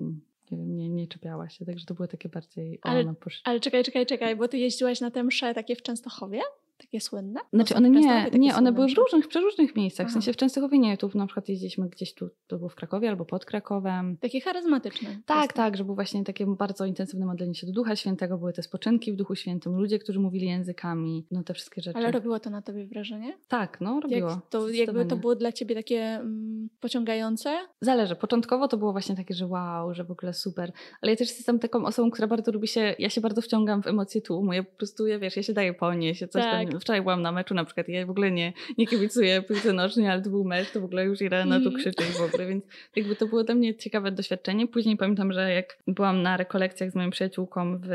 nie, 0.52 0.90
nie, 0.90 1.08
czepiała 1.08 1.50
się, 1.50 1.66
także 1.66 1.86
to 1.86 1.94
były 1.94 2.08
takie 2.08 2.30
bardziej 2.30 2.80
ale, 2.82 3.04
no, 3.04 3.16
ale 3.44 3.60
czekaj, 3.60 3.84
czekaj, 3.84 4.06
czekaj, 4.06 4.36
bo 4.36 4.48
ty 4.48 4.58
jeździłaś 4.58 5.02
na 5.02 5.12
te 5.12 5.24
msze 5.24 5.54
takie 5.54 5.76
w 5.76 5.82
Częstochowie? 5.82 6.42
Takie 6.82 7.02
słynne? 7.02 7.40
Znaczy 7.54 7.76
one 7.76 7.90
nie, 7.90 8.26
nie, 8.34 8.56
one 8.56 8.72
były 8.72 8.88
w 8.88 8.98
różnych, 8.98 9.28
przeróżnych 9.28 9.76
miejscach. 9.76 10.04
Aha. 10.06 10.10
W 10.10 10.14
sensie 10.14 10.34
w 10.34 10.38
Częstochowie 10.38 10.80
nie, 10.80 10.98
tu 10.98 11.12
na 11.16 11.26
przykład 11.26 11.50
jeździliśmy 11.50 11.90
gdzieś 11.90 12.14
tu, 12.14 12.30
to 12.48 12.58
było 12.58 12.70
w 12.70 12.76
Krakowie 12.76 13.10
albo 13.10 13.26
pod 13.26 13.46
Krakowem. 13.46 14.18
Takie 14.18 14.42
charyzmatyczne. 14.42 15.10
Tak, 15.26 15.54
tak, 15.54 15.78
że 15.78 15.84
był 15.84 15.96
właśnie 15.96 16.24
takie 16.24 16.46
bardzo 16.46 16.86
intensywne 16.86 17.26
modlenie 17.26 17.56
się 17.56 17.68
do 17.68 17.74
Ducha 17.74 17.96
Świętego, 17.96 18.38
były 18.38 18.54
te 18.54 18.64
spoczynki 18.64 19.14
w 19.14 19.16
Duchu 19.16 19.36
Świętym, 19.36 19.76
ludzie, 19.76 20.00
którzy 20.00 20.20
mówili 20.20 20.48
językami, 20.48 21.26
no 21.32 21.44
te 21.44 21.54
wszystkie 21.54 21.82
rzeczy. 21.82 21.98
Ale 21.98 22.12
robiło 22.12 22.40
to 22.40 22.50
na 22.50 22.62
tobie 22.62 22.86
wrażenie? 22.86 23.38
Tak, 23.48 23.82
no 23.82 24.00
robiło. 24.00 24.30
Jak 24.30 24.50
to, 24.50 24.70
jakby 24.70 25.06
to 25.06 25.16
było 25.16 25.36
dla 25.36 25.52
ciebie 25.52 25.76
takie 25.76 26.00
mm, 26.02 26.70
pociągające? 26.80 27.58
Zależy. 27.82 28.16
Początkowo 28.16 28.68
to 28.68 28.78
było 28.78 28.92
właśnie 28.92 29.16
takie, 29.16 29.34
że 29.34 29.48
wow, 29.48 29.94
że 29.94 30.04
w 30.04 30.12
ogóle 30.12 30.34
super. 30.34 30.72
Ale 31.02 31.12
ja 31.12 31.18
też 31.18 31.30
jestem 31.30 31.60
taką 31.60 31.86
osobą, 31.86 32.12
która 32.12 32.28
bardzo 32.28 32.52
lubi 32.52 32.68
się, 32.68 32.96
ja 33.00 33.10
się 33.10 33.22
bardzo 33.22 33.42
wciągam 33.42 33.84
w 33.84 33.88
emocje 33.88 34.22
tłumu. 34.22 34.54
Ja 34.54 34.64
po 34.64 34.78
prostu, 34.78 35.08
ja 35.08 35.20
wiesz, 35.20 35.38
ja 35.38 35.44
się 35.44 35.54
daję 35.54 35.74
ponieść, 35.74 36.22
ja 36.22 36.28
coś 36.28 36.44
tak. 36.44 36.70
tam, 36.70 36.71
wczoraj 36.80 37.02
byłam 37.02 37.22
na 37.22 37.32
meczu 37.32 37.54
na 37.54 37.66
przykład. 37.66 37.88
Ja 37.88 38.06
w 38.06 38.10
ogóle 38.10 38.32
nie, 38.32 38.54
nie 38.78 38.88
kibicuję 38.88 39.42
piłce 39.42 39.74
nożnej, 39.74 40.08
ale 40.08 40.22
to 40.22 40.30
był 40.30 40.44
mecz, 40.44 40.72
to 40.72 40.82
w 40.82 40.84
ogóle 40.84 41.06
już 41.06 41.22
Irena 41.22 41.60
tu 41.60 41.68
mm. 41.68 41.80
krzyczy 41.80 42.04
i 42.04 42.14
w 42.14 42.22
ogóle, 42.22 42.48
więc 42.48 42.64
jakby 42.96 43.16
to 43.16 43.28
było 43.28 43.44
dla 43.44 43.56
mnie 43.56 43.76
ciekawe 43.76 44.12
doświadczenie. 44.12 44.68
Później 44.68 44.98
pamiętam, 44.98 45.34
że 45.34 45.52
jak 45.52 45.78
byłam 45.88 46.22
na 46.22 46.38
rekolekcjach 46.38 46.92
z 46.92 46.96
moją 46.96 47.10
przyjaciółką 47.10 47.78
w... 47.84 47.90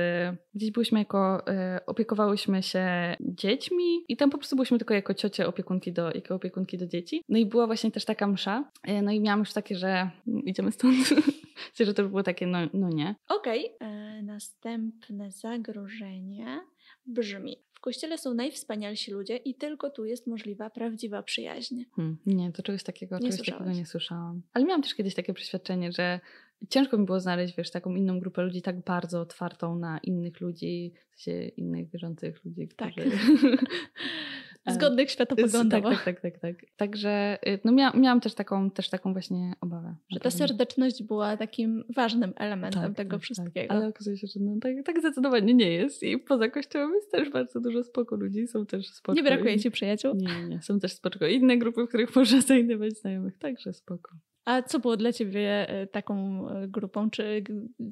Gdzieś 0.54 0.70
byliśmy 0.70 0.98
jako... 0.98 1.46
E, 1.48 1.80
opiekowałyśmy 1.86 2.62
się 2.62 2.86
dziećmi 3.20 4.04
i 4.08 4.16
tam 4.16 4.30
po 4.30 4.38
prostu 4.38 4.56
byliśmy 4.56 4.78
tylko 4.78 4.94
jako 4.94 5.14
ciocie 5.14 5.46
opiekunki 5.46 5.92
do, 5.92 6.10
jako 6.12 6.34
opiekunki 6.34 6.78
do 6.78 6.86
dzieci. 6.86 7.22
No 7.28 7.38
i 7.38 7.46
była 7.46 7.66
właśnie 7.66 7.90
też 7.90 8.04
taka 8.04 8.26
msza. 8.26 8.70
E, 8.82 9.02
no 9.02 9.12
i 9.12 9.20
miałam 9.20 9.40
już 9.40 9.52
takie, 9.52 9.76
że 9.76 10.10
idziemy 10.44 10.72
stąd. 10.72 10.96
że 11.84 11.94
to 11.94 12.02
było 12.02 12.22
takie, 12.22 12.46
no, 12.46 12.58
no 12.72 12.88
nie. 12.88 13.14
Okej. 13.28 13.74
Okay. 13.76 13.88
E, 13.88 14.22
następne 14.22 15.30
zagrożenie 15.30 16.60
brzmi: 17.06 17.56
kościele 17.86 18.18
są 18.18 18.34
najwspanialsi 18.34 19.10
ludzie 19.10 19.36
i 19.36 19.54
tylko 19.54 19.90
tu 19.90 20.04
jest 20.04 20.26
możliwa 20.26 20.70
prawdziwa 20.70 21.22
przyjaźń. 21.22 21.84
Hmm, 21.96 22.16
nie, 22.26 22.52
to 22.52 22.62
czegoś 22.62 22.82
takiego, 22.82 23.18
nie 23.18 23.30
czegoś 23.30 23.46
takiego 23.46 23.70
nie 23.70 23.86
słyszałam. 23.86 24.42
Ale 24.52 24.64
miałam 24.64 24.82
też 24.82 24.94
kiedyś 24.94 25.14
takie 25.14 25.34
przeświadczenie, 25.34 25.92
że 25.92 26.20
ciężko 26.68 26.98
mi 26.98 27.06
było 27.06 27.20
znaleźć, 27.20 27.56
wiesz, 27.56 27.70
taką 27.70 27.94
inną 27.94 28.20
grupę 28.20 28.42
ludzi 28.42 28.62
tak 28.62 28.84
bardzo 28.84 29.20
otwartą 29.20 29.78
na 29.78 29.98
innych 29.98 30.40
ludzi, 30.40 30.92
w 31.10 31.20
sensie 31.20 31.48
innych 31.48 31.90
wierzących 31.90 32.44
ludzi, 32.44 32.68
którzy... 32.68 33.10
Tak. 33.10 33.14
Zgodnych 34.72 35.10
światopoglądowo. 35.10 35.90
Tak, 35.90 36.04
tak, 36.04 36.20
tak, 36.20 36.38
tak, 36.38 36.56
tak. 36.60 36.70
Także 36.76 37.38
y, 37.48 37.58
no 37.64 37.72
mia, 37.72 37.92
miałam 37.94 38.20
też 38.20 38.34
taką, 38.34 38.70
też 38.70 38.90
taką 38.90 39.12
właśnie 39.12 39.52
obawę. 39.60 39.96
Że 40.10 40.20
ta 40.20 40.30
serdeczność 40.30 41.02
była 41.02 41.36
takim 41.36 41.84
ważnym 41.96 42.32
elementem 42.36 42.82
tak, 42.82 42.94
tego 42.94 43.16
tak, 43.16 43.22
wszystkiego. 43.22 43.74
Ale 43.74 43.88
okazuje 43.88 44.16
się, 44.16 44.26
że 44.26 44.40
no, 44.40 44.56
tak, 44.60 44.72
tak 44.84 45.00
zdecydowanie 45.00 45.54
nie 45.54 45.72
jest. 45.72 46.02
I 46.02 46.18
poza 46.18 46.48
kościołem 46.48 46.94
jest 46.94 47.12
też 47.12 47.30
bardzo 47.30 47.60
dużo 47.60 47.84
spoko 47.84 48.16
ludzi. 48.16 48.46
Są 48.46 48.66
też 48.66 48.88
spoko. 48.88 49.16
Nie 49.16 49.22
brakuje 49.22 49.58
ci 49.58 49.70
przyjaciół? 49.70 50.14
Nie, 50.14 50.48
nie. 50.48 50.62
Są 50.62 50.80
też 50.80 50.92
spoko 50.92 51.26
inne 51.26 51.58
grupy, 51.58 51.84
w 51.84 51.88
których 51.88 52.16
można 52.16 52.40
znajdować 52.40 52.98
znajomych. 52.98 53.38
Także 53.38 53.72
spoko. 53.72 54.10
A 54.46 54.62
co 54.62 54.78
było 54.78 54.96
dla 54.96 55.12
ciebie 55.12 55.68
e, 55.68 55.86
taką 55.86 56.48
e, 56.48 56.68
grupą? 56.68 57.10
Czy 57.10 57.44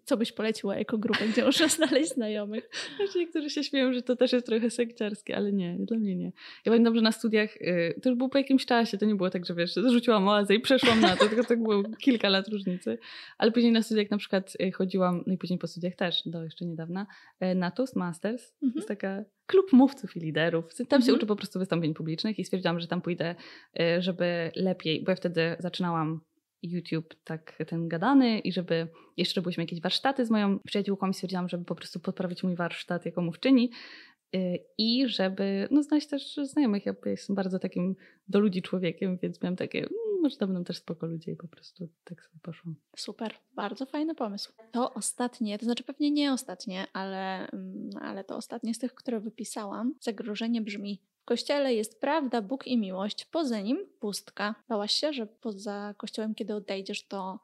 co 0.04 0.16
byś 0.16 0.32
poleciła 0.32 0.76
jako 0.76 0.98
grupę, 0.98 1.28
gdzie 1.28 1.44
można 1.44 1.68
znaleźć 1.86 2.10
znajomych? 2.14 2.70
Znaczy 2.96 3.18
niektórzy 3.18 3.50
się 3.50 3.64
śmieją, 3.64 3.92
że 3.92 4.02
to 4.02 4.16
też 4.16 4.32
jest 4.32 4.46
trochę 4.46 4.70
sekciarskie, 4.70 5.36
ale 5.36 5.52
nie, 5.52 5.76
dla 5.78 5.98
mnie 5.98 6.16
nie. 6.16 6.32
Ja 6.64 6.72
pamiętam, 6.72 6.94
że 6.94 7.00
na 7.00 7.12
studiach, 7.12 7.56
y, 7.56 8.00
to 8.02 8.08
już 8.08 8.18
było 8.18 8.30
po 8.30 8.38
jakimś 8.38 8.66
czasie, 8.66 8.98
to 8.98 9.06
nie 9.06 9.14
było 9.14 9.30
tak, 9.30 9.46
że 9.46 9.54
wiesz, 9.54 9.74
zrzuciłam 9.74 10.28
oazę 10.28 10.54
i 10.54 10.60
przeszłam 10.60 11.00
na 11.00 11.16
to, 11.16 11.26
tylko 11.30 11.44
to 11.44 11.56
było 11.56 11.82
kilka 12.00 12.28
lat 12.28 12.48
różnicy. 12.48 12.98
Ale 13.38 13.52
później 13.52 13.72
na 13.72 13.82
studiach 13.82 14.10
na 14.10 14.18
przykład 14.18 14.52
chodziłam, 14.74 15.24
no 15.26 15.32
i 15.32 15.38
później 15.38 15.58
po 15.58 15.66
studiach 15.66 15.94
też, 15.94 16.22
do 16.26 16.44
jeszcze 16.44 16.64
niedawna, 16.64 17.06
e, 17.40 17.54
na 17.54 17.70
Toastmasters. 17.70 18.52
Mhm. 18.52 18.72
To 18.72 18.78
jest 18.78 18.88
taka 18.88 19.24
klub 19.46 19.72
mówców 19.72 20.16
i 20.16 20.20
liderów. 20.20 20.74
Tam 20.74 21.00
się 21.00 21.06
mhm. 21.06 21.16
uczę 21.16 21.26
po 21.26 21.36
prostu 21.36 21.58
wystąpień 21.58 21.94
publicznych 21.94 22.38
i 22.38 22.44
stwierdziłam, 22.44 22.80
że 22.80 22.86
tam 22.86 23.02
pójdę, 23.02 23.34
żeby 23.98 24.50
lepiej, 24.56 25.04
bo 25.04 25.10
ja 25.12 25.16
wtedy 25.16 25.56
zaczynałam 25.58 26.20
YouTube 26.64 27.14
tak 27.24 27.59
ten 27.66 27.88
gadany 27.88 28.38
i 28.38 28.53
żeby 28.53 28.88
jeszcze 29.16 29.40
robiłyśmy 29.40 29.62
jakieś 29.62 29.81
warsztaty 29.81 30.27
z 30.27 30.31
moją 30.31 30.59
przyjaciółką 30.59 31.09
i 31.09 31.14
stwierdziłam, 31.14 31.48
żeby 31.48 31.64
po 31.64 31.74
prostu 31.74 32.00
podprawić 32.00 32.42
mój 32.42 32.57
warsztat 32.57 33.07
jako 33.07 33.22
mówczyni 33.22 33.70
y, 34.37 34.59
i 34.79 35.09
żeby 35.09 35.68
no, 35.70 35.83
znaleźć 35.83 36.09
też 36.09 36.37
znajomych. 36.42 36.87
Ja 36.87 36.94
jestem 37.07 37.37
bardzo 37.37 37.59
takim 37.59 37.96
do 38.29 38.40
ludzi 38.40 38.62
człowiekiem, 38.62 39.18
więc 39.22 39.42
miałam 39.42 39.57
takie, 39.57 39.79
mm, 39.79 40.22
może 40.22 40.37
to 40.37 40.46
będą 40.46 40.64
też 40.64 40.77
spoko 40.77 41.07
ludzie 41.07 41.33
i 41.33 41.37
po 41.37 41.48
prostu 41.48 41.88
tak 42.05 42.22
sobie 42.22 42.38
poszłam. 42.42 42.74
Super, 42.96 43.35
bardzo 43.55 43.87
fajny 43.87 44.14
pomysł. 44.14 44.53
To 44.72 44.94
ostatnie, 44.94 45.59
to 45.59 45.64
znaczy 45.64 45.85
pewnie 45.85 46.11
nie 46.11 46.33
ostatnie, 46.33 46.87
ale, 46.92 47.48
mm, 47.48 47.90
ale 48.00 48.24
to 48.24 48.37
ostatnie 48.37 48.74
z 48.74 48.79
tych, 48.79 48.94
które 48.94 49.20
wypisałam. 49.20 49.94
Zagrożenie 50.00 50.62
brzmi 50.62 51.03
w 51.24 51.26
kościele 51.26 51.74
jest 51.74 52.00
prawda, 52.00 52.42
Bóg 52.42 52.66
i 52.66 52.78
miłość, 52.78 53.24
poza 53.24 53.60
nim 53.60 53.78
pustka. 54.00 54.54
Bałaś 54.68 54.92
się, 54.92 55.12
że 55.12 55.26
poza 55.26 55.94
kościołem, 55.96 56.34
kiedy 56.34 56.54
odejdziesz, 56.54 57.06
to 57.06 57.38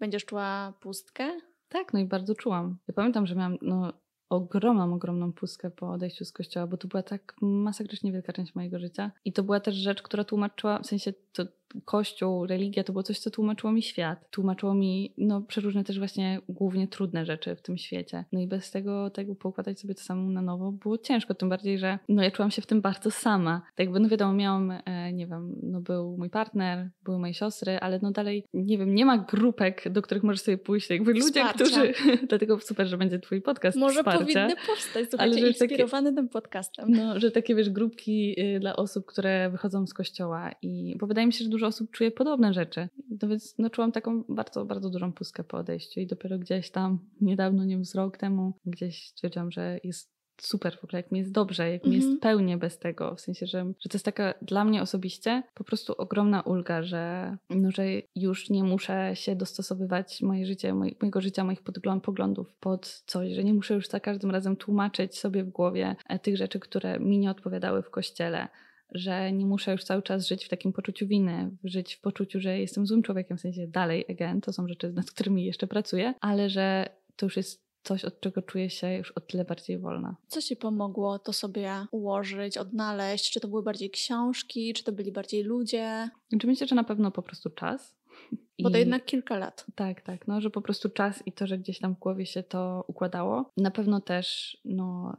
będziesz 0.00 0.24
czuła 0.24 0.72
pustkę? 0.80 1.40
Tak, 1.68 1.92
no 1.92 2.00
i 2.00 2.04
bardzo 2.04 2.34
czułam. 2.34 2.78
Ja 2.88 2.94
pamiętam, 2.94 3.26
że 3.26 3.34
miałam 3.34 3.58
no, 3.62 3.92
ogromną, 4.28 4.94
ogromną 4.94 5.32
pustkę 5.32 5.70
po 5.70 5.90
odejściu 5.90 6.24
z 6.24 6.32
kościoła, 6.32 6.66
bo 6.66 6.76
to 6.76 6.88
była 6.88 7.02
tak 7.02 7.34
masakrycznie 7.42 8.12
wielka 8.12 8.32
część 8.32 8.54
mojego 8.54 8.78
życia. 8.78 9.10
I 9.24 9.32
to 9.32 9.42
była 9.42 9.60
też 9.60 9.74
rzecz, 9.74 10.02
która 10.02 10.24
tłumaczyła, 10.24 10.78
w 10.78 10.86
sensie 10.86 11.12
to 11.32 11.44
Kościół, 11.84 12.46
religia 12.46 12.84
to 12.84 12.92
było 12.92 13.02
coś, 13.02 13.18
co 13.18 13.30
tłumaczyło 13.30 13.72
mi 13.72 13.82
świat. 13.82 14.30
Tłumaczyło 14.30 14.74
mi 14.74 15.14
no, 15.18 15.40
przeróżne 15.40 15.84
też 15.84 15.98
właśnie 15.98 16.40
głównie 16.48 16.88
trudne 16.88 17.26
rzeczy 17.26 17.56
w 17.56 17.62
tym 17.62 17.78
świecie. 17.78 18.24
No 18.32 18.40
i 18.40 18.46
bez 18.46 18.70
tego, 18.70 19.10
tego 19.10 19.34
poukładać 19.34 19.80
sobie 19.80 19.94
to 19.94 20.02
samo 20.02 20.30
na 20.30 20.42
nowo 20.42 20.72
było 20.72 20.98
ciężko, 20.98 21.34
tym 21.34 21.48
bardziej, 21.48 21.78
że 21.78 21.98
no, 22.08 22.22
ja 22.22 22.30
czułam 22.30 22.50
się 22.50 22.62
w 22.62 22.66
tym 22.66 22.80
bardzo 22.80 23.10
sama. 23.10 23.62
Tak 23.66 23.78
jakby, 23.78 24.00
no 24.00 24.08
wiadomo, 24.08 24.32
miałam, 24.32 24.70
e, 24.84 25.12
nie 25.12 25.26
wiem, 25.26 25.56
no 25.62 25.80
był 25.80 26.16
mój 26.18 26.30
partner, 26.30 26.90
były 27.04 27.18
moje 27.18 27.34
siostry, 27.34 27.78
ale 27.78 27.98
no 28.02 28.10
dalej, 28.10 28.44
nie 28.54 28.78
wiem, 28.78 28.94
nie 28.94 29.06
ma 29.06 29.18
grupek, 29.18 29.88
do 29.90 30.02
których 30.02 30.22
możesz 30.22 30.42
sobie 30.42 30.58
pójść, 30.58 30.90
jakby 30.90 31.12
ludzie, 31.12 31.26
Wsparcia. 31.26 31.64
którzy, 31.64 31.92
dlatego 32.28 32.60
super, 32.60 32.86
że 32.86 32.96
będzie 32.96 33.18
twój 33.18 33.42
podcast 33.42 33.78
Może 33.78 34.00
wsparcia. 34.00 34.20
powinny 34.20 34.54
powstać, 34.66 35.08
słuchajcie, 35.10 35.36
ale 35.38 35.48
inspirowany 35.48 36.10
takie, 36.10 36.16
tym 36.16 36.28
podcastem. 36.28 36.90
No, 36.90 37.20
że 37.20 37.30
takie, 37.30 37.54
wiesz, 37.54 37.70
grupki 37.70 38.40
y, 38.40 38.60
dla 38.60 38.76
osób, 38.76 39.06
które 39.06 39.50
wychodzą 39.50 39.86
z 39.86 39.94
kościoła 39.94 40.50
i, 40.62 40.96
bo 41.00 41.06
wydaje 41.06 41.26
mi 41.26 41.32
się, 41.32 41.44
że 41.44 41.50
dużo 41.50 41.61
dużo 41.62 41.68
osób 41.68 41.90
czuje 41.90 42.10
podobne 42.10 42.52
rzeczy. 42.52 42.88
No 43.22 43.28
więc 43.28 43.54
no, 43.58 43.70
czułam 43.70 43.92
taką 43.92 44.24
bardzo, 44.28 44.64
bardzo 44.64 44.90
dużą 44.90 45.12
pustkę 45.12 45.44
po 45.44 45.56
odejściu 45.56 46.00
i 46.00 46.06
dopiero 46.06 46.38
gdzieś 46.38 46.70
tam, 46.70 46.98
niedawno, 47.20 47.64
nie 47.64 47.74
wiem, 47.74 47.84
z 47.84 47.94
rok 47.94 48.16
temu, 48.16 48.52
gdzieś 48.66 49.08
stwierdziłam, 49.08 49.50
że 49.50 49.78
jest 49.84 50.12
super 50.40 50.78
w 50.80 50.84
ogóle, 50.84 51.02
jak 51.02 51.12
mi 51.12 51.18
jest 51.18 51.32
dobrze, 51.32 51.70
jak 51.70 51.84
mi 51.84 51.94
jest 51.94 52.04
mhm. 52.04 52.20
pełnie 52.20 52.58
bez 52.58 52.78
tego, 52.78 53.14
w 53.14 53.20
sensie, 53.20 53.46
że, 53.46 53.72
że 53.80 53.88
to 53.88 53.94
jest 53.94 54.04
taka 54.04 54.34
dla 54.42 54.64
mnie 54.64 54.82
osobiście 54.82 55.42
po 55.54 55.64
prostu 55.64 55.94
ogromna 55.98 56.40
ulga, 56.40 56.82
że, 56.82 57.36
no, 57.50 57.70
że 57.70 57.84
już 58.16 58.50
nie 58.50 58.64
muszę 58.64 59.10
się 59.14 59.36
dostosowywać 59.36 60.22
moje 60.22 60.46
życie, 60.46 60.74
mojego 60.74 61.20
życia, 61.20 61.44
moich 61.44 61.62
poglądów 62.02 62.54
pod 62.60 63.02
coś, 63.06 63.32
że 63.32 63.44
nie 63.44 63.54
muszę 63.54 63.74
już 63.74 63.88
za 63.88 64.00
każdym 64.00 64.30
razem 64.30 64.56
tłumaczyć 64.56 65.18
sobie 65.18 65.44
w 65.44 65.50
głowie 65.50 65.96
e, 66.08 66.18
tych 66.18 66.36
rzeczy, 66.36 66.60
które 66.60 67.00
mi 67.00 67.18
nie 67.18 67.30
odpowiadały 67.30 67.82
w 67.82 67.90
kościele, 67.90 68.48
że 68.94 69.32
nie 69.32 69.46
muszę 69.46 69.72
już 69.72 69.84
cały 69.84 70.02
czas 70.02 70.26
żyć 70.26 70.44
w 70.44 70.48
takim 70.48 70.72
poczuciu 70.72 71.06
winy, 71.06 71.50
żyć 71.64 71.94
w 71.94 72.00
poczuciu, 72.00 72.40
że 72.40 72.58
jestem 72.58 72.86
złym 72.86 73.02
człowiekiem, 73.02 73.36
w 73.36 73.40
sensie 73.40 73.66
dalej, 73.66 74.04
again, 74.10 74.40
to 74.40 74.52
są 74.52 74.68
rzeczy, 74.68 74.92
nad 74.92 75.10
którymi 75.10 75.44
jeszcze 75.44 75.66
pracuję, 75.66 76.14
ale 76.20 76.50
że 76.50 76.88
to 77.16 77.26
już 77.26 77.36
jest 77.36 77.62
coś, 77.82 78.04
od 78.04 78.20
czego 78.20 78.42
czuję 78.42 78.70
się 78.70 78.94
już 78.94 79.10
o 79.10 79.20
tyle 79.20 79.44
bardziej 79.44 79.78
wolna. 79.78 80.16
Co 80.28 80.42
ci 80.42 80.56
pomogło 80.56 81.18
to 81.18 81.32
sobie 81.32 81.86
ułożyć, 81.90 82.58
odnaleźć? 82.58 83.32
Czy 83.32 83.40
to 83.40 83.48
były 83.48 83.62
bardziej 83.62 83.90
książki, 83.90 84.74
czy 84.74 84.84
to 84.84 84.92
byli 84.92 85.12
bardziej 85.12 85.42
ludzie? 85.42 86.08
Czy 86.40 86.46
myślę, 86.46 86.66
że 86.66 86.74
na 86.74 86.84
pewno 86.84 87.10
po 87.10 87.22
prostu 87.22 87.50
czas. 87.50 87.94
Bo 88.62 88.70
to 88.70 88.76
jednak 88.76 89.04
kilka 89.04 89.38
lat. 89.38 89.66
Tak, 89.74 90.00
tak. 90.00 90.28
No, 90.28 90.40
że 90.40 90.50
po 90.50 90.62
prostu 90.62 90.88
czas 90.88 91.26
i 91.26 91.32
to, 91.32 91.46
że 91.46 91.58
gdzieś 91.58 91.78
tam 91.78 91.94
w 91.94 91.98
głowie 91.98 92.26
się 92.26 92.42
to 92.42 92.84
układało. 92.88 93.50
Na 93.56 93.70
pewno 93.70 94.00
też 94.00 94.58
no, 94.64 95.16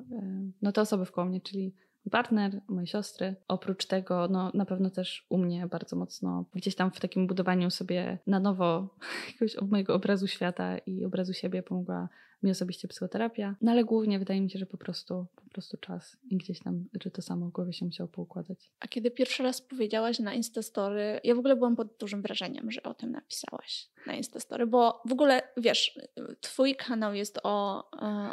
no 0.62 0.72
te 0.72 0.82
osoby 0.82 1.06
wkoło 1.06 1.28
mnie, 1.28 1.42
czyli 1.42 1.74
partner, 2.10 2.62
moje 2.68 2.88
siostry. 2.88 3.36
Oprócz 3.48 3.86
tego, 3.86 4.28
no 4.28 4.52
na 4.54 4.66
pewno 4.66 4.90
też 4.90 5.26
u 5.30 5.38
mnie 5.38 5.68
bardzo 5.68 5.96
mocno 5.96 6.46
gdzieś 6.54 6.76
tam 6.76 6.92
w 6.92 7.00
takim 7.00 7.28
budowaniu 7.28 7.72
sobie 7.72 8.20
na 8.28 8.40
nowo 8.40 8.90
jakiegoś 9.28 9.70
mojego 9.70 9.96
obrazu 9.96 10.28
świata 10.28 10.78
i 10.78 11.06
obrazu 11.06 11.34
siebie 11.34 11.64
pomogła 11.64 12.10
mi 12.44 12.52
osobiście 12.52 12.88
psychoterapia, 12.88 13.56
no 13.62 13.72
ale 13.72 13.84
głównie 13.84 14.20
wydaje 14.20 14.42
mi 14.42 14.50
się, 14.50 14.60
że 14.60 14.66
po 14.66 14.78
prostu, 14.78 15.26
po 15.36 15.50
prostu 15.50 15.78
czas 15.78 16.18
i 16.30 16.38
gdzieś 16.38 16.60
tam, 16.60 16.86
że 17.04 17.12
to 17.12 17.22
samo 17.22 17.46
w 17.46 17.52
głowie 17.52 17.74
się 17.74 17.86
musiało 17.86 18.08
poukładać. 18.08 18.72
A 18.80 18.88
kiedy 18.88 19.12
pierwszy 19.12 19.44
raz 19.44 19.62
powiedziałaś 19.62 20.20
na 20.20 20.34
Instastory, 20.34 21.20
ja 21.24 21.36
w 21.36 21.40
ogóle 21.40 21.56
byłam 21.56 21.76
pod 21.76 21.98
dużym 22.00 22.22
wrażeniem, 22.22 22.72
że 22.72 22.84
o 22.84 22.94
tym 22.94 23.12
napisałaś 23.12 23.90
na 24.08 24.14
Instastory, 24.14 24.68
bo 24.68 25.02
w 25.06 25.12
ogóle, 25.12 25.42
wiesz, 25.58 26.00
twój 26.42 26.76
kanał 26.76 27.14
jest 27.14 27.40
o, 27.44 27.84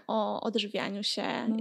o 0.07 0.41
odżywianiu 0.41 1.03
się, 1.03 1.49
no. 1.49 1.57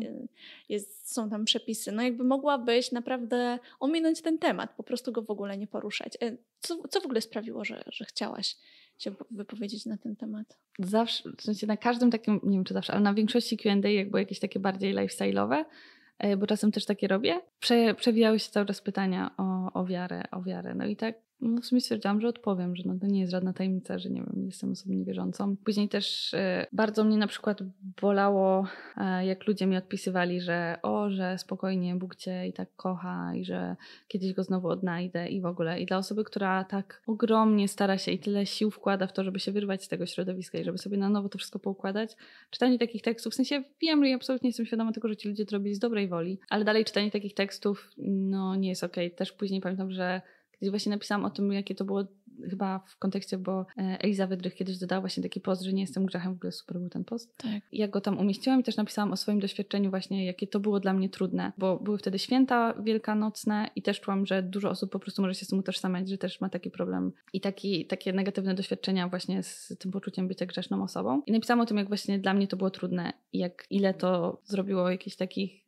jest, 0.70 1.14
są 1.14 1.30
tam 1.30 1.46
przepisy, 1.46 1.92
no 1.92 2.04
jakby 2.04 2.24
mogłabyś 2.24 2.92
naprawdę 2.92 3.60
ominąć 3.80 4.22
ten 4.22 4.40
temat, 4.40 4.76
po 4.78 4.84
prostu 4.84 5.12
go 5.12 5.22
w 5.22 5.30
ogóle 5.30 5.58
nie 5.58 5.68
poruszać. 5.68 6.18
E, 6.22 6.38
co, 6.60 6.88
co 6.90 7.02
w 7.02 7.06
ogóle 7.06 7.22
sprawiło, 7.22 7.66
że, 7.66 7.84
że 7.92 8.06
chciałaś 8.06 8.58
się 9.00 9.12
wypowiedzieć 9.32 9.86
na 9.86 9.98
ten 9.98 10.16
temat? 10.16 10.58
Zawsze, 10.80 11.30
w 11.38 11.42
sensie 11.42 11.68
na 11.68 11.78
każdym 11.78 12.12
takim, 12.12 12.40
nie 12.44 12.58
wiem 12.58 12.64
czy 12.64 12.74
zawsze, 12.74 12.94
ale 12.94 13.02
na 13.02 13.14
większości 13.14 13.58
Q&A 13.58 13.90
jak 13.90 14.10
były 14.10 14.22
jakieś 14.22 14.40
takie 14.40 14.60
bardziej 14.60 14.96
lifestyle'owe, 14.96 15.66
e, 16.20 16.38
bo 16.38 16.48
czasem 16.48 16.72
też 16.72 16.86
takie 16.86 17.08
robię, 17.08 17.42
prze, 17.60 17.96
przewijały 17.96 18.40
się 18.40 18.52
cały 18.52 18.66
czas 18.66 18.82
pytania 18.82 19.32
o, 19.38 19.74
o 19.74 19.86
wiarę, 19.86 20.24
o 20.32 20.42
wiarę. 20.42 20.76
No 20.76 20.86
i 20.86 20.96
tak 20.96 21.29
no 21.42 21.62
w 21.62 21.66
sumie 21.66 21.82
stwierdziłam, 21.82 22.22
że 22.22 22.28
odpowiem, 22.28 22.76
że 22.76 22.84
no 22.86 22.96
to 23.02 23.08
nie 23.08 23.20
jest 23.20 23.32
żadna 23.32 23.54
tajemnica, 23.54 24.00
że 24.00 24.10
nie 24.10 24.22
wiem, 24.22 24.46
jestem 24.46 24.72
osobą 24.72 24.94
niewierzącą. 24.94 25.58
Później 25.58 25.90
też 25.90 26.34
e, 26.34 26.68
bardzo 26.72 27.04
mnie 27.04 27.18
na 27.18 27.28
przykład 27.28 27.60
bolało, 28.02 28.68
e, 28.98 29.26
jak 29.26 29.48
ludzie 29.48 29.66
mi 29.66 29.78
odpisywali, 29.78 30.42
że 30.42 30.80
o, 30.82 31.10
że 31.10 31.38
spokojnie 31.38 31.96
Bóg 31.96 32.16
cię 32.16 32.48
i 32.48 32.54
tak 32.54 32.76
kocha 32.76 33.36
i 33.36 33.46
że 33.46 33.76
kiedyś 34.08 34.34
go 34.34 34.44
znowu 34.44 34.68
odnajdę 34.68 35.28
i 35.28 35.42
w 35.42 35.46
ogóle. 35.46 35.80
I 35.80 35.86
dla 35.86 35.98
osoby, 35.98 36.24
która 36.24 36.64
tak 36.64 37.02
ogromnie 37.08 37.68
stara 37.68 37.98
się 37.98 38.12
i 38.12 38.20
tyle 38.20 38.46
sił 38.46 38.72
wkłada 38.72 39.08
w 39.08 39.14
to, 39.14 39.24
żeby 39.24 39.40
się 39.40 39.52
wyrwać 39.52 39.84
z 39.84 39.88
tego 39.88 40.06
środowiska 40.06 40.58
i 40.58 40.64
żeby 40.64 40.78
sobie 40.78 40.98
na 40.98 41.10
nowo 41.10 41.30
to 41.30 41.38
wszystko 41.38 41.60
poukładać, 41.60 42.16
czytanie 42.50 42.80
takich 42.80 43.02
tekstów, 43.02 43.34
w 43.34 43.36
sensie 43.36 43.64
wiem, 43.82 44.04
że 44.04 44.10
ja 44.10 44.16
absolutnie 44.16 44.50
jestem 44.50 44.66
świadoma 44.66 44.92
tego, 44.92 45.08
że 45.08 45.18
ci 45.18 45.30
ludzie 45.30 45.46
to 45.46 45.56
robili 45.56 45.76
z 45.76 45.80
dobrej 45.80 46.08
woli, 46.08 46.40
ale 46.50 46.66
dalej 46.66 46.86
czytanie 46.86 47.12
takich 47.12 47.34
tekstów, 47.34 47.92
no 47.98 48.56
nie 48.56 48.70
jest 48.70 48.84
okej. 48.84 49.08
Okay. 49.08 49.18
Też 49.18 49.32
później 49.32 49.62
pamiętam, 49.62 49.92
że 49.92 50.22
Kiedyś 50.60 50.70
właśnie 50.70 50.90
napisałam 50.90 51.26
o 51.26 51.30
tym, 51.30 51.54
jakie 51.54 51.76
to 51.76 51.86
było 51.86 52.04
chyba 52.50 52.80
w 52.80 52.98
kontekście, 52.98 53.38
bo 53.38 53.66
e, 53.78 53.98
Eliza 54.02 54.28
Wydrych 54.28 54.56
kiedyś 54.56 54.78
dodała 54.78 55.02
właśnie 55.02 55.24
taki 55.24 55.42
post, 55.42 55.62
że 55.62 55.74
nie 55.74 55.82
jestem 55.82 56.06
grzechem, 56.06 56.34
w 56.34 56.38
ogóle 56.38 56.52
super 56.52 56.80
był 56.80 56.90
ten 56.90 57.04
post. 57.04 57.38
Tak. 57.38 57.64
Ja 57.72 57.88
go 57.88 58.02
tam 58.02 58.18
umieściłam 58.18 58.60
i 58.60 58.64
też 58.64 58.78
napisałam 58.78 59.12
o 59.12 59.18
swoim 59.18 59.40
doświadczeniu 59.40 59.90
właśnie, 59.90 60.26
jakie 60.26 60.48
to 60.48 60.60
było 60.60 60.80
dla 60.80 60.94
mnie 60.94 61.10
trudne, 61.10 61.52
bo 61.58 61.80
były 61.80 61.98
wtedy 61.98 62.20
święta 62.20 62.74
wielkanocne 62.84 63.70
i 63.76 63.82
też 63.82 64.02
czułam, 64.02 64.26
że 64.26 64.44
dużo 64.44 64.70
osób 64.70 64.92
po 64.92 65.00
prostu 65.00 65.22
może 65.22 65.36
się 65.36 65.46
z 65.46 65.50
tym 65.50 65.60
utożsamiać, 65.60 66.10
że 66.10 66.18
też 66.18 66.42
ma 66.42 66.50
taki 66.50 66.72
problem 66.72 67.12
i 67.34 67.42
taki, 67.42 67.86
takie 67.86 68.14
negatywne 68.14 68.56
doświadczenia 68.56 69.08
właśnie 69.08 69.44
z 69.44 69.74
tym 69.80 69.92
poczuciem 69.92 70.28
bycia 70.28 70.46
grzeszną 70.46 70.84
osobą. 70.84 71.22
I 71.26 71.32
napisałam 71.32 71.62
o 71.62 71.66
tym, 71.66 71.78
jak 71.78 71.88
właśnie 71.88 72.20
dla 72.20 72.34
mnie 72.34 72.48
to 72.48 72.58
było 72.58 72.70
trudne 72.70 73.14
i 73.34 73.40
jak 73.40 73.66
ile 73.70 73.94
to 73.94 74.42
zrobiło 74.44 74.90
jakichś 74.90 75.16
takich 75.16 75.64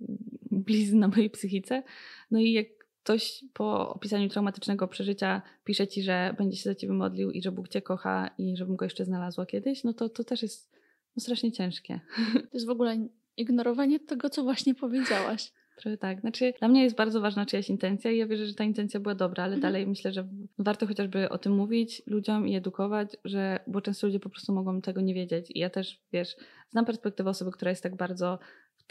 blizn 0.52 1.00
na 1.00 1.08
mojej 1.08 1.30
psychice. 1.30 1.84
No 2.32 2.40
i 2.40 2.52
jak 2.52 2.81
ktoś 3.04 3.44
po 3.54 3.94
opisaniu 3.94 4.30
traumatycznego 4.30 4.88
przeżycia 4.88 5.42
pisze 5.64 5.88
ci, 5.88 6.04
że 6.04 6.36
będzie 6.38 6.58
się 6.58 6.70
za 6.70 6.76
ciebie 6.76 6.94
modlił 6.94 7.32
i 7.32 7.42
że 7.42 7.52
Bóg 7.52 7.70
cię 7.70 7.82
kocha 7.82 8.30
i 8.38 8.58
żebym 8.58 8.76
go 8.76 8.86
jeszcze 8.86 9.06
znalazła 9.06 9.46
kiedyś, 9.46 9.84
no 9.84 9.94
to 9.94 10.10
to 10.10 10.24
też 10.24 10.42
jest 10.42 10.72
no, 11.16 11.22
strasznie 11.22 11.52
ciężkie. 11.52 12.00
To 12.34 12.50
jest 12.54 12.68
w 12.68 12.70
ogóle 12.70 13.08
ignorowanie 13.38 14.00
tego, 14.00 14.30
co 14.30 14.44
właśnie 14.44 14.76
powiedziałaś. 14.76 15.52
Trochę 15.76 15.98
tak. 15.98 16.22
Znaczy, 16.22 16.54
dla 16.60 16.68
mnie 16.68 16.84
jest 16.84 16.96
bardzo 16.96 17.22
ważna 17.22 17.46
czyjaś 17.46 17.70
intencja 17.70 18.12
i 18.12 18.18
ja 18.18 18.28
wierzę, 18.28 18.46
że 18.46 18.54
ta 18.54 18.64
intencja 18.64 19.00
była 19.00 19.16
dobra, 19.16 19.44
ale 19.44 19.56
mhm. 19.56 19.62
dalej 19.62 19.88
myślę, 19.88 20.14
że 20.14 20.28
warto 20.60 20.88
chociażby 20.88 21.30
o 21.30 21.38
tym 21.38 21.54
mówić 21.54 22.02
ludziom 22.08 22.48
i 22.48 22.56
edukować, 22.56 23.18
że, 23.26 23.60
bo 23.68 23.82
często 23.82 24.08
ludzie 24.08 24.20
po 24.20 24.30
prostu 24.30 24.54
mogą 24.54 24.82
tego 24.82 25.02
nie 25.02 25.14
wiedzieć. 25.14 25.52
I 25.56 25.60
ja 25.60 25.70
też, 25.70 26.02
wiesz, 26.14 26.36
znam 26.70 26.86
perspektywę 26.86 27.30
osoby, 27.30 27.52
która 27.52 27.70
jest 27.70 27.84
tak 27.84 27.96
bardzo 27.96 28.40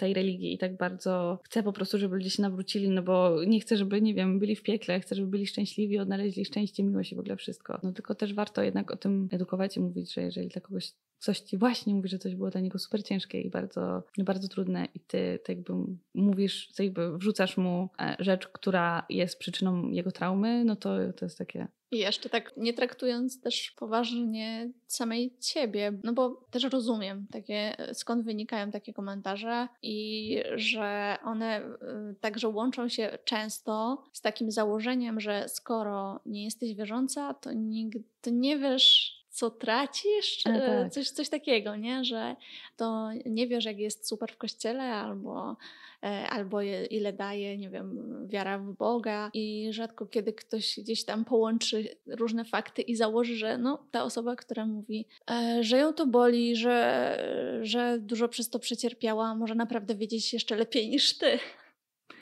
tej 0.01 0.15
religii 0.15 0.55
i 0.55 0.59
tak 0.59 0.77
bardzo 0.77 1.39
chcę 1.45 1.63
po 1.63 1.73
prostu, 1.73 1.99
żeby 1.99 2.17
ludzie 2.17 2.31
się 2.31 2.43
nawrócili, 2.43 2.89
no 2.89 3.03
bo 3.03 3.45
nie 3.45 3.61
chcę, 3.61 3.77
żeby, 3.77 4.03
nie 4.03 4.15
wiem, 4.15 4.39
byli 4.39 4.57
w 4.57 4.63
piekle, 4.63 5.01
chcę, 5.01 5.15
żeby 5.15 5.29
byli 5.29 5.47
szczęśliwi, 5.47 5.99
odnaleźli 5.99 6.45
szczęście, 6.45 6.83
miłość 6.83 7.13
i 7.13 7.17
w 7.17 7.19
ogóle 7.19 7.37
wszystko. 7.37 7.81
No 7.83 7.93
tylko 7.93 8.15
też 8.15 8.35
warto 8.35 8.63
jednak 8.63 8.91
o 8.91 8.97
tym 8.97 9.29
edukować 9.33 9.77
i 9.77 9.81
mówić, 9.81 10.15
że 10.15 10.23
jeżeli 10.23 10.49
dla 10.49 10.61
kogoś 10.61 10.93
coś 11.21 11.41
ci 11.41 11.59
właśnie 11.59 11.95
mówi, 11.95 12.09
że 12.09 12.19
coś 12.19 12.35
było 12.35 12.51
dla 12.51 12.61
niego 12.61 12.79
super 12.79 13.03
ciężkie 13.03 13.41
i 13.41 13.51
bardzo, 13.51 14.03
bardzo 14.19 14.49
trudne 14.49 14.89
i 14.95 15.01
ty 15.01 15.39
tak 15.47 15.57
jakby 15.57 15.73
mówisz, 16.15 16.71
jakby 16.79 17.19
wrzucasz 17.19 17.57
mu 17.57 17.89
e, 18.01 18.17
rzecz, 18.19 18.49
która 18.49 19.07
jest 19.09 19.39
przyczyną 19.39 19.91
jego 19.91 20.13
traumy, 20.13 20.65
no 20.65 20.77
to 20.77 21.13
to 21.17 21.25
jest 21.25 21.39
takie 21.39 21.69
i 21.93 21.99
jeszcze 21.99 22.29
tak 22.29 22.53
nie 22.57 22.75
traktując 22.75 23.41
też 23.41 23.71
poważnie 23.71 24.73
samej 24.87 25.37
ciebie, 25.41 25.93
no 26.05 26.13
bo 26.13 26.47
też 26.51 26.65
rozumiem 26.65 27.27
takie, 27.33 27.77
skąd 27.93 28.25
wynikają 28.25 28.71
takie 28.71 28.93
komentarze 28.93 29.69
i 29.83 30.37
że 30.55 31.17
one 31.25 31.61
y, 31.63 32.15
także 32.21 32.49
łączą 32.49 32.89
się 32.89 33.19
często 33.25 34.05
z 34.13 34.21
takim 34.21 34.51
założeniem, 34.51 35.21
że 35.21 35.49
skoro 35.49 36.21
nie 36.27 36.45
jesteś 36.45 36.75
wierząca, 36.75 37.35
to, 37.35 37.53
nigdy, 37.53 38.03
to 38.21 38.31
nie 38.31 38.59
wiesz, 38.59 39.20
co 39.41 39.51
tracisz, 39.51 40.47
e, 40.47 40.61
tak. 40.61 40.93
coś, 40.93 41.11
coś 41.11 41.29
takiego, 41.29 41.77
nie? 41.77 42.05
Że 42.05 42.37
to 42.77 43.09
nie 43.27 43.49
wiesz, 43.49 43.65
jak 43.65 43.79
jest 43.79 44.09
super 44.09 44.33
w 44.33 44.37
kościele, 44.37 44.83
albo, 44.83 45.57
e, 46.03 46.29
albo 46.31 46.63
ile 46.91 47.13
daje, 47.13 47.59
nie 47.59 47.71
wiem, 47.71 48.09
wiara 48.29 48.59
w 48.59 48.73
Boga. 48.73 49.31
I 49.35 49.69
rzadko 49.71 50.07
kiedy 50.07 50.33
ktoś 50.33 50.81
gdzieś 50.81 51.05
tam 51.05 51.25
połączy 51.25 51.97
różne 52.07 52.45
fakty 52.45 52.83
i 52.83 52.97
założy, 52.97 53.37
że 53.37 53.59
no, 53.59 53.87
ta 53.91 54.05
osoba, 54.05 54.37
która 54.37 54.67
mówi, 54.67 55.07
e, 55.31 55.59
że 55.65 55.79
ją 55.79 55.93
to 55.93 56.07
boli, 56.07 56.57
że, 56.57 57.61
że 57.63 57.99
dużo 57.99 58.29
przez 58.29 58.51
to 58.51 58.59
przecierpiała, 58.59 59.35
może 59.35 59.55
naprawdę 59.55 59.95
wiedzieć 59.95 60.33
jeszcze 60.33 60.57
lepiej 60.57 60.89
niż 60.89 61.19
ty 61.19 61.39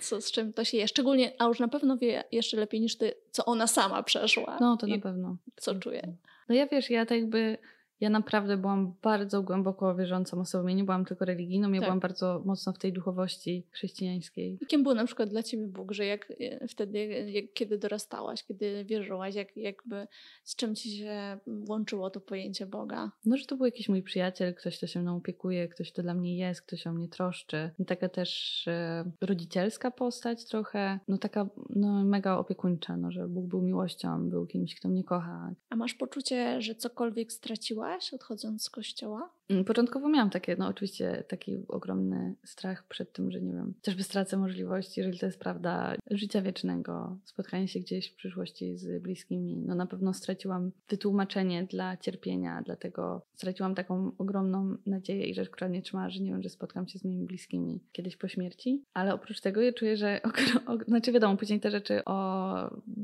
co, 0.00 0.20
z 0.20 0.30
czym 0.30 0.52
to 0.52 0.64
się 0.64 0.76
je. 0.76 0.88
Szczególnie, 0.88 1.32
a 1.38 1.44
już 1.44 1.60
na 1.60 1.68
pewno 1.68 1.96
wie 1.96 2.24
jeszcze 2.32 2.56
lepiej 2.56 2.80
niż 2.80 2.98
ty, 2.98 3.14
co 3.30 3.44
ona 3.44 3.66
sama 3.66 4.02
przeszła. 4.02 4.58
No, 4.60 4.76
to 4.76 4.86
na 4.86 4.98
pewno. 4.98 5.36
Co 5.56 5.74
czuje. 5.74 6.16
No 6.48 6.54
ja 6.54 6.66
wiesz, 6.66 6.90
ja 6.90 7.06
tak 7.06 7.18
jakby 7.18 7.58
ja 8.00 8.10
naprawdę 8.10 8.56
byłam 8.56 8.94
bardzo 9.02 9.42
głęboko 9.42 9.94
wierzącą 9.94 10.40
osobą. 10.40 10.68
Ja 10.68 10.74
nie 10.74 10.84
byłam 10.84 11.04
tylko 11.04 11.24
religijną, 11.24 11.72
ja 11.72 11.80
tak. 11.80 11.88
byłam 11.88 12.00
bardzo 12.00 12.42
mocno 12.44 12.72
w 12.72 12.78
tej 12.78 12.92
duchowości 12.92 13.66
chrześcijańskiej. 13.70 14.58
I 14.60 14.66
kim 14.66 14.82
był 14.82 14.94
na 14.94 15.04
przykład 15.04 15.28
dla 15.28 15.42
ciebie 15.42 15.66
Bóg, 15.66 15.92
że 15.92 16.06
jak 16.06 16.32
e, 16.40 16.68
wtedy, 16.68 17.06
jak, 17.30 17.44
kiedy 17.54 17.78
dorastałaś, 17.78 18.44
kiedy 18.44 18.84
wierzyłaś, 18.84 19.34
jak, 19.34 19.56
jakby 19.56 20.06
z 20.44 20.56
czym 20.56 20.74
ci 20.74 20.98
się 20.98 21.38
łączyło 21.68 22.10
to 22.10 22.20
pojęcie 22.20 22.66
Boga? 22.66 23.10
No, 23.24 23.36
że 23.36 23.46
to 23.46 23.56
był 23.56 23.66
jakiś 23.66 23.88
mój 23.88 24.02
przyjaciel, 24.02 24.54
ktoś, 24.54 24.76
kto 24.78 24.86
się 24.86 25.00
mną 25.00 25.16
opiekuje, 25.16 25.68
ktoś, 25.68 25.92
kto 25.92 26.02
dla 26.02 26.14
mnie 26.14 26.38
jest, 26.38 26.62
ktoś 26.62 26.86
o 26.86 26.92
mnie 26.92 27.08
troszczy. 27.08 27.70
No, 27.78 27.84
taka 27.84 28.08
też 28.08 28.64
e, 28.68 29.10
rodzicielska 29.20 29.90
postać 29.90 30.44
trochę, 30.44 31.00
no 31.08 31.18
taka 31.18 31.48
no, 31.70 32.04
mega 32.04 32.38
opiekuńcza, 32.38 32.96
no, 32.96 33.10
że 33.10 33.28
Bóg 33.28 33.46
był 33.46 33.62
miłością, 33.62 34.28
był 34.28 34.46
kimś, 34.46 34.74
kto 34.74 34.88
mnie 34.88 35.04
kocha. 35.04 35.54
A 35.70 35.76
masz 35.76 35.94
poczucie, 35.94 36.62
że 36.62 36.74
cokolwiek 36.74 37.32
straciłaś 37.32 37.87
odchodząc 38.12 38.62
z 38.62 38.70
kościoła? 38.70 39.30
Mm, 39.48 39.64
początkowo 39.64 40.08
miałam 40.08 40.30
takie, 40.30 40.56
no 40.58 40.68
oczywiście 40.68 41.24
taki 41.28 41.58
ogromny 41.68 42.34
strach 42.44 42.86
przed 42.86 43.12
tym, 43.12 43.30
że 43.30 43.40
nie 43.40 43.52
wiem, 43.52 43.74
też 43.82 43.94
by 43.94 44.02
stracę 44.02 44.36
możliwość, 44.36 44.98
jeżeli 44.98 45.18
to 45.18 45.26
jest 45.26 45.40
prawda, 45.40 45.94
życia 46.10 46.42
wiecznego, 46.42 47.18
spotkania 47.24 47.66
się 47.66 47.80
gdzieś 47.80 48.10
w 48.10 48.16
przyszłości 48.16 48.76
z 48.76 49.02
bliskimi. 49.02 49.56
No 49.56 49.74
na 49.74 49.86
pewno 49.86 50.14
straciłam 50.14 50.70
wytłumaczenie 50.88 51.64
dla 51.64 51.96
cierpienia, 51.96 52.62
dlatego 52.64 53.22
straciłam 53.34 53.74
taką 53.74 54.12
ogromną 54.18 54.76
nadzieję 54.86 55.26
i 55.26 55.34
rzecz, 55.34 55.50
która 55.50 55.68
mnie 55.68 55.82
trzymała, 55.82 56.10
że 56.10 56.20
nie 56.20 56.30
wiem, 56.30 56.42
że 56.42 56.48
spotkam 56.48 56.88
się 56.88 56.98
z 56.98 57.04
moimi 57.04 57.26
bliskimi 57.26 57.80
kiedyś 57.92 58.16
po 58.16 58.28
śmierci. 58.28 58.84
Ale 58.94 59.14
oprócz 59.14 59.40
tego 59.40 59.62
ja 59.62 59.72
czuję, 59.72 59.96
że, 59.96 60.20
o, 60.66 60.72
o, 60.72 60.78
znaczy 60.88 61.12
wiadomo, 61.12 61.36
później 61.36 61.60
te 61.60 61.70
rzeczy 61.70 62.04
o 62.04 62.54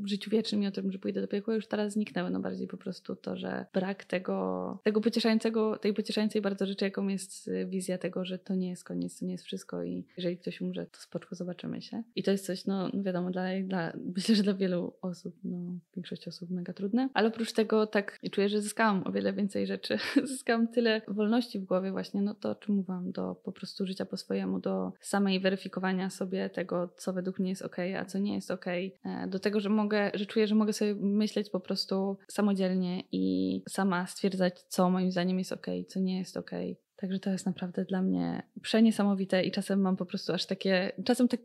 życiu 0.03 0.29
wiecznym 0.29 0.63
i 0.63 0.67
o 0.67 0.71
tym, 0.71 0.91
że 0.91 0.99
pójdę 0.99 1.21
do 1.21 1.27
piekła 1.27 1.55
już 1.55 1.67
teraz 1.67 1.93
zniknęły, 1.93 2.29
no 2.29 2.39
bardziej 2.39 2.67
po 2.67 2.77
prostu 2.77 3.15
to, 3.15 3.37
że 3.37 3.65
brak 3.73 4.05
tego, 4.05 4.74
tego 4.83 5.01
pocieszającego, 5.01 5.77
tej 5.77 5.93
pocieszającej 5.93 6.41
bardzo 6.41 6.65
rzeczy, 6.65 6.85
jaką 6.85 7.07
jest 7.07 7.47
y, 7.47 7.65
wizja 7.65 7.97
tego, 7.97 8.25
że 8.25 8.39
to 8.39 8.55
nie 8.55 8.69
jest 8.69 8.83
koniec, 8.83 9.19
to 9.19 9.25
nie 9.25 9.31
jest 9.31 9.45
wszystko 9.45 9.83
i 9.83 10.05
jeżeli 10.17 10.37
ktoś 10.37 10.61
umrze, 10.61 10.85
to 10.85 10.99
spoczko 10.99 11.35
zobaczymy 11.35 11.81
się. 11.81 12.03
I 12.15 12.23
to 12.23 12.31
jest 12.31 12.45
coś, 12.45 12.65
no, 12.65 12.89
no 12.93 13.03
wiadomo, 13.03 13.31
dla, 13.31 13.43
dla, 13.63 13.93
myślę, 14.15 14.35
że 14.35 14.43
dla 14.43 14.53
wielu 14.53 14.93
osób, 15.01 15.35
no 15.43 15.57
większość 15.95 16.27
osób 16.27 16.49
mega 16.49 16.73
trudne, 16.73 17.09
ale 17.13 17.27
oprócz 17.27 17.53
tego 17.53 17.87
tak 17.87 18.19
czuję, 18.31 18.49
że 18.49 18.61
zyskałam 18.61 19.07
o 19.07 19.11
wiele 19.11 19.33
więcej 19.33 19.67
rzeczy. 19.67 19.97
zyskałam 20.23 20.67
tyle 20.67 21.01
wolności 21.07 21.59
w 21.59 21.65
głowie 21.65 21.91
właśnie, 21.91 22.21
no 22.21 22.33
to 22.33 22.49
o 22.51 22.55
czym 22.55 22.75
mówiłam, 22.75 23.11
do 23.11 23.35
po 23.35 23.51
prostu 23.51 23.85
życia 23.85 24.05
po 24.05 24.17
swojemu, 24.17 24.59
do 24.59 24.93
samej 25.01 25.39
weryfikowania 25.39 26.09
sobie 26.09 26.49
tego, 26.49 26.89
co 26.97 27.13
według 27.13 27.39
mnie 27.39 27.49
jest 27.49 27.61
ok, 27.61 27.77
a 27.99 28.05
co 28.05 28.19
nie 28.19 28.35
jest 28.35 28.51
ok, 28.51 28.65
e, 28.67 28.91
do 29.27 29.39
tego, 29.39 29.59
że 29.59 29.69
mogę, 29.69 30.11
że 30.13 30.25
czuję, 30.25 30.47
że 30.47 30.55
mogę 30.55 30.73
sobie 30.73 30.95
myśleć 30.95 31.49
po 31.49 31.59
prostu 31.59 32.17
samodzielnie 32.27 33.03
i 33.11 33.61
sama 33.69 34.07
stwierdzać, 34.07 34.64
co 34.67 34.89
moim 34.89 35.11
zdaniem 35.11 35.39
jest 35.39 35.51
ok, 35.51 35.67
co 35.87 35.99
nie 35.99 36.19
jest 36.19 36.37
ok. 36.37 36.51
Także 36.97 37.19
to 37.19 37.29
jest 37.29 37.45
naprawdę 37.45 37.85
dla 37.85 38.01
mnie 38.01 38.43
przeniesamowite 38.61 39.43
i 39.43 39.51
czasem 39.51 39.81
mam 39.81 39.97
po 39.97 40.05
prostu 40.05 40.33
aż 40.33 40.45
takie, 40.45 40.91
czasem 41.05 41.27
tak 41.27 41.39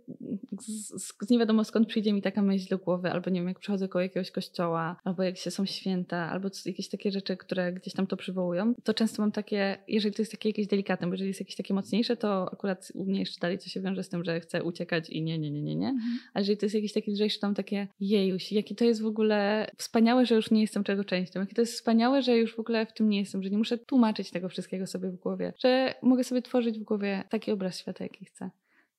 z, 0.60 1.02
z, 1.02 1.30
nie 1.30 1.38
wiadomo 1.38 1.64
skąd 1.64 1.88
przyjdzie 1.88 2.12
mi 2.12 2.22
taka 2.22 2.42
myśl 2.42 2.68
do 2.68 2.78
głowy, 2.78 3.10
albo 3.10 3.30
nie 3.30 3.40
wiem, 3.40 3.48
jak 3.48 3.58
przychodzę 3.58 3.88
koło 3.88 4.02
jakiegoś 4.02 4.30
kościoła, 4.30 4.96
albo 5.04 5.22
jak 5.22 5.36
się 5.36 5.50
są 5.50 5.66
święta, 5.66 6.16
albo 6.16 6.48
jakieś 6.66 6.88
takie 6.88 7.10
rzeczy, 7.10 7.36
które 7.36 7.72
gdzieś 7.72 7.94
tam 7.94 8.06
to 8.06 8.16
przywołują, 8.16 8.74
to 8.84 8.94
często 8.94 9.22
mam 9.22 9.32
takie, 9.32 9.78
jeżeli 9.88 10.14
to 10.14 10.22
jest 10.22 10.32
takie 10.32 10.48
jakieś 10.48 10.66
delikatne, 10.66 11.06
bo 11.06 11.12
jeżeli 11.12 11.28
jest 11.28 11.40
jakieś 11.40 11.56
takie 11.56 11.74
mocniejsze, 11.74 12.16
to 12.16 12.52
akurat 12.52 12.92
u 12.94 13.04
mnie 13.04 13.20
jeszcze 13.20 13.40
dalej 13.40 13.58
co 13.58 13.68
się 13.68 13.80
wiąże 13.80 14.02
z 14.02 14.08
tym, 14.08 14.24
że 14.24 14.40
chcę 14.40 14.62
uciekać 14.62 15.10
i 15.10 15.22
nie, 15.22 15.38
nie, 15.38 15.50
nie, 15.50 15.62
nie, 15.62 15.76
nie. 15.76 15.88
Mhm. 15.88 16.18
A 16.34 16.38
jeżeli 16.38 16.58
to 16.58 16.66
jest 16.66 16.74
jakieś 16.74 16.92
takie 16.92 17.12
lżejsze, 17.12 17.40
to 17.40 17.46
mam 17.46 17.54
takie 17.54 17.88
jejuś, 18.00 18.52
jakie 18.52 18.74
to 18.74 18.84
jest 18.84 19.02
w 19.02 19.06
ogóle 19.06 19.70
wspaniałe, 19.76 20.26
że 20.26 20.34
już 20.34 20.50
nie 20.50 20.60
jestem 20.60 20.84
czego 20.84 21.04
częścią, 21.04 21.40
jakie 21.40 21.54
to 21.54 21.62
jest 21.62 21.72
wspaniałe, 21.72 22.22
że 22.22 22.36
już 22.36 22.56
w 22.56 22.60
ogóle 22.60 22.86
w 22.86 22.92
tym 22.92 23.08
nie 23.08 23.18
jestem, 23.18 23.42
że 23.42 23.50
nie 23.50 23.58
muszę 23.58 23.78
tłumaczyć 23.78 24.30
tego 24.30 24.48
wszystkiego 24.48 24.86
sobie 24.86 25.10
w 25.10 25.16
głowie, 25.16 25.39
że 25.58 25.94
mogę 26.02 26.24
sobie 26.24 26.42
tworzyć 26.42 26.78
w 26.78 26.84
głowie 26.84 27.24
taki 27.30 27.52
obraz 27.52 27.78
świata, 27.78 28.04
jaki 28.04 28.24
chcę 28.24 28.50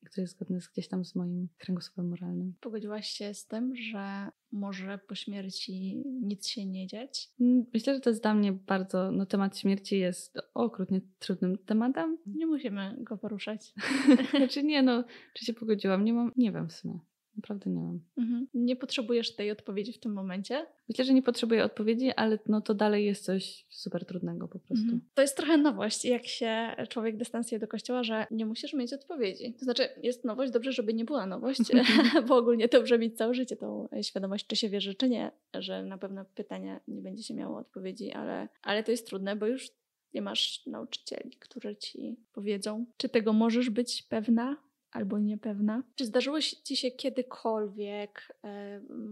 który 0.06 0.22
jest 0.22 0.34
zgodny 0.34 0.62
z 0.62 0.68
gdzieś 0.68 0.88
tam 0.88 1.06
z 1.06 1.16
moim 1.16 1.48
kręgosłupem 1.58 2.10
moralnym. 2.10 2.54
Pogodziłaś 2.62 3.08
się 3.08 3.34
z 3.34 3.48
tym, 3.48 3.76
że 3.76 4.28
może 4.52 4.98
po 5.08 5.16
śmierci 5.16 6.04
nic 6.22 6.48
się 6.48 6.66
nie 6.66 6.88
dziać? 6.88 7.30
Mm, 7.40 7.66
myślę, 7.74 7.94
że 7.96 8.00
to 8.00 8.10
jest 8.10 8.22
dla 8.22 8.34
mnie 8.34 8.54
bardzo, 8.54 9.12
no 9.12 9.26
temat 9.26 9.58
śmierci 9.58 10.00
jest 10.00 10.40
okrutnie 10.54 11.02
trudnym 11.20 11.58
tematem. 11.58 12.18
Nie 12.26 12.46
musimy 12.46 12.96
go 13.00 13.18
poruszać. 13.18 13.74
znaczy 14.38 14.64
nie, 14.64 14.84
no, 14.84 15.04
czy 15.34 15.46
się 15.46 15.54
pogodziłam? 15.54 16.06
Nie 16.06 16.14
mam, 16.14 16.32
nie 16.36 16.52
wiem 16.52 16.70
w 16.70 16.74
sumie. 16.74 17.00
Naprawdę 17.36 17.70
nie 17.70 17.82
mam. 17.82 18.00
Mhm. 18.18 18.48
Nie 18.54 18.76
potrzebujesz 18.76 19.36
tej 19.36 19.52
odpowiedzi 19.52 19.94
w 19.94 20.00
tym 20.00 20.14
momencie? 20.14 20.66
Myślę, 20.90 21.06
że 21.06 21.14
nie 21.14 21.22
potrzebuję 21.22 21.64
odpowiedzi, 21.64 22.12
ale 22.12 22.40
no 22.48 22.62
to 22.62 22.74
dalej 22.74 23.06
jest 23.06 23.26
coś 23.26 23.66
super 23.70 24.06
trudnego 24.06 24.48
po 24.48 24.60
prostu. 24.60 24.84
Mhm. 24.84 25.02
To 25.14 25.22
jest 25.22 25.38
trochę 25.38 25.58
nowość, 25.58 26.06
jak 26.06 26.28
się 26.28 26.76
człowiek 26.90 27.18
dystansuje 27.18 27.60
do 27.60 27.68
kościoła, 27.68 28.04
że 28.04 28.28
nie 28.32 28.46
musisz 28.46 28.74
mieć 28.74 28.94
odpowiedzi. 28.94 29.54
To 29.54 29.66
znaczy, 29.66 29.88
jest 30.04 30.26
nowość, 30.26 30.52
dobrze, 30.52 30.72
żeby 30.72 30.94
nie 30.94 31.06
była 31.06 31.26
nowość, 31.26 31.62
bo 32.28 32.38
ogólnie 32.38 32.68
dobrze 32.68 33.00
mieć 33.00 33.18
całe 33.18 33.34
życie 33.34 33.56
tą 33.56 33.88
świadomość, 34.02 34.48
czy 34.48 34.56
się 34.56 34.70
wierzy, 34.70 34.96
czy 34.96 35.10
nie, 35.10 35.32
że 35.54 35.84
na 35.84 35.98
pewno 35.98 36.26
pytania 36.26 36.80
nie 36.88 37.02
będzie 37.02 37.24
się 37.24 37.34
miało 37.34 37.58
odpowiedzi, 37.58 38.12
ale, 38.12 38.48
ale 38.62 38.84
to 38.84 38.92
jest 38.92 39.08
trudne, 39.08 39.36
bo 39.36 39.48
już 39.48 39.70
nie 40.14 40.22
masz 40.22 40.66
nauczycieli, 40.66 41.38
którzy 41.40 41.76
ci 41.76 42.16
powiedzą, 42.34 42.86
czy 42.98 43.10
tego 43.10 43.34
możesz 43.34 43.70
być 43.70 44.04
pewna, 44.04 44.58
albo 44.92 45.20
niepewna. 45.20 45.84
Czy 45.96 46.06
zdarzyło 46.06 46.42
Ci 46.42 46.78
się 46.78 46.92
kiedykolwiek, 46.92 48.38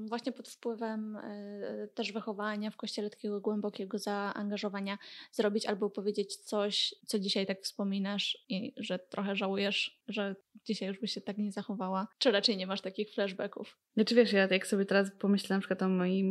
właśnie 0.09 0.31
pod 0.31 0.49
wpływem 0.49 1.15
e, 1.15 1.87
też 1.87 2.11
wychowania 2.11 2.71
w 2.71 2.77
kościele, 2.77 3.09
takiego 3.09 3.41
głębokiego 3.41 3.97
zaangażowania, 3.97 4.97
zrobić 5.31 5.65
albo 5.65 5.89
powiedzieć 5.89 6.35
coś, 6.35 6.95
co 7.07 7.19
dzisiaj 7.19 7.45
tak 7.45 7.61
wspominasz 7.61 8.37
i 8.49 8.73
że 8.77 8.99
trochę 8.99 9.35
żałujesz, 9.35 10.01
że 10.07 10.35
dzisiaj 10.65 10.87
już 10.87 10.99
byś 10.99 11.13
się 11.13 11.21
tak 11.21 11.37
nie 11.37 11.51
zachowała? 11.51 12.07
Czy 12.17 12.31
raczej 12.31 12.57
nie 12.57 12.67
masz 12.67 12.81
takich 12.81 13.13
flashbacków? 13.13 13.77
Znaczy 13.93 14.15
wiesz, 14.15 14.33
ja 14.33 14.47
jak 14.47 14.67
sobie 14.67 14.85
teraz 14.85 15.11
pomyślę 15.19 15.55
na 15.55 15.59
przykład 15.59 15.83
o 15.83 15.89
moich 15.89 16.25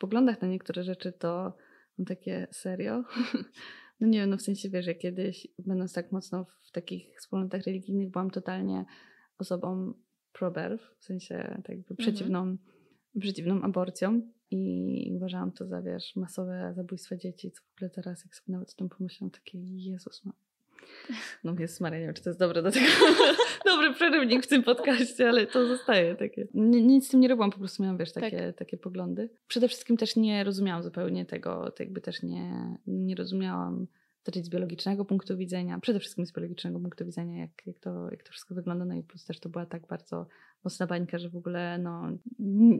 poglądach 0.00 0.42
na 0.42 0.48
niektóre 0.48 0.84
rzeczy, 0.84 1.12
to 1.12 1.56
mam 1.98 2.06
takie 2.06 2.46
serio. 2.50 3.02
No 4.00 4.06
nie 4.06 4.18
wiem, 4.18 4.30
no 4.30 4.36
w 4.36 4.42
sensie 4.42 4.70
wiesz, 4.70 4.84
że 4.84 4.94
kiedyś 4.94 5.48
będąc 5.58 5.92
tak 5.92 6.12
mocno 6.12 6.46
w 6.62 6.72
takich 6.72 7.18
wspólnotach 7.18 7.62
religijnych 7.66 8.10
byłam 8.10 8.30
totalnie 8.30 8.84
osobą 9.38 9.94
pro-birth, 10.32 10.84
w 10.98 11.04
sensie 11.04 11.34
tak 11.36 11.68
jakby 11.68 11.90
mhm. 11.90 11.96
przeciwną, 11.96 12.56
przeciwną 13.20 13.62
aborcją 13.62 14.22
i 14.50 15.12
uważałam 15.16 15.52
to 15.52 15.66
za, 15.66 15.82
wiesz, 15.82 16.16
masowe 16.16 16.72
zabójstwa 16.76 17.16
dzieci, 17.16 17.50
co 17.50 17.62
w 17.62 17.76
ogóle 17.76 17.90
teraz, 17.90 18.24
jak 18.24 18.34
sobie 18.34 18.52
nawet 18.52 18.70
o 18.70 18.74
tym 18.76 18.88
pomyślałam, 18.88 19.30
takie 19.30 19.58
Jezus 19.58 20.24
ma. 20.24 20.32
No 21.44 21.54
Jezus 21.58 21.80
Maria, 21.80 21.98
nie 21.98 22.06
wiem, 22.06 22.14
czy 22.14 22.22
to 22.22 22.30
jest 22.30 22.40
dobre 22.40 22.62
do 22.62 22.70
tego. 22.70 22.86
Dobry 23.70 23.94
przerywnik 23.94 24.44
w 24.44 24.46
tym 24.46 24.62
podcaście, 24.62 25.28
ale 25.28 25.46
to 25.46 25.66
zostaje 25.66 26.14
takie. 26.14 26.46
nic 26.54 27.06
z 27.06 27.10
tym 27.10 27.20
nie 27.20 27.28
robiłam, 27.28 27.50
po 27.50 27.58
prostu 27.58 27.82
miałam, 27.82 27.98
wiesz, 27.98 28.12
takie, 28.12 28.46
tak. 28.46 28.56
takie 28.56 28.76
poglądy. 28.76 29.30
Przede 29.46 29.68
wszystkim 29.68 29.96
też 29.96 30.16
nie 30.16 30.44
rozumiałam 30.44 30.82
zupełnie 30.82 31.26
tego, 31.26 31.70
to 31.70 31.82
jakby 31.82 32.00
też 32.00 32.22
nie, 32.22 32.76
nie 32.86 33.14
rozumiałam 33.14 33.86
z 34.42 34.48
biologicznego 34.48 35.04
punktu 35.04 35.36
widzenia, 35.36 35.80
przede 35.80 36.00
wszystkim 36.00 36.26
z 36.26 36.32
biologicznego 36.32 36.80
punktu 36.80 37.04
widzenia, 37.04 37.40
jak, 37.40 37.66
jak, 37.66 37.78
to, 37.78 38.10
jak 38.10 38.22
to 38.22 38.30
wszystko 38.30 38.54
wygląda. 38.54 38.84
No 38.84 38.94
i 38.94 39.02
plus 39.02 39.24
też 39.24 39.40
to 39.40 39.48
była 39.48 39.66
tak 39.66 39.86
bardzo 39.86 40.26
mocna 40.64 40.86
bańka, 40.86 41.18
że 41.18 41.30
w 41.30 41.36
ogóle 41.36 41.78
no, 41.78 42.02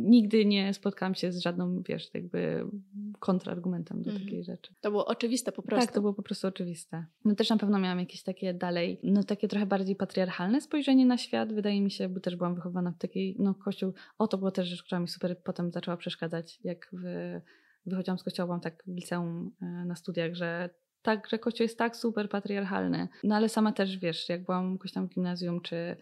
nigdy 0.00 0.44
nie 0.44 0.74
spotkałam 0.74 1.14
się 1.14 1.32
z 1.32 1.38
żadną, 1.38 1.82
wiesz, 1.82 2.10
jakby 2.14 2.66
kontrargumentem 3.18 4.02
do 4.02 4.10
mm. 4.10 4.22
takiej 4.22 4.44
rzeczy. 4.44 4.74
To 4.80 4.90
było 4.90 5.06
oczywiste 5.06 5.52
po 5.52 5.62
prostu. 5.62 5.86
Tak, 5.86 5.94
to 5.94 6.00
było 6.00 6.14
po 6.14 6.22
prostu 6.22 6.46
oczywiste. 6.46 7.06
No 7.24 7.34
też 7.34 7.50
na 7.50 7.56
pewno 7.56 7.78
miałam 7.78 7.98
jakieś 7.98 8.22
takie 8.22 8.54
dalej, 8.54 9.00
no 9.02 9.22
takie 9.22 9.48
trochę 9.48 9.66
bardziej 9.66 9.96
patriarchalne 9.96 10.60
spojrzenie 10.60 11.06
na 11.06 11.18
świat, 11.18 11.52
wydaje 11.52 11.80
mi 11.80 11.90
się, 11.90 12.08
bo 12.08 12.20
też 12.20 12.36
byłam 12.36 12.54
wychowana 12.54 12.92
w 12.92 12.98
takiej, 12.98 13.36
no 13.38 13.54
kościół, 13.54 13.92
o 14.18 14.28
to 14.28 14.38
było 14.38 14.50
też 14.50 14.68
rzecz, 14.68 14.82
która 14.82 15.00
mi 15.00 15.08
super 15.08 15.42
potem 15.42 15.72
zaczęła 15.72 15.96
przeszkadzać, 15.96 16.60
jak 16.64 16.90
w, 16.92 17.04
wychodziłam 17.86 18.18
z 18.18 18.22
kościoła, 18.22 18.46
byłam 18.46 18.60
tak 18.60 18.82
w 18.86 18.94
liceum 18.94 19.50
e, 19.62 19.66
na 19.66 19.96
studiach, 19.96 20.34
że 20.34 20.70
tak, 21.02 21.28
że 21.28 21.38
kościół 21.38 21.64
jest 21.64 21.78
tak 21.78 21.96
super 21.96 22.28
patriarchalny. 22.28 23.08
No 23.24 23.34
ale 23.34 23.48
sama 23.48 23.72
też 23.72 23.98
wiesz, 23.98 24.28
jak 24.28 24.44
byłam 24.44 24.78
tam 24.94 25.08
w 25.08 25.10
gimnazjum, 25.10 25.60
czy 25.60 25.96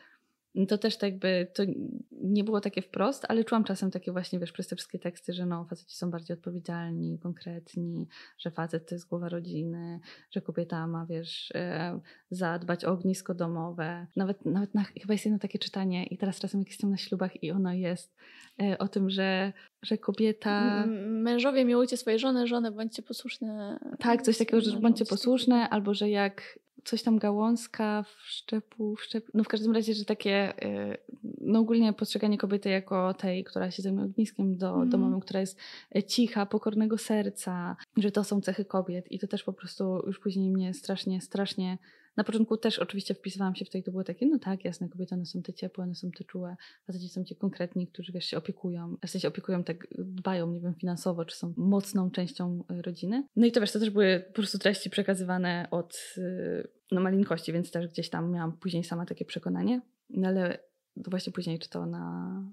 to 0.69 0.79
też 0.79 0.97
tak 0.97 1.11
jakby, 1.11 1.47
to 1.55 1.63
nie 2.11 2.45
było 2.45 2.61
takie 2.61 2.83
wprost, 2.83 3.27
ale 3.29 3.45
czułam 3.45 3.65
czasem 3.65 3.91
takie 3.91 4.13
właśnie, 4.13 4.39
wiesz, 4.39 4.53
przez 4.53 4.69
te 4.69 4.77
wszystkie 4.77 4.99
teksty, 4.99 5.33
że 5.33 5.47
no, 5.47 5.65
faceci 5.65 5.97
są 5.97 6.11
bardziej 6.11 6.37
odpowiedzialni, 6.37 7.19
konkretni, 7.19 8.07
że 8.39 8.51
facet 8.51 8.89
to 8.89 8.95
jest 8.95 9.09
głowa 9.09 9.29
rodziny, 9.29 10.01
że 10.31 10.41
kobieta 10.41 10.87
ma, 10.87 11.07
wiesz, 11.07 11.53
e, 11.55 12.01
zadbać 12.31 12.85
o 12.85 12.93
ognisko 12.93 13.35
domowe. 13.35 14.07
Nawet, 14.17 14.47
nawet 14.47 14.75
na, 14.75 14.85
chyba 14.85 15.15
jest 15.15 15.25
jedno 15.25 15.39
takie 15.39 15.59
czytanie 15.59 16.07
i 16.07 16.19
teraz 16.19 16.39
czasem 16.39 16.61
jak 16.61 16.69
jestem 16.69 16.91
na 16.91 16.97
ślubach 16.97 17.43
i 17.43 17.51
ono 17.51 17.73
jest 17.73 18.17
e, 18.63 18.79
o 18.79 18.89
tym, 18.89 19.11
że, 19.11 19.53
że 19.83 19.99
kobieta... 19.99 20.87
Mężowie 21.07 21.65
miłujcie 21.65 21.97
swoje 21.97 22.19
żony, 22.19 22.47
żony 22.47 22.71
bądźcie 22.71 23.03
posłuszne. 23.03 23.79
Tak, 23.99 24.23
coś 24.23 24.39
takiego, 24.39 24.61
że 24.61 24.81
bądźcie 24.81 25.05
posłuszne, 25.05 25.69
albo 25.69 25.95
że 25.95 26.11
jak 26.11 26.59
coś 26.85 27.03
tam 27.03 27.18
gałązka 27.18 28.03
w 28.03 28.20
szczepu, 28.20 28.97
w 28.97 29.03
szczepu. 29.03 29.31
No 29.35 29.45
w 29.45 29.49
każdym 29.49 29.73
razie, 29.75 29.95
że 29.95 30.05
takie, 30.05 30.64
y, 30.64 30.99
no 31.41 31.59
ogólnie 31.59 31.93
postrzeganie 31.93 32.39
kobiety 32.39 32.68
jako 32.68 33.14
tej, 33.14 33.45
która 33.45 33.70
się 33.70 33.83
zajmuje 33.83 34.07
ogniskiem 34.07 34.57
do, 34.57 34.83
mm. 34.83 35.20
która 35.20 35.41
jest 35.41 35.59
e, 35.97 36.03
cicha, 36.03 36.47
pokornego 36.47 36.99
serca, 36.99 37.77
że 37.97 38.11
to 38.11 38.25
są 38.25 38.41
cechy 38.41 38.64
kobiet 38.64 39.12
i 39.12 39.18
to 39.18 39.27
też 39.27 39.43
po 39.43 39.53
prostu 39.53 40.03
już 40.07 40.18
później 40.18 40.51
mnie 40.51 40.75
strasznie, 40.75 41.20
strasznie 41.20 41.79
na 42.17 42.25
początku 42.25 42.57
też 42.57 42.79
oczywiście 42.79 43.15
wpisywałam 43.15 43.55
się 43.55 43.65
w 43.65 43.71
to 43.71 43.79
i 43.79 43.83
to 43.83 43.91
było 43.91 44.05
takie, 44.05 44.27
no 44.27 44.39
tak, 44.39 44.65
jasne, 44.65 44.89
kobiety 44.89 45.15
one 45.15 45.27
są 45.27 45.43
te 45.43 45.53
ciepłe, 45.53 45.85
one 45.85 45.95
są 45.95 46.11
te 46.11 46.25
czułe, 46.25 46.57
faceci 46.87 47.09
są 47.09 47.25
ci 47.25 47.37
konkretni, 47.37 47.87
którzy 47.87 48.13
wiesz, 48.13 48.25
się 48.25 48.39
opiekują, 48.39 48.97
w 49.07 49.11
sensie 49.11 49.29
opiekują, 49.29 49.65
tak 49.65 49.87
dbają, 49.99 50.51
nie 50.51 50.61
wiem, 50.61 50.75
finansowo, 50.75 51.25
czy 51.25 51.37
są 51.37 51.55
mocną 51.57 52.11
częścią 52.11 52.65
y, 52.71 52.83
rodziny. 52.83 53.27
No 53.37 53.47
i 53.47 53.53
to 53.53 53.61
wiesz, 53.61 53.73
to 53.73 53.79
też 53.79 53.91
były 53.91 54.25
po 54.29 54.33
prostu 54.33 54.59
treści 54.59 54.91
przekazywane 54.91 55.69
od 55.71 56.15
y, 56.19 56.69
no, 56.93 57.01
malinkości, 57.01 57.53
więc 57.53 57.71
też 57.71 57.89
gdzieś 57.89 58.11
tam 58.11 58.33
miałam 58.33 58.53
później 58.53 58.85
sama 58.85 59.07
takie 59.07 59.25
przekonanie, 59.25 59.81
no 60.11 60.29
ale 60.29 60.59
to 61.05 61.11
właśnie 61.11 61.33
później, 61.33 61.59
czy 61.59 61.69
to 61.69 61.87
na 61.87 62.45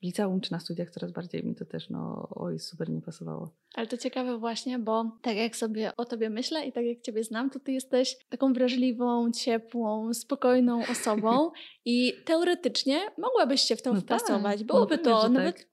w 0.00 0.02
liceum 0.02 0.40
czy 0.40 0.52
na 0.52 0.60
studiach 0.60 0.90
coraz 0.90 1.12
bardziej 1.12 1.44
mi 1.44 1.54
to 1.54 1.64
też, 1.64 1.90
no 1.90 2.28
oj, 2.30 2.58
super 2.58 2.90
nie 2.90 3.00
pasowało. 3.00 3.54
Ale 3.74 3.86
to 3.86 3.96
ciekawe 3.96 4.38
właśnie, 4.38 4.78
bo 4.78 5.18
tak 5.22 5.36
jak 5.36 5.56
sobie 5.56 5.96
o 5.96 6.04
tobie 6.04 6.30
myślę 6.30 6.66
i 6.66 6.72
tak 6.72 6.84
jak 6.84 7.00
ciebie 7.00 7.24
znam, 7.24 7.50
to 7.50 7.60
ty 7.60 7.72
jesteś 7.72 8.16
taką 8.28 8.52
wrażliwą, 8.52 9.30
ciepłą, 9.30 10.14
spokojną 10.14 10.82
osobą 10.90 11.50
i 11.84 12.12
teoretycznie 12.24 13.00
mogłabyś 13.18 13.60
się 13.60 13.76
w 13.76 13.82
tym 13.82 13.94
no 13.94 14.00
wpasować. 14.00 14.58
Tak, 14.58 14.66
Byłoby 14.66 14.96
no 14.96 15.02
to 15.02 15.28
nawet 15.28 15.56
tak. 15.56 15.66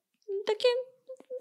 takie 0.45 0.67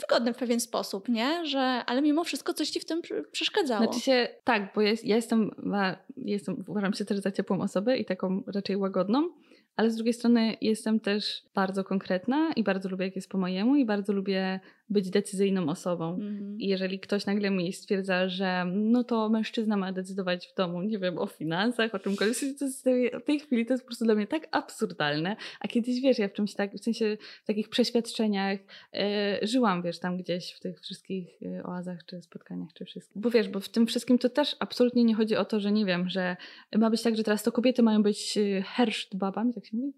wygodne 0.01 0.34
w 0.34 0.36
pewien 0.36 0.61
sposób, 0.61 1.09
nie? 1.09 1.47
Że, 1.47 1.61
ale 1.61 2.03
mimo 2.03 2.24
wszystko 2.24 2.55
coś 2.55 2.70
ci 2.70 2.80
w 2.80 2.84
tym 2.84 3.03
przeszkadzało. 3.32 3.84
Znaczy 3.84 4.01
się, 4.01 4.28
tak, 4.44 4.72
bo 4.74 4.80
ja, 4.80 4.92
ja 5.05 5.16
jestem, 5.16 5.51
ja 5.72 5.97
jestem, 6.16 6.64
uważam 6.68 6.94
się 6.94 7.05
też 7.05 7.18
za 7.18 7.32
ciepłą 7.32 7.61
osobę 7.61 7.99
i 7.99 8.05
taką 8.05 8.42
raczej 8.47 8.76
łagodną, 8.76 9.28
ale 9.77 9.91
z 9.91 9.97
drugiej 9.97 10.14
strony 10.14 10.57
jestem 10.61 11.01
też 11.01 11.43
bardzo 11.55 11.85
konkretna 11.85 12.53
i 12.57 12.64
bardzo 12.64 12.89
lubię, 12.89 13.05
jak 13.05 13.16
jest 13.16 13.31
po 13.31 13.39
mojemu, 13.39 13.77
i 13.77 13.85
bardzo 13.85 14.12
lubię 14.12 14.61
być 14.91 15.11
decyzyjną 15.11 15.68
osobą. 15.68 16.14
Mm. 16.14 16.61
I 16.61 16.68
jeżeli 16.68 17.01
ktoś 17.01 17.26
nagle 17.26 17.51
mi 17.51 17.72
stwierdza, 17.72 18.28
że 18.28 18.64
no 18.74 19.05
to 19.05 19.28
mężczyzna 19.28 19.76
ma 19.76 19.93
decydować 19.93 20.49
w 20.49 20.55
domu, 20.55 20.82
nie 20.82 20.99
wiem, 20.99 21.18
o 21.18 21.26
finansach, 21.26 21.95
o 21.95 21.99
czymkolwiek, 21.99 22.37
to 22.59 22.64
jest, 22.64 22.89
w 23.20 23.24
tej 23.24 23.41
chwili 23.41 23.66
to 23.66 23.74
jest 23.74 23.84
po 23.84 23.87
prostu 23.87 24.05
dla 24.05 24.14
mnie 24.14 24.26
tak 24.26 24.49
absurdalne. 24.51 25.37
A 25.61 25.68
kiedyś, 25.68 26.01
wiesz, 26.01 26.18
ja 26.18 26.28
w 26.28 26.32
czymś 26.32 26.55
tak, 26.55 26.74
w 26.74 26.84
sensie 26.84 27.16
w 27.43 27.47
takich 27.47 27.68
przeświadczeniach 27.68 28.59
e, 28.95 29.39
żyłam, 29.43 29.82
wiesz, 29.82 29.99
tam 29.99 30.16
gdzieś 30.16 30.53
w 30.53 30.61
tych 30.61 30.80
wszystkich 30.80 31.43
e, 31.43 31.62
oazach, 31.62 32.05
czy 32.07 32.22
spotkaniach, 32.22 32.72
czy 32.72 32.84
wszystkim. 32.84 33.22
Bo 33.22 33.30
wiesz, 33.30 33.49
bo 33.49 33.61
w 33.61 33.68
tym 33.68 33.87
wszystkim 33.87 34.18
to 34.18 34.28
też 34.28 34.57
absolutnie 34.59 35.05
nie 35.05 35.14
chodzi 35.14 35.37
o 35.37 35.45
to, 35.45 35.61
że 35.61 35.72
nie 35.72 35.87
wiem, 35.87 36.09
że 36.09 36.37
ma 36.76 36.91
być 36.91 37.03
tak, 37.03 37.16
że 37.16 37.22
teraz 37.22 37.43
to 37.43 37.53
kobiety 37.53 37.82
mają 37.82 38.03
być 38.03 38.39
e, 38.39 38.62
herszt 38.62 39.16
babami, 39.16 39.55
tak 39.55 39.66
się 39.66 39.76
mówi? 39.76 39.93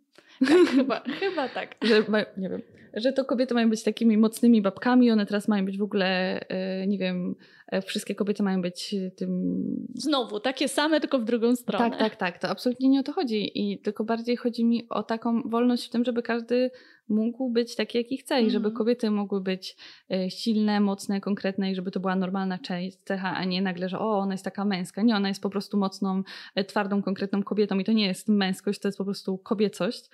Tak, 0.47 0.69
chyba, 0.69 1.01
chyba 1.01 1.49
tak. 1.49 1.77
Że, 1.89 2.05
nie 2.37 2.49
wiem, 2.49 2.63
że 3.01 3.13
to 3.13 3.25
kobiety 3.25 3.55
mają 3.55 3.71
być 3.71 3.83
takimi 3.83 4.19
mocnymi 4.19 4.63
babkami, 4.63 5.11
one 5.11 5.27
teraz 5.27 5.49
mają 5.49 5.65
być 5.65 5.79
w 5.79 5.83
ogóle, 5.83 6.41
e, 6.49 6.87
nie 6.87 6.99
wiem, 6.99 7.35
e, 7.69 7.83
wszystkie 7.83 8.15
kobiety 8.15 8.43
mają 8.43 8.63
być 8.63 8.95
tym... 9.17 9.57
Znowu, 9.95 10.41
takie 10.41 10.69
same, 10.69 11.01
tylko 11.01 11.19
w 11.19 11.25
drugą 11.25 11.57
stronę. 11.57 11.91
Tak, 11.91 11.99
tak, 11.99 12.17
tak. 12.17 12.39
To 12.39 12.49
absolutnie 12.49 12.89
nie 12.89 13.01
o 13.01 13.03
to 13.03 13.13
chodzi. 13.13 13.51
I 13.55 13.79
tylko 13.79 14.05
bardziej 14.05 14.37
chodzi 14.37 14.65
mi 14.65 14.89
o 14.89 15.03
taką 15.03 15.43
wolność 15.43 15.87
w 15.87 15.91
tym, 15.91 16.05
żeby 16.05 16.23
każdy 16.23 16.71
mógł 17.09 17.51
być 17.51 17.77
taki, 17.77 17.99
jaki 17.99 18.17
chce 18.17 18.35
mm. 18.35 18.47
i 18.47 18.51
żeby 18.51 18.67
mhm. 18.67 18.79
kobiety 18.79 19.11
mogły 19.11 19.41
być 19.41 19.77
e, 20.11 20.31
silne, 20.31 20.81
mocne, 20.81 21.21
konkretne 21.21 21.71
i 21.71 21.75
żeby 21.75 21.91
to 21.91 22.01
była 22.01 22.17
normalna 22.17 22.59
cecha, 23.05 23.35
a 23.35 23.45
nie 23.45 23.63
nagle, 23.63 23.89
że 23.89 23.99
o, 23.99 24.19
ona 24.19 24.35
jest 24.35 24.45
taka 24.45 24.65
męska. 24.65 25.03
Nie, 25.03 25.17
ona 25.17 25.29
jest 25.29 25.43
po 25.43 25.51
prostu 25.51 25.79
mocną, 25.79 26.23
twardą, 26.67 27.03
konkretną 27.03 27.43
kobietą 27.43 27.79
i 27.79 27.85
to 27.85 27.93
nie 27.93 28.07
jest 28.07 28.29
męskość, 28.29 28.81
to 28.81 28.89
jest 28.89 28.99
po 28.99 29.05
prostu 29.05 29.39
kobiecość. 29.39 30.11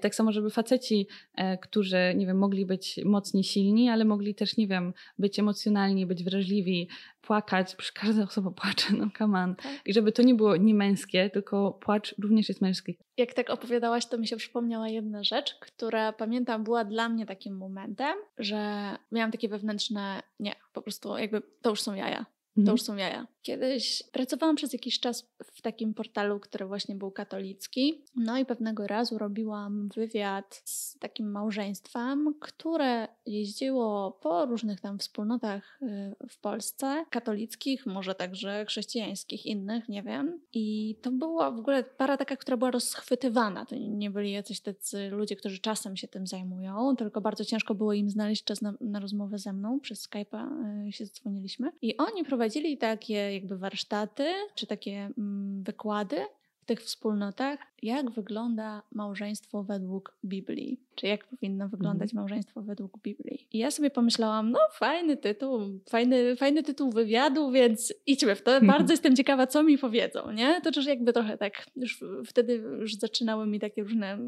Tak 0.00 0.14
samo, 0.14 0.32
żeby 0.32 0.50
faceci, 0.50 1.06
e, 1.34 1.58
którzy, 1.58 2.14
nie 2.16 2.26
wiem, 2.26 2.38
mogli 2.38 2.66
być 2.66 3.00
mocni, 3.04 3.44
silni, 3.44 3.88
ale 3.88 4.04
mogli 4.04 4.34
też, 4.34 4.56
nie 4.56 4.68
wiem, 4.68 4.92
być 5.18 5.38
emocjonalni, 5.38 6.06
być 6.06 6.24
wrażliwi, 6.24 6.88
płakać, 7.20 7.74
przecież 7.74 7.92
każda 7.92 8.22
osoba 8.22 8.50
płacze, 8.50 8.92
no 8.92 9.06
come 9.18 9.38
on. 9.38 9.54
Tak. 9.54 9.72
I 9.86 9.92
żeby 9.92 10.12
to 10.12 10.22
nie 10.22 10.34
było 10.34 10.56
niemęskie, 10.56 11.30
tylko 11.30 11.72
płacz 11.72 12.14
również 12.18 12.48
jest 12.48 12.60
męski. 12.60 12.98
Jak 13.16 13.34
tak 13.34 13.50
opowiadałaś, 13.50 14.06
to 14.06 14.18
mi 14.18 14.26
się 14.26 14.36
przypomniała 14.36 14.88
jedna 14.88 15.24
rzecz, 15.24 15.54
która 15.60 16.12
pamiętam 16.12 16.64
była 16.64 16.84
dla 16.84 17.08
mnie 17.08 17.26
takim 17.26 17.56
momentem, 17.56 18.16
że 18.38 18.90
miałam 19.12 19.32
takie 19.32 19.48
wewnętrzne, 19.48 20.22
nie, 20.40 20.54
po 20.72 20.82
prostu 20.82 21.18
jakby 21.18 21.42
to 21.62 21.70
już 21.70 21.80
są 21.80 21.94
jaja. 21.94 22.26
To 22.54 22.60
mhm. 22.60 22.74
już 22.74 22.82
są 22.82 22.96
jaja. 22.96 23.26
Kiedyś 23.48 24.02
pracowałam 24.12 24.56
przez 24.56 24.72
jakiś 24.72 25.00
czas 25.00 25.30
w 25.44 25.62
takim 25.62 25.94
portalu, 25.94 26.40
który 26.40 26.66
właśnie 26.66 26.94
był 26.94 27.10
katolicki. 27.10 28.04
No 28.16 28.38
i 28.38 28.44
pewnego 28.44 28.86
razu 28.86 29.18
robiłam 29.18 29.88
wywiad 29.94 30.62
z 30.64 30.98
takim 30.98 31.30
małżeństwem, 31.30 32.34
które 32.40 33.08
jeździło 33.26 34.18
po 34.22 34.46
różnych 34.46 34.80
tam 34.80 34.98
wspólnotach 34.98 35.78
y, 35.82 36.28
w 36.28 36.38
Polsce, 36.40 37.04
katolickich, 37.10 37.86
może 37.86 38.14
także 38.14 38.64
chrześcijańskich, 38.64 39.46
innych, 39.46 39.88
nie 39.88 40.02
wiem. 40.02 40.40
I 40.52 40.96
to 41.02 41.10
była 41.10 41.50
w 41.50 41.58
ogóle 41.58 41.84
para 41.84 42.16
taka, 42.16 42.36
która 42.36 42.56
była 42.56 42.70
rozchwytywana. 42.70 43.66
To 43.66 43.76
nie 43.76 44.10
byli 44.10 44.32
jacyś 44.32 44.60
tacy 44.60 45.10
ludzie, 45.10 45.36
którzy 45.36 45.58
czasem 45.58 45.96
się 45.96 46.08
tym 46.08 46.26
zajmują, 46.26 46.96
tylko 46.96 47.20
bardzo 47.20 47.44
ciężko 47.44 47.74
było 47.74 47.92
im 47.92 48.10
znaleźć 48.10 48.44
czas 48.44 48.62
na, 48.62 48.74
na 48.80 49.00
rozmowę 49.00 49.38
ze 49.38 49.52
mną. 49.52 49.80
Przez 49.80 50.08
Skype'a 50.08 50.48
y, 50.88 50.92
się 50.92 51.06
dzwoniliśmy. 51.06 51.72
I 51.82 51.96
oni 51.96 52.24
prowadzili 52.24 52.78
takie 52.78 53.37
jakby 53.38 53.58
warsztaty, 53.58 54.26
czy 54.54 54.66
takie 54.66 55.10
mm, 55.18 55.62
wykłady 55.62 56.16
w 56.62 56.64
tych 56.64 56.82
wspólnotach, 56.82 57.58
jak 57.82 58.10
wygląda 58.10 58.82
małżeństwo 58.92 59.62
według 59.62 60.16
Biblii, 60.24 60.80
czy 60.94 61.06
jak 61.06 61.24
powinno 61.24 61.68
wyglądać 61.68 62.10
mhm. 62.10 62.16
małżeństwo 62.16 62.62
według 62.62 62.98
Biblii. 63.02 63.46
I 63.52 63.58
ja 63.58 63.70
sobie 63.70 63.90
pomyślałam, 63.90 64.50
no 64.50 64.58
fajny 64.72 65.16
tytuł, 65.16 65.60
fajny, 65.90 66.36
fajny 66.36 66.62
tytuł 66.62 66.90
wywiadu, 66.90 67.50
więc 67.50 67.94
idźmy 68.06 68.34
w 68.34 68.42
to. 68.42 68.50
Mhm. 68.50 68.66
Bardzo 68.66 68.92
jestem 68.92 69.16
ciekawa, 69.16 69.46
co 69.46 69.62
mi 69.62 69.78
powiedzą, 69.78 70.30
nie? 70.30 70.60
To 70.60 70.70
też 70.70 70.86
jakby 70.86 71.12
trochę 71.12 71.38
tak, 71.38 71.66
już 71.76 72.04
wtedy 72.26 72.54
już 72.54 72.94
zaczynały 72.94 73.46
mi 73.46 73.60
takie 73.60 73.82
różne 73.82 74.18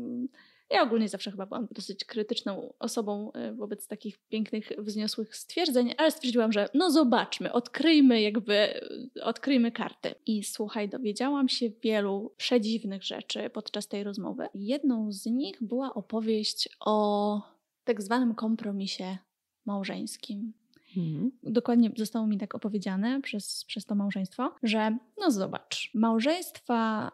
ja 0.70 0.82
ogólnie 0.82 1.08
zawsze 1.08 1.30
chyba 1.30 1.46
byłam 1.46 1.68
dosyć 1.70 2.04
krytyczną 2.04 2.72
osobą 2.78 3.32
e, 3.32 3.52
wobec 3.52 3.86
takich 3.86 4.18
pięknych, 4.18 4.72
wzniosłych 4.78 5.36
stwierdzeń, 5.36 5.94
ale 5.98 6.10
stwierdziłam, 6.10 6.52
że 6.52 6.68
no 6.74 6.90
zobaczmy, 6.90 7.52
odkryjmy 7.52 8.22
jakby, 8.22 8.54
e, 8.54 8.80
odkryjmy 9.22 9.72
karty. 9.72 10.14
I 10.26 10.44
słuchaj, 10.44 10.88
dowiedziałam 10.88 11.48
się 11.48 11.70
wielu 11.82 12.32
przedziwnych 12.36 13.04
rzeczy 13.04 13.50
podczas 13.50 13.88
tej 13.88 14.04
rozmowy. 14.04 14.48
Jedną 14.54 15.12
z 15.12 15.26
nich 15.26 15.56
była 15.60 15.94
opowieść 15.94 16.68
o 16.80 17.42
tak 17.84 18.02
zwanym 18.02 18.34
kompromisie 18.34 19.18
małżeńskim. 19.66 20.52
Mhm. 20.96 21.30
Dokładnie 21.42 21.90
zostało 21.96 22.26
mi 22.26 22.38
tak 22.38 22.54
opowiedziane 22.54 23.20
przez, 23.20 23.64
przez 23.64 23.84
to 23.84 23.94
małżeństwo, 23.94 24.54
że 24.62 24.96
no 25.18 25.30
zobacz, 25.30 25.90
małżeństwa 25.94 27.10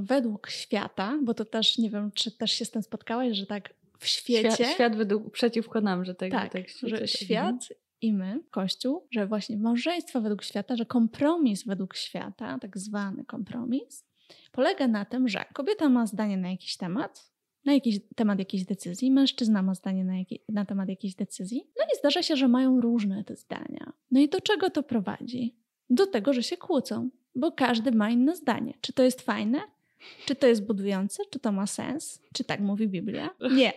według 0.00 0.50
świata, 0.50 1.18
bo 1.22 1.34
to 1.34 1.44
też 1.44 1.78
nie 1.78 1.90
wiem, 1.90 2.10
czy 2.14 2.30
też 2.30 2.52
się 2.52 2.64
z 2.64 2.70
tym 2.70 2.82
spotkałaś, 2.82 3.36
że 3.36 3.46
tak 3.46 3.74
w 3.98 4.06
świecie. 4.06 4.50
Świat, 4.50 4.74
świat 4.74 4.96
według, 4.96 5.30
przeciwko 5.30 5.80
nam, 5.80 6.04
że 6.04 6.14
tak, 6.14 6.30
tak, 6.30 6.52
tak 6.52 6.68
że 6.82 6.98
tak. 6.98 7.08
świat 7.08 7.54
mhm. 7.54 7.80
i 8.00 8.12
my, 8.12 8.40
Kościół, 8.50 9.08
że 9.10 9.26
właśnie 9.26 9.56
małżeństwo 9.56 10.20
według 10.20 10.42
świata, 10.44 10.76
że 10.76 10.86
kompromis 10.86 11.64
według 11.64 11.96
świata, 11.96 12.58
tak 12.58 12.78
zwany 12.78 13.24
kompromis, 13.24 14.06
polega 14.52 14.88
na 14.88 15.04
tym, 15.04 15.28
że 15.28 15.44
kobieta 15.54 15.88
ma 15.88 16.06
zdanie 16.06 16.36
na 16.36 16.50
jakiś 16.50 16.76
temat, 16.76 17.30
na 17.64 17.72
jakiś 17.72 18.00
temat 18.16 18.38
jakiejś 18.38 18.64
decyzji, 18.64 19.10
mężczyzna 19.10 19.62
ma 19.62 19.74
zdanie 19.74 20.04
na, 20.04 20.18
jaki, 20.18 20.40
na 20.48 20.64
temat 20.64 20.88
jakiejś 20.88 21.14
decyzji, 21.14 21.70
no 21.78 21.84
i 21.84 21.98
zdarza 21.98 22.22
się, 22.22 22.36
że 22.36 22.48
mają 22.48 22.80
różne 22.80 23.24
te 23.24 23.36
zdania. 23.36 23.92
No 24.10 24.20
i 24.20 24.28
do 24.28 24.40
czego 24.40 24.70
to 24.70 24.82
prowadzi? 24.82 25.56
Do 25.90 26.06
tego, 26.06 26.32
że 26.32 26.42
się 26.42 26.56
kłócą 26.56 27.10
bo 27.34 27.52
każdy 27.52 27.92
ma 27.92 28.10
inne 28.10 28.36
zdanie. 28.36 28.74
Czy 28.80 28.92
to 28.92 29.02
jest 29.02 29.20
fajne? 29.22 29.60
Czy 30.26 30.36
to 30.36 30.46
jest 30.46 30.66
budujące? 30.66 31.22
Czy 31.30 31.38
to 31.38 31.52
ma 31.52 31.66
sens? 31.66 32.22
Czy 32.34 32.44
tak 32.44 32.60
mówi 32.60 32.88
Biblia? 32.88 33.30
Nie. 33.50 33.72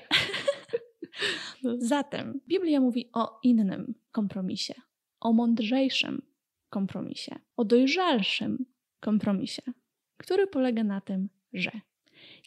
Zatem 1.77 2.39
Biblia 2.47 2.79
mówi 2.79 3.09
o 3.13 3.39
innym 3.43 3.93
kompromisie, 4.11 4.73
o 5.19 5.33
mądrzejszym 5.33 6.21
kompromisie, 6.69 7.39
o 7.57 7.65
dojrzalszym 7.65 8.65
kompromisie, 8.99 9.61
który 10.17 10.47
polega 10.47 10.83
na 10.83 11.01
tym, 11.01 11.29
że 11.53 11.71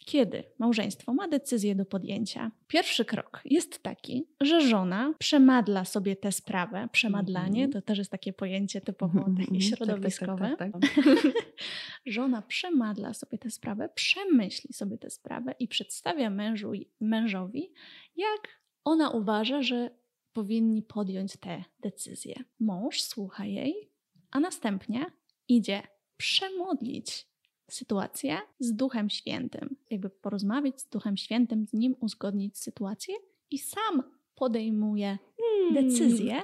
kiedy 0.05 0.43
małżeństwo 0.59 1.13
ma 1.13 1.27
decyzję 1.27 1.75
do 1.75 1.85
podjęcia, 1.85 2.51
pierwszy 2.67 3.05
krok 3.05 3.41
jest 3.45 3.83
taki, 3.83 4.27
że 4.41 4.61
żona 4.61 5.13
przemadla 5.19 5.85
sobie 5.85 6.15
tę 6.15 6.31
sprawę. 6.31 6.89
Przemadlanie 6.91 7.67
mm-hmm. 7.67 7.73
to 7.73 7.81
też 7.81 7.97
jest 7.97 8.11
takie 8.11 8.33
pojęcie 8.33 8.81
typowo 8.81 9.19
mm-hmm. 9.19 9.45
takie 9.45 9.61
środowiskowe. 9.61 10.55
Tak, 10.57 10.71
tak, 10.71 10.81
tak, 10.81 11.05
tak 11.05 11.33
żona 12.05 12.41
przemadla 12.41 13.13
sobie 13.13 13.37
tę 13.37 13.49
sprawę, 13.49 13.89
przemyśli 13.95 14.73
sobie 14.73 14.97
tę 14.97 15.09
sprawę 15.09 15.55
i 15.59 15.67
przedstawia 15.67 16.29
mężu, 16.29 16.71
mężowi, 16.99 17.73
jak 18.15 18.61
ona 18.83 19.09
uważa, 19.09 19.61
że 19.61 19.89
powinni 20.33 20.83
podjąć 20.83 21.37
tę 21.37 21.63
decyzję. 21.79 22.35
Mąż 22.59 23.01
słucha 23.01 23.45
jej, 23.45 23.91
a 24.31 24.39
następnie 24.39 25.05
idzie 25.47 25.81
przemodlić 26.17 27.30
sytuację 27.73 28.37
z 28.59 28.73
Duchem 28.73 29.09
Świętym. 29.09 29.75
Jakby 29.89 30.09
porozmawiać 30.09 30.81
z 30.81 30.89
Duchem 30.89 31.17
Świętym, 31.17 31.67
z 31.67 31.73
nim 31.73 31.95
uzgodnić 31.99 32.57
sytuację 32.57 33.15
i 33.51 33.57
sam 33.57 34.03
podejmuje 34.35 35.17
hmm. 35.37 35.73
decyzję 35.73 36.41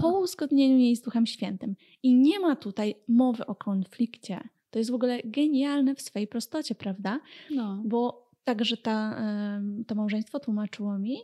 po 0.00 0.18
uzgodnieniu 0.18 0.78
jej 0.78 0.96
z 0.96 1.02
Duchem 1.02 1.26
Świętym. 1.26 1.76
I 2.02 2.14
nie 2.14 2.40
ma 2.40 2.56
tutaj 2.56 2.94
mowy 3.08 3.46
o 3.46 3.54
konflikcie. 3.54 4.48
To 4.70 4.78
jest 4.78 4.90
w 4.90 4.94
ogóle 4.94 5.20
genialne 5.24 5.94
w 5.94 6.00
swojej 6.00 6.28
prostocie, 6.28 6.74
prawda? 6.74 7.20
No. 7.50 7.82
Bo 7.84 8.30
także 8.44 8.76
ta, 8.76 9.22
to 9.86 9.94
małżeństwo 9.94 10.40
tłumaczyło 10.40 10.98
mi, 10.98 11.16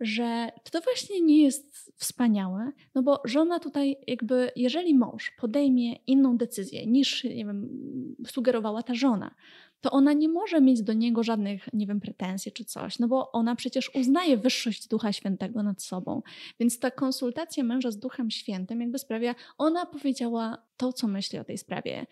że 0.00 0.52
to 0.70 0.80
właśnie 0.80 1.20
nie 1.20 1.42
jest 1.42 1.92
wspaniałe, 1.96 2.72
no 2.94 3.02
bo 3.02 3.20
żona 3.24 3.58
tutaj 3.58 3.96
jakby, 4.06 4.50
jeżeli 4.56 4.94
mąż 4.94 5.30
podejmie 5.40 5.96
inną 6.06 6.36
decyzję 6.36 6.86
niż, 6.86 7.24
nie 7.24 7.44
wiem, 7.44 7.68
sugerowała 8.26 8.82
ta 8.82 8.94
żona, 8.94 9.34
to 9.80 9.90
ona 9.90 10.12
nie 10.12 10.28
może 10.28 10.60
mieć 10.60 10.82
do 10.82 10.92
niego 10.92 11.22
żadnych, 11.22 11.68
nie 11.72 11.86
wiem, 11.86 12.00
pretensji 12.00 12.52
czy 12.52 12.64
coś, 12.64 12.98
no 12.98 13.08
bo 13.08 13.32
ona 13.32 13.56
przecież 13.56 13.94
uznaje 13.94 14.36
wyższość 14.36 14.88
Ducha 14.88 15.12
Świętego 15.12 15.62
nad 15.62 15.82
sobą. 15.82 16.22
Więc 16.60 16.78
ta 16.78 16.90
konsultacja 16.90 17.64
męża 17.64 17.90
z 17.90 17.98
Duchem 17.98 18.30
Świętym 18.30 18.80
jakby 18.80 18.98
sprawia, 18.98 19.34
ona 19.58 19.86
powiedziała 19.86 20.58
to, 20.76 20.92
co 20.92 21.08
myśli 21.08 21.38
o 21.38 21.44
tej 21.44 21.58
sprawie. 21.58 22.06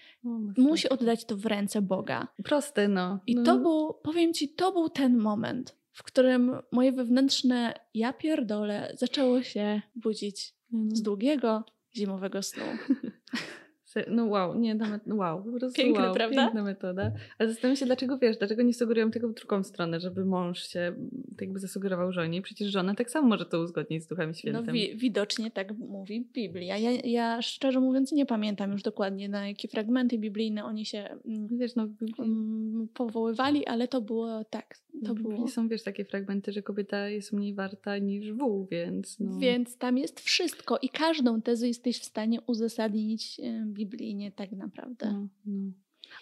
Musi 0.57 0.89
oddać 0.89 1.25
to 1.25 1.37
w 1.37 1.47
ręce 1.47 1.83
Boga. 1.83 2.29
Proste, 2.45 2.89
no. 2.89 3.19
I 3.27 3.35
no. 3.35 3.43
to 3.43 3.59
był, 3.59 3.95
powiem 4.03 4.35
ci, 4.35 4.49
to 4.49 4.73
był 4.73 4.89
ten 4.89 5.19
moment, 5.19 5.77
w 5.99 6.03
którym 6.03 6.57
moje 6.73 6.93
wewnętrzne 6.93 7.75
ja 7.95 8.13
pierdolę 8.13 8.95
zaczęło 8.99 9.43
się 9.43 9.83
budzić 9.95 10.55
mhm. 10.73 10.97
z 10.97 11.03
długiego 11.03 11.65
zimowego 11.97 12.43
snu. 12.43 12.65
No 14.11 14.25
wow, 14.27 14.59
nie, 14.59 14.75
nawet, 14.75 15.03
wow, 15.07 15.43
po 15.43 15.59
prostu 15.59 15.83
Piękne, 15.83 16.05
wow, 16.05 16.15
prawda? 16.15 16.45
piękna 16.45 16.63
metoda. 16.63 17.13
Ale 17.39 17.49
zastanawiam 17.49 17.77
się, 17.77 17.87
dlaczego 17.87 18.19
wiesz, 18.19 18.37
dlaczego 18.37 18.63
nie 18.63 18.75
sugerują 18.75 19.11
tego 19.11 19.29
w 19.29 19.35
drugą 19.35 19.63
stronę, 19.65 20.01
żeby 20.01 20.25
mąż 20.25 20.69
się 20.69 20.95
tak 21.31 21.41
jakby 21.41 21.59
zasugerował 21.59 22.13
żonie. 22.13 22.43
Przecież 22.43 22.73
żona 22.73 22.95
tak 22.95 23.11
samo 23.11 23.29
może 23.29 23.47
to 23.47 23.61
uzgodnić 23.61 24.03
z 24.03 24.07
Duchem 24.07 24.35
Świętym. 24.35 24.67
No 24.67 24.73
wi 24.73 24.97
widocznie 24.97 25.51
tak 25.51 25.79
mówi 25.79 26.29
Biblia. 26.33 26.79
Ja, 26.79 26.91
ja 26.91 27.43
szczerze 27.43 27.81
mówiąc 27.81 28.13
nie 28.13 28.27
pamiętam 28.27 28.73
już 28.73 28.83
dokładnie 28.83 29.29
na 29.29 29.49
jakie 29.49 29.69
fragmenty 29.69 30.19
biblijne 30.19 30.65
oni 30.65 30.87
się 30.87 30.99
mm, 30.99 31.59
wiesz, 31.59 31.77
no, 31.77 31.89
mm, 32.19 32.89
powoływali, 32.95 33.67
ale 33.67 33.89
to 33.89 34.01
było 34.01 34.45
tak. 34.45 34.79
To 35.05 35.15
było... 35.15 35.49
Są 35.49 35.69
wiesz 35.69 35.83
takie 35.83 36.05
fragmenty, 36.05 36.53
że 36.53 36.63
kobieta 36.63 37.09
jest 37.09 37.33
mniej 37.33 37.55
warta 37.55 37.99
niż 37.99 38.33
wół, 38.33 38.67
więc 38.71 39.21
no. 39.21 39.39
Więc 39.39 39.77
tam 39.77 39.99
jest 39.99 40.21
wszystko 40.21 40.79
i 40.83 40.89
każdą 40.89 41.43
tezę 41.43 41.69
jesteś 41.69 41.99
w 41.99 42.05
stanie 42.05 42.41
uzasadnić 42.47 43.41
biblijnie 43.89 44.33
tak 44.33 44.53
naprawdę. 44.53 45.13
No, 45.13 45.29
no. 45.47 45.73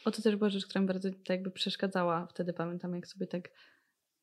O 0.04 0.10
to 0.10 0.22
też 0.22 0.36
była 0.36 0.50
rzecz, 0.50 0.66
która 0.66 0.80
mi 0.82 0.88
bardzo 0.88 1.10
tak 1.10 1.28
jakby 1.28 1.50
przeszkadzała. 1.50 2.26
Wtedy 2.26 2.52
pamiętam, 2.52 2.94
jak 2.94 3.06
sobie 3.06 3.26
tak 3.26 3.50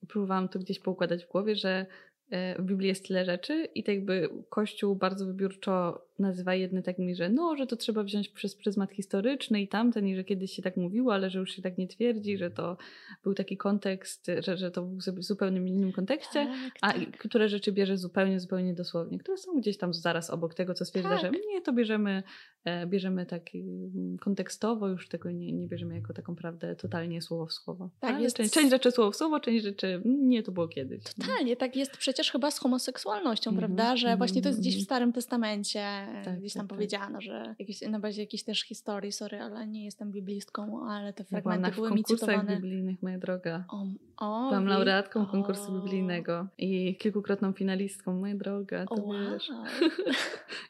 próbowałam 0.08 0.50
to 0.50 0.60
gdzieś 0.60 0.80
poukładać 0.80 1.26
w 1.26 1.28
głowie, 1.28 1.56
że 1.56 1.86
e, 2.30 2.62
w 2.62 2.66
Biblii 2.66 2.88
jest 2.88 3.08
tyle 3.08 3.26
rzeczy 3.26 3.68
i 3.76 3.84
tak 3.84 3.96
jakby 3.96 4.30
Kościół 4.50 4.96
bardzo 4.96 5.26
wybiórczo 5.26 6.06
nazywa 6.20 6.56
jedne 6.56 6.84
takimi, 6.84 7.16
że 7.16 7.30
no, 7.30 7.56
że 7.56 7.68
to 7.68 7.76
trzeba 7.76 8.04
wziąć 8.04 8.30
przez 8.30 8.56
pryzmat 8.56 8.92
historyczny 8.92 9.62
i 9.62 9.68
tamten, 9.68 10.08
i 10.08 10.16
że 10.16 10.24
kiedyś 10.24 10.52
się 10.52 10.62
tak 10.62 10.78
mówiło, 10.78 11.14
ale 11.14 11.30
że 11.30 11.40
już 11.40 11.52
się 11.52 11.62
tak 11.62 11.78
nie 11.78 11.88
twierdzi, 11.88 12.38
że 12.38 12.52
to 12.52 12.78
był 13.24 13.34
taki 13.34 13.58
kontekst, 13.58 14.32
że, 14.40 14.58
że 14.58 14.72
to 14.72 14.82
był 14.82 14.98
w 14.98 15.24
zupełnie 15.24 15.72
innym 15.72 15.92
kontekście, 15.92 16.46
tak, 16.46 16.72
a 16.82 16.94
tak. 16.94 17.18
które 17.18 17.50
rzeczy 17.50 17.72
bierze 17.72 17.98
zupełnie, 17.98 18.40
zupełnie 18.40 18.74
dosłownie, 18.74 19.20
które 19.20 19.38
są 19.38 19.60
gdzieś 19.60 19.78
tam 19.78 19.94
zaraz 19.94 20.30
obok 20.30 20.54
tego, 20.54 20.74
co 20.74 20.86
stwierdza, 20.86 21.10
tak. 21.10 21.22
że 21.22 21.32
nie, 21.32 21.62
to 21.62 21.74
bierzemy, 21.74 22.24
e, 22.66 22.88
bierzemy 22.88 23.26
tak 23.26 23.44
mm, 23.56 24.18
kontekstowo, 24.18 24.88
już 24.88 25.10
tego 25.10 25.32
nie, 25.32 25.52
nie 25.54 25.68
bierzemy 25.68 25.96
jako 25.96 26.14
taką 26.14 26.36
prawdę 26.36 26.76
totalnie 26.76 27.22
słowo 27.22 27.46
w 27.46 27.54
słowo. 27.54 27.90
Tak, 28.00 28.22
jest... 28.22 28.36
część, 28.36 28.54
część 28.54 28.70
rzeczy 28.70 28.92
słowo 28.92 29.12
w 29.12 29.16
słowo, 29.16 29.40
część 29.40 29.64
rzeczy 29.64 30.02
nie, 30.06 30.44
to 30.44 30.52
było 30.52 30.68
kiedyś. 30.68 31.04
Totalnie, 31.04 31.56
tak 31.56 31.76
jest 31.76 31.98
przecież 31.98 32.32
chyba 32.32 32.52
z 32.52 32.60
homoseksualnością, 32.60 33.52
mm 33.52 33.58
-hmm. 33.58 33.66
prawda, 33.66 33.98
że 33.98 34.18
właśnie 34.18 34.42
to 34.42 34.50
jest 34.50 34.60
gdzieś 34.60 34.74
w 34.74 34.78
mhm. 34.78 34.86
Starym 34.86 35.14
Testamencie, 35.14 36.03
tak, 36.26 36.40
gdzieś 36.40 36.54
tam 36.54 36.62
tak, 36.62 36.70
tak. 36.70 36.78
powiedziano, 36.78 37.22
że 37.22 37.56
jakieś, 37.60 37.82
na 37.82 38.00
bazie 38.00 38.22
jakiejś 38.22 38.44
też 38.44 38.62
historii, 38.62 39.12
sorry, 39.12 39.42
ale 39.42 39.68
nie 39.68 39.86
jestem 39.86 40.12
biblistką, 40.12 40.90
ale 40.90 41.14
te 41.14 41.24
fragmenty 41.24 41.72
były 41.72 41.92
mi 41.92 42.04
cytowane. 42.04 42.56
biblijnych, 42.56 43.02
moja 43.02 43.18
droga. 43.18 43.66
O, 43.70 43.86
o, 44.18 44.50
Byłam 44.50 44.66
laureatką 44.66 45.22
o. 45.22 45.26
konkursu 45.26 45.72
biblijnego 45.72 46.48
i 46.58 46.98
kilkukrotną 46.98 47.54
finalistką, 47.54 48.20
moja 48.20 48.36
droga, 48.36 48.86
to 48.86 48.96
o, 48.96 49.14
wiesz. 49.14 49.50
Wow. 49.50 49.66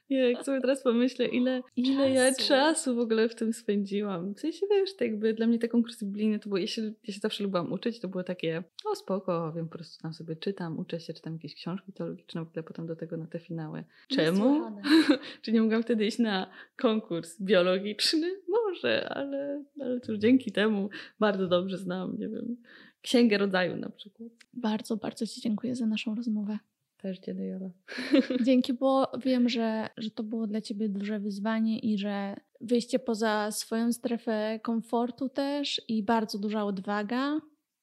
jak 0.34 0.46
sobie 0.46 0.62
teraz 0.62 0.84
pomyślę, 0.84 1.26
ile, 1.26 1.62
ile 1.76 2.06
czasu. 2.06 2.14
ja 2.14 2.48
czasu 2.48 2.96
w 2.96 3.00
ogóle 3.00 3.30
w 3.30 3.36
tym 3.36 3.54
spędziłam. 3.54 4.34
W 4.34 4.40
sensie, 4.40 4.66
wiesz, 4.72 4.96
tak 4.96 5.08
jakby 5.08 5.34
dla 5.34 5.48
mnie 5.48 5.60
te 5.60 5.68
konkursy 5.68 6.06
biblijne 6.06 6.40
to 6.40 6.50
było, 6.50 6.58
ja 6.58 6.68
się, 6.68 6.82
ja 6.82 7.14
się 7.14 7.20
zawsze 7.20 7.44
lubiłam 7.44 7.72
uczyć, 7.72 8.00
to 8.00 8.08
było 8.08 8.24
takie, 8.24 8.64
o 8.86 8.96
spoko, 8.96 9.54
wiem, 9.56 9.66
po 9.66 9.72
prostu 9.72 10.02
tam 10.02 10.14
sobie 10.14 10.36
czytam, 10.36 10.80
uczę 10.80 11.00
się, 11.00 11.14
czytam 11.14 11.34
jakieś 11.34 11.56
książki 11.56 11.94
teologiczne, 11.94 12.46
w 12.46 12.48
ogóle 12.48 12.64
potem 12.64 12.88
do 12.88 12.96
tego 12.96 13.18
na 13.18 13.28
te 13.28 13.40
finały. 13.40 13.84
Czemu? 14.08 14.62
Czy 15.42 15.52
nie 15.52 15.62
mogłam 15.62 15.84
wtedy 15.84 16.06
iść 16.06 16.20
na 16.20 16.50
konkurs 16.78 17.42
biologiczny? 17.42 18.32
Może, 18.48 19.10
ale, 19.10 19.64
ale 19.82 20.00
cóż, 20.00 20.18
dzięki 20.18 20.52
temu 20.52 20.90
bardzo 21.20 21.48
dobrze 21.48 21.78
znam, 21.78 22.18
nie 22.20 22.30
wiem, 22.30 22.58
Księgę 23.02 23.38
Rodzaju 23.38 23.78
na 23.78 23.90
przykład. 23.90 24.30
Bardzo, 24.54 24.98
bardzo 24.98 25.28
Ci 25.28 25.42
dziękuję 25.42 25.76
za 25.76 25.86
naszą 25.86 26.16
rozmowę. 26.16 26.60
Też 26.98 27.20
Ciebie, 27.20 27.48
Jola. 27.48 27.70
Dzięki, 28.46 28.74
bo 28.74 29.12
wiem, 29.26 29.50
że, 29.50 29.90
że 29.98 30.12
to 30.12 30.24
było 30.24 30.48
dla 30.48 30.62
Ciebie 30.62 30.90
duże 30.90 31.20
wyzwanie 31.20 31.80
i 31.80 31.98
że 31.98 32.36
wyjście 32.62 33.00
poza 33.00 33.52
swoją 33.52 33.94
strefę 33.94 34.60
komfortu 34.64 35.30
też 35.30 35.82
i 35.88 36.04
bardzo 36.04 36.40
duża 36.40 36.66
odwaga. 36.66 37.42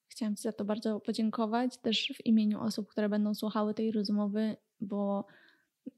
Chciałam 0.08 0.36
Ci 0.36 0.42
za 0.42 0.52
to 0.52 0.64
bardzo 0.64 1.00
podziękować, 1.00 1.78
też 1.78 2.12
w 2.16 2.26
imieniu 2.26 2.60
osób, 2.60 2.88
które 2.88 3.08
będą 3.08 3.34
słuchały 3.34 3.74
tej 3.74 3.92
rozmowy, 3.92 4.56
bo 4.80 5.26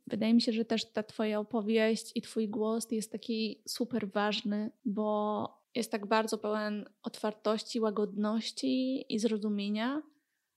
wydaje 0.06 0.34
mi 0.34 0.40
się, 0.40 0.52
że 0.52 0.64
też 0.64 0.84
ta 0.84 1.02
Twoja 1.02 1.40
opowieść 1.40 2.12
i 2.14 2.22
Twój 2.22 2.48
głos 2.48 2.90
jest 2.90 3.12
taki 3.12 3.62
super 3.68 4.10
ważny, 4.10 4.70
bo 4.84 5.48
jest 5.74 5.90
tak 5.90 6.06
bardzo 6.06 6.38
pełen 6.38 6.84
otwartości, 7.02 7.80
łagodności 7.80 9.04
i 9.14 9.18
zrozumienia. 9.18 10.02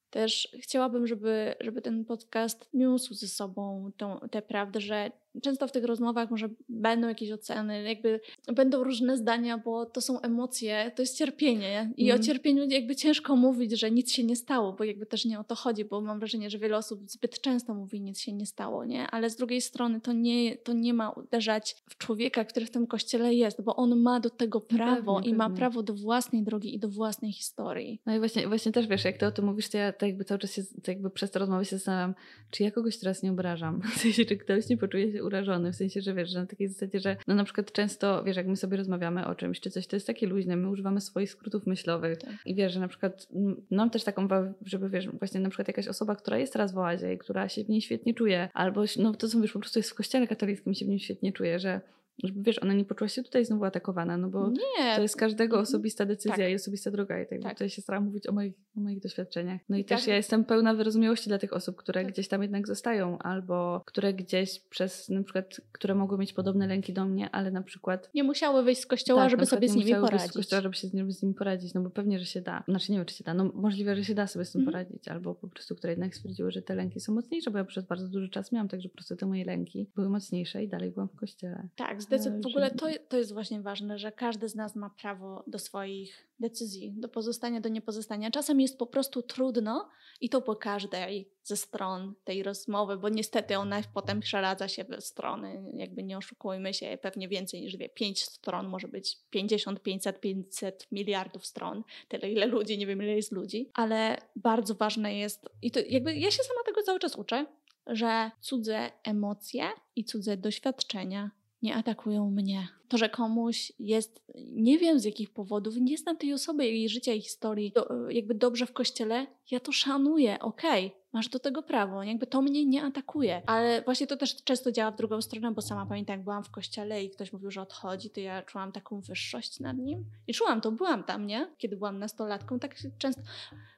Też 0.10 0.48
chciałabym, 0.62 1.08
żeby, 1.08 1.56
żeby 1.62 1.82
ten 1.82 2.06
podcast 2.06 2.70
niósł 2.74 3.14
ze 3.14 3.28
sobą 3.28 3.92
tą, 3.98 4.20
tę 4.32 4.42
prawdę, 4.42 4.82
że 4.82 5.12
często 5.42 5.68
w 5.68 5.72
tych 5.72 5.84
rozmowach 5.84 6.32
może 6.32 6.50
będą 6.70 7.08
jakieś 7.08 7.32
oceny, 7.32 7.84
jakby 7.84 8.20
będą 8.56 8.84
różne 8.84 9.18
zdania, 9.18 9.58
bo 9.58 9.86
to 9.86 10.02
są 10.02 10.22
emocje, 10.22 10.92
to 10.96 11.02
jest 11.02 11.18
cierpienie 11.18 11.92
i 11.98 12.10
mm. 12.10 12.22
o 12.22 12.24
cierpieniu 12.24 12.66
jakby 12.70 12.96
ciężko 12.96 13.36
mówić, 13.36 13.80
że 13.80 13.92
nic 13.92 14.12
się 14.12 14.24
nie 14.24 14.36
stało, 14.36 14.74
bo 14.74 14.84
jakby 14.84 15.06
też 15.06 15.26
nie 15.26 15.40
o 15.40 15.44
to 15.44 15.56
chodzi, 15.56 15.86
bo 15.86 16.02
mam 16.02 16.20
wrażenie, 16.20 16.50
że 16.50 16.58
wiele 16.58 16.78
osób 16.78 17.00
zbyt 17.08 17.42
często 17.42 17.74
mówi 17.74 18.02
nic 18.02 18.20
się 18.20 18.34
nie 18.34 18.46
stało, 18.46 18.86
nie? 18.86 19.08
Ale 19.08 19.30
z 19.30 19.36
drugiej 19.36 19.62
strony 19.62 20.02
to 20.02 20.14
nie, 20.14 20.58
to 20.58 20.74
nie 20.74 20.94
ma 20.94 21.10
uderzać 21.10 21.76
w 21.90 21.98
człowieka, 21.98 22.46
który 22.46 22.66
w 22.66 22.72
tym 22.72 22.88
kościele 22.88 23.34
jest, 23.34 23.62
bo 23.62 23.76
on 23.76 24.00
ma 24.02 24.20
do 24.20 24.30
tego 24.30 24.62
prawo 24.62 25.16
pewnie, 25.16 25.30
i 25.30 25.34
ma 25.34 25.50
prawo 25.50 25.84
do 25.84 25.94
własnej 25.94 26.44
drogi 26.44 26.76
i 26.76 26.80
do 26.80 26.90
własnej 26.90 27.32
historii. 27.32 28.02
No 28.06 28.16
i 28.16 28.20
właśnie, 28.20 28.48
właśnie 28.48 28.72
też 28.72 28.88
wiesz, 28.88 29.06
jak 29.06 29.18
ty 29.18 29.26
o 29.26 29.32
tym 29.32 29.46
mówisz, 29.46 29.70
to 29.70 29.78
ja 29.78 29.94
tak 29.94 30.10
jakby 30.10 30.26
cały 30.26 30.40
czas 30.40 30.54
się, 30.54 30.64
tak 30.64 30.88
jakby 30.88 31.10
przez 31.10 31.32
tę 31.32 31.40
rozmowę 31.40 31.66
się 31.66 31.76
zastanawiam, 31.76 32.16
czy 32.52 32.64
ja 32.64 32.72
kogoś 32.72 32.98
teraz 32.98 33.24
nie 33.24 33.32
obrażam? 33.32 33.82
W 33.96 33.98
sensie, 33.98 34.26
czy 34.26 34.38
ktoś 34.38 34.70
nie 34.70 34.78
poczuje 34.78 35.12
się 35.12 35.24
urażony, 35.26 35.72
w 35.72 35.76
sensie, 35.76 36.02
że 36.02 36.14
wiesz, 36.14 36.30
że 36.30 36.40
na 36.40 36.46
takiej 36.46 36.68
zasadzie, 36.68 37.00
że 37.00 37.18
no 37.28 37.36
na 37.36 37.44
przykład 37.44 37.72
często, 37.72 38.24
wiesz, 38.24 38.38
jak 38.38 38.48
my 38.48 38.56
sobie 38.56 38.78
rozmawiamy 38.78 39.28
o 39.28 39.36
czymś, 39.36 39.60
czy 39.60 39.70
coś, 39.70 39.88
to 39.88 39.96
jest 39.96 40.08
takie 40.08 40.28
luźne, 40.28 40.56
my 40.56 40.70
używamy 40.70 41.02
swoich 41.02 41.32
skrótów 41.32 41.68
myślowych 41.68 42.18
tak. 42.18 42.36
i 42.46 42.56
wiesz, 42.56 42.74
że 42.74 42.80
na 42.80 42.88
przykład 42.88 43.28
mam 43.72 43.90
też 43.90 44.04
taką, 44.04 44.28
żeby 44.62 44.90
wiesz, 44.90 45.10
właśnie 45.10 45.40
na 45.40 45.50
przykład 45.50 45.68
jakaś 45.68 45.88
osoba, 45.88 46.16
która 46.16 46.38
jest 46.38 46.54
teraz 46.54 46.74
w 46.74 46.78
oazie 46.78 47.14
i 47.14 47.18
która 47.18 47.50
się 47.50 47.64
w 47.64 47.70
niej 47.70 47.82
świetnie 47.82 48.14
czuje, 48.14 48.50
albo 48.54 48.84
no 49.00 49.14
to 49.14 49.28
co 49.28 49.42
wiesz, 49.42 49.52
po 49.52 49.60
prostu 49.60 49.80
jest 49.80 49.92
w 49.92 49.96
kościele 49.96 50.28
katolickim 50.28 50.74
i 50.74 50.76
się 50.76 50.86
w 50.86 50.90
nim 50.90 51.00
świetnie 51.00 51.34
czuje, 51.34 51.60
że 51.60 51.82
żeby 52.24 52.42
wiesz, 52.44 52.64
ona 52.64 52.74
nie 52.74 52.86
poczuła 52.86 53.08
się 53.08 53.24
tutaj 53.24 53.46
znowu 53.46 53.66
atakowana, 53.66 54.18
no 54.18 54.30
bo 54.30 54.50
nie. 54.50 54.96
to 54.96 55.02
jest 55.02 55.16
każdego 55.16 55.56
mhm. 55.56 55.64
osobista 55.64 56.06
decyzja 56.06 56.38
tak. 56.38 56.52
i 56.52 56.56
osobista 56.56 56.92
droga 56.92 57.22
i 57.22 57.28
tak, 57.28 57.42
tak. 57.42 57.54
tutaj 57.54 57.70
się 57.70 57.82
staram 57.82 58.06
mówić 58.06 58.28
o 58.28 58.32
moich, 58.32 58.54
o 58.78 58.80
moich 58.80 59.00
doświadczeniach. 59.00 59.62
No 59.70 59.78
i, 59.78 59.82
I 59.82 59.86
też 59.86 60.00
tak. 60.00 60.08
ja 60.08 60.16
jestem 60.16 60.46
pełna 60.46 60.74
wyrozumiałości 60.74 61.30
dla 61.30 61.38
tych 61.38 61.54
osób, 61.54 61.76
które 61.76 62.04
tak. 62.04 62.14
gdzieś 62.14 62.28
tam 62.28 62.42
jednak 62.42 62.68
zostają 62.68 63.18
albo 63.18 63.84
które 63.86 64.14
gdzieś 64.14 64.60
przez 64.60 65.10
na 65.10 65.24
przykład, 65.24 65.62
które 65.72 65.96
mogły 65.96 66.18
mieć 66.18 66.34
podobne 66.34 66.68
lęki 66.68 66.94
do 66.94 67.06
mnie, 67.06 67.30
ale 67.30 67.52
na 67.52 67.62
przykład 67.62 68.10
nie 68.14 68.24
musiały 68.24 68.64
wyjść 68.64 68.82
z 68.82 68.86
kościoła, 68.86 69.22
tak, 69.22 69.32
żeby 69.32 69.46
sobie 69.46 69.70
z 69.70 69.76
nimi 69.76 69.96
poradzić. 69.96 70.32
Z 70.32 70.34
kościoła, 70.34 70.62
żeby 70.62 70.76
się 70.76 70.88
z 70.88 70.94
nimi, 70.94 71.14
z 71.14 71.24
nimi 71.24 71.36
poradzić, 71.36 71.74
no 71.74 71.82
bo 71.82 71.90
pewnie, 71.90 72.20
że 72.20 72.26
się 72.26 72.42
da. 72.42 72.64
Znaczy 72.68 72.92
nie 72.92 72.98
wiem, 72.98 73.06
czy 73.06 73.16
się 73.16 73.24
da, 73.24 73.34
no 73.34 73.52
możliwe, 73.54 73.96
że 73.96 74.04
się 74.04 74.16
da 74.16 74.28
sobie 74.28 74.46
z 74.46 74.52
tym 74.52 74.62
mhm. 74.62 74.74
poradzić, 74.74 75.08
albo 75.08 75.36
po 75.36 75.48
prostu, 75.48 75.76
które 75.76 75.94
jednak 75.94 76.16
stwierdziły, 76.16 76.52
że 76.52 76.62
te 76.62 76.76
lęki 76.76 77.00
są 77.00 77.14
mocniejsze, 77.14 77.52
bo 77.52 77.58
ja 77.58 77.66
przez 77.66 77.86
bardzo 77.86 78.08
duży 78.08 78.30
czas 78.30 78.52
miałam 78.52 78.68
tak, 78.68 78.82
że 78.82 78.90
po 78.90 78.96
prostu 78.96 79.16
te 79.16 79.26
moje 79.26 79.46
lęki 79.46 79.90
były 79.96 80.10
mocniejsze 80.10 80.64
i 80.64 80.68
dalej 80.68 80.92
byłam 80.92 81.10
w 81.10 81.16
kościele. 81.16 81.68
Tak, 81.76 82.02
zdecydowanie. 82.06 82.44
W 82.44 82.48
ogóle 82.48 82.72
to 82.72 82.88
to, 83.10 83.18
jest 83.18 83.34
właśnie 83.34 83.62
ważne, 83.62 84.00
że 84.00 84.12
każdy 84.12 84.50
z 84.50 84.56
nas 84.56 84.76
ma 84.76 84.90
prawo 84.90 85.44
do 85.48 85.60
swoich 85.60 86.28
decyzji, 86.40 86.94
do 86.98 87.10
pozostania, 87.10 87.62
do 87.62 87.70
niepozostania. 87.70 88.32
Czasem 88.32 88.62
jest 88.62 88.78
po 88.78 88.88
prostu 88.88 89.22
trudno 89.22 89.90
i 90.22 90.30
to 90.30 90.42
po 90.42 90.56
każdej 90.56 91.30
ze 91.44 91.58
stron 91.58 92.14
tej 92.24 92.44
rozmowy, 92.44 92.98
bo 92.98 93.10
niestety 93.10 93.58
ona 93.58 93.82
potem 93.94 94.20
przeradza 94.20 94.68
się 94.68 94.84
w 94.84 95.04
strony, 95.04 95.64
jakby 95.74 96.04
nie 96.04 96.18
oszukujmy 96.18 96.74
się, 96.74 96.98
pewnie 97.02 97.28
więcej 97.28 97.62
niż 97.62 97.78
wie, 97.78 97.90
pięć 97.90 98.24
stron, 98.24 98.68
może 98.68 98.88
być 98.88 99.18
50, 99.30 99.80
500, 99.84 100.20
500 100.20 100.88
miliardów 100.92 101.46
stron, 101.46 101.84
tyle 102.08 102.32
ile 102.32 102.46
ludzi, 102.46 102.78
nie 102.78 102.88
wiem 102.88 103.02
ile 103.02 103.16
jest 103.16 103.32
ludzi, 103.32 103.70
ale 103.74 104.18
bardzo 104.36 104.76
ważne 104.76 105.16
jest, 105.16 105.50
i 105.62 105.72
to 105.72 105.80
jakby 105.90 106.16
ja 106.16 106.32
się 106.32 106.44
sama 106.44 106.60
tego 106.66 106.82
cały 106.82 107.00
czas 107.00 107.16
uczę, 107.16 107.46
że 107.88 108.32
cudze 108.42 108.92
emocje 109.04 109.70
i 109.96 110.04
cudze 110.04 110.38
doświadczenia 110.38 111.32
nie 111.66 111.76
atakują 111.76 112.32
mnie. 112.32 112.68
To, 112.88 112.98
że 112.98 113.10
komuś 113.10 113.72
jest, 113.80 114.22
nie 114.48 114.78
wiem 114.78 115.00
z 115.00 115.06
jakich 115.06 115.30
powodów, 115.30 115.78
nie 115.78 115.98
znam 115.98 116.18
tej 116.18 116.34
osoby, 116.34 116.66
jej 116.66 116.90
życia 116.90 117.14
i 117.14 117.22
historii, 117.22 117.72
do, 117.72 118.10
jakby 118.10 118.36
dobrze 118.36 118.66
w 118.66 118.74
kościele, 118.74 119.28
ja 119.52 119.60
to 119.60 119.72
szanuję, 119.72 120.40
okej. 120.40 120.86
Okay. 120.86 121.00
masz 121.14 121.30
do 121.30 121.40
tego 121.40 121.64
prawo, 121.64 122.04
jakby 122.04 122.28
to 122.28 122.42
mnie 122.42 122.66
nie 122.66 122.84
atakuje. 122.84 123.42
Ale 123.46 123.82
właśnie 123.82 124.08
to 124.08 124.18
też 124.18 124.44
często 124.44 124.72
działa 124.72 124.92
w 124.92 124.96
drugą 124.96 125.22
stronę, 125.22 125.52
bo 125.52 125.62
sama 125.62 125.86
pamiętam, 125.86 126.14
jak 126.14 126.24
byłam 126.24 126.44
w 126.44 126.52
kościele 126.52 127.04
i 127.04 127.10
ktoś 127.10 127.34
mówił, 127.34 127.52
że 127.52 127.62
odchodzi, 127.62 128.10
to 128.10 128.20
ja 128.20 128.42
czułam 128.42 128.72
taką 128.72 129.02
wyższość 129.02 129.60
nad 129.60 129.78
nim. 129.78 130.06
I 130.28 130.34
czułam 130.34 130.62
to, 130.62 130.72
byłam 130.72 131.04
tam, 131.04 131.28
nie? 131.28 131.48
Kiedy 131.58 131.78
byłam 131.78 132.00
nastolatką, 132.00 132.60
tak 132.60 132.76
często 132.98 133.22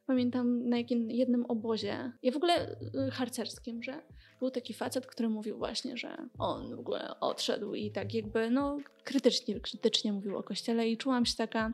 pamiętam 0.08 0.70
na 0.70 0.78
jakim, 0.78 1.12
jednym 1.12 1.46
obozie, 1.46 2.12
ja 2.24 2.32
w 2.32 2.36
ogóle 2.36 2.72
y, 3.08 3.12
harcerskim, 3.12 3.84
że 3.84 4.02
był 4.40 4.52
taki 4.52 4.74
facet, 4.74 5.06
który 5.06 5.30
mówił 5.30 5.58
właśnie, 5.58 5.98
że 5.98 6.18
on 6.40 6.76
w 6.76 6.80
ogóle 6.80 7.20
odszedł 7.20 7.74
i 7.74 7.92
tak 7.92 8.14
jakby, 8.14 8.50
no, 8.50 8.78
krytycznie, 9.04 9.60
krytycznie 9.60 10.14
mówił 10.14 10.38
o 10.38 10.44
kościele 10.44 10.90
i 10.90 10.98
czułam 10.98 11.26
się 11.26 11.36
taka 11.36 11.74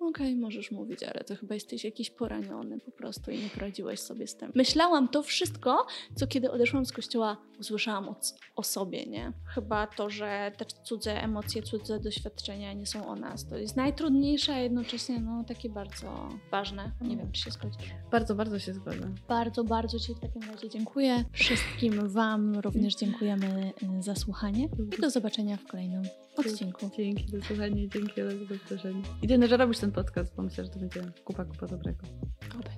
okej, 0.00 0.26
okay, 0.26 0.36
możesz 0.36 0.70
mówić, 0.70 1.02
ale 1.02 1.24
to 1.24 1.36
chyba 1.36 1.54
jesteś 1.54 1.84
jakiś 1.84 2.10
poraniony 2.10 2.78
po 2.80 2.90
prostu 2.90 3.30
i 3.30 3.38
nie 3.38 3.48
poradziłeś 3.48 4.00
sobie 4.00 4.26
z 4.26 4.36
tym. 4.36 4.52
Myślałam 4.54 5.08
to 5.08 5.22
wszystko, 5.22 5.86
co 6.14 6.26
kiedy 6.26 6.50
odeszłam 6.50 6.86
z 6.86 6.92
kościoła, 6.92 7.36
usłyszałam 7.60 8.08
o, 8.08 8.16
o 8.56 8.62
sobie, 8.62 9.06
nie? 9.06 9.32
Chyba 9.54 9.86
to, 9.86 10.10
że 10.10 10.52
te 10.56 10.64
cudze 10.64 11.22
emocje, 11.22 11.62
cudze 11.62 12.00
doświadczenia 12.00 12.72
nie 12.72 12.86
są 12.86 13.08
o 13.08 13.16
nas. 13.16 13.48
To 13.48 13.56
jest 13.56 13.76
najtrudniejsze, 13.76 14.54
a 14.54 14.58
jednocześnie 14.58 15.20
no, 15.20 15.44
takie 15.44 15.68
bardzo 15.68 16.28
ważne. 16.50 16.92
Nie 17.00 17.16
wiem, 17.16 17.32
czy 17.32 17.42
się 17.42 17.50
zgodzisz. 17.50 17.90
Bardzo, 18.10 18.34
bardzo 18.34 18.58
się 18.58 18.74
zgodzę. 18.74 19.14
Bardzo, 19.28 19.64
bardzo 19.64 19.98
Ci 19.98 20.14
w 20.14 20.20
takim 20.20 20.42
razie 20.42 20.68
dziękuję. 20.68 21.24
Wszystkim 21.32 22.08
Wam 22.08 22.58
również 22.58 22.94
dziękujemy 22.96 23.72
y, 23.98 24.02
za 24.02 24.14
słuchanie 24.14 24.68
i 24.96 25.00
do 25.00 25.10
zobaczenia 25.10 25.56
w 25.56 25.66
kolejnym 25.66 26.02
odcinku. 26.36 26.90
Dzięki 26.96 27.28
za 27.28 27.46
słuchanie, 27.46 27.88
dzięki 27.88 28.22
za 28.22 28.54
zaproszenie. 28.54 29.02
Ten, 29.28 29.48
że 29.48 29.56
robisz 29.56 29.78
ten 29.78 29.89
ten 29.90 30.04
podcast, 30.04 30.34
bo 30.36 30.42
myślę, 30.42 30.64
że 30.64 30.70
to 30.70 30.78
będzie 30.78 31.02
kupa, 31.24 31.44
kupa 31.44 31.66
dobrego. 31.66 32.06
Oby. 32.54 32.70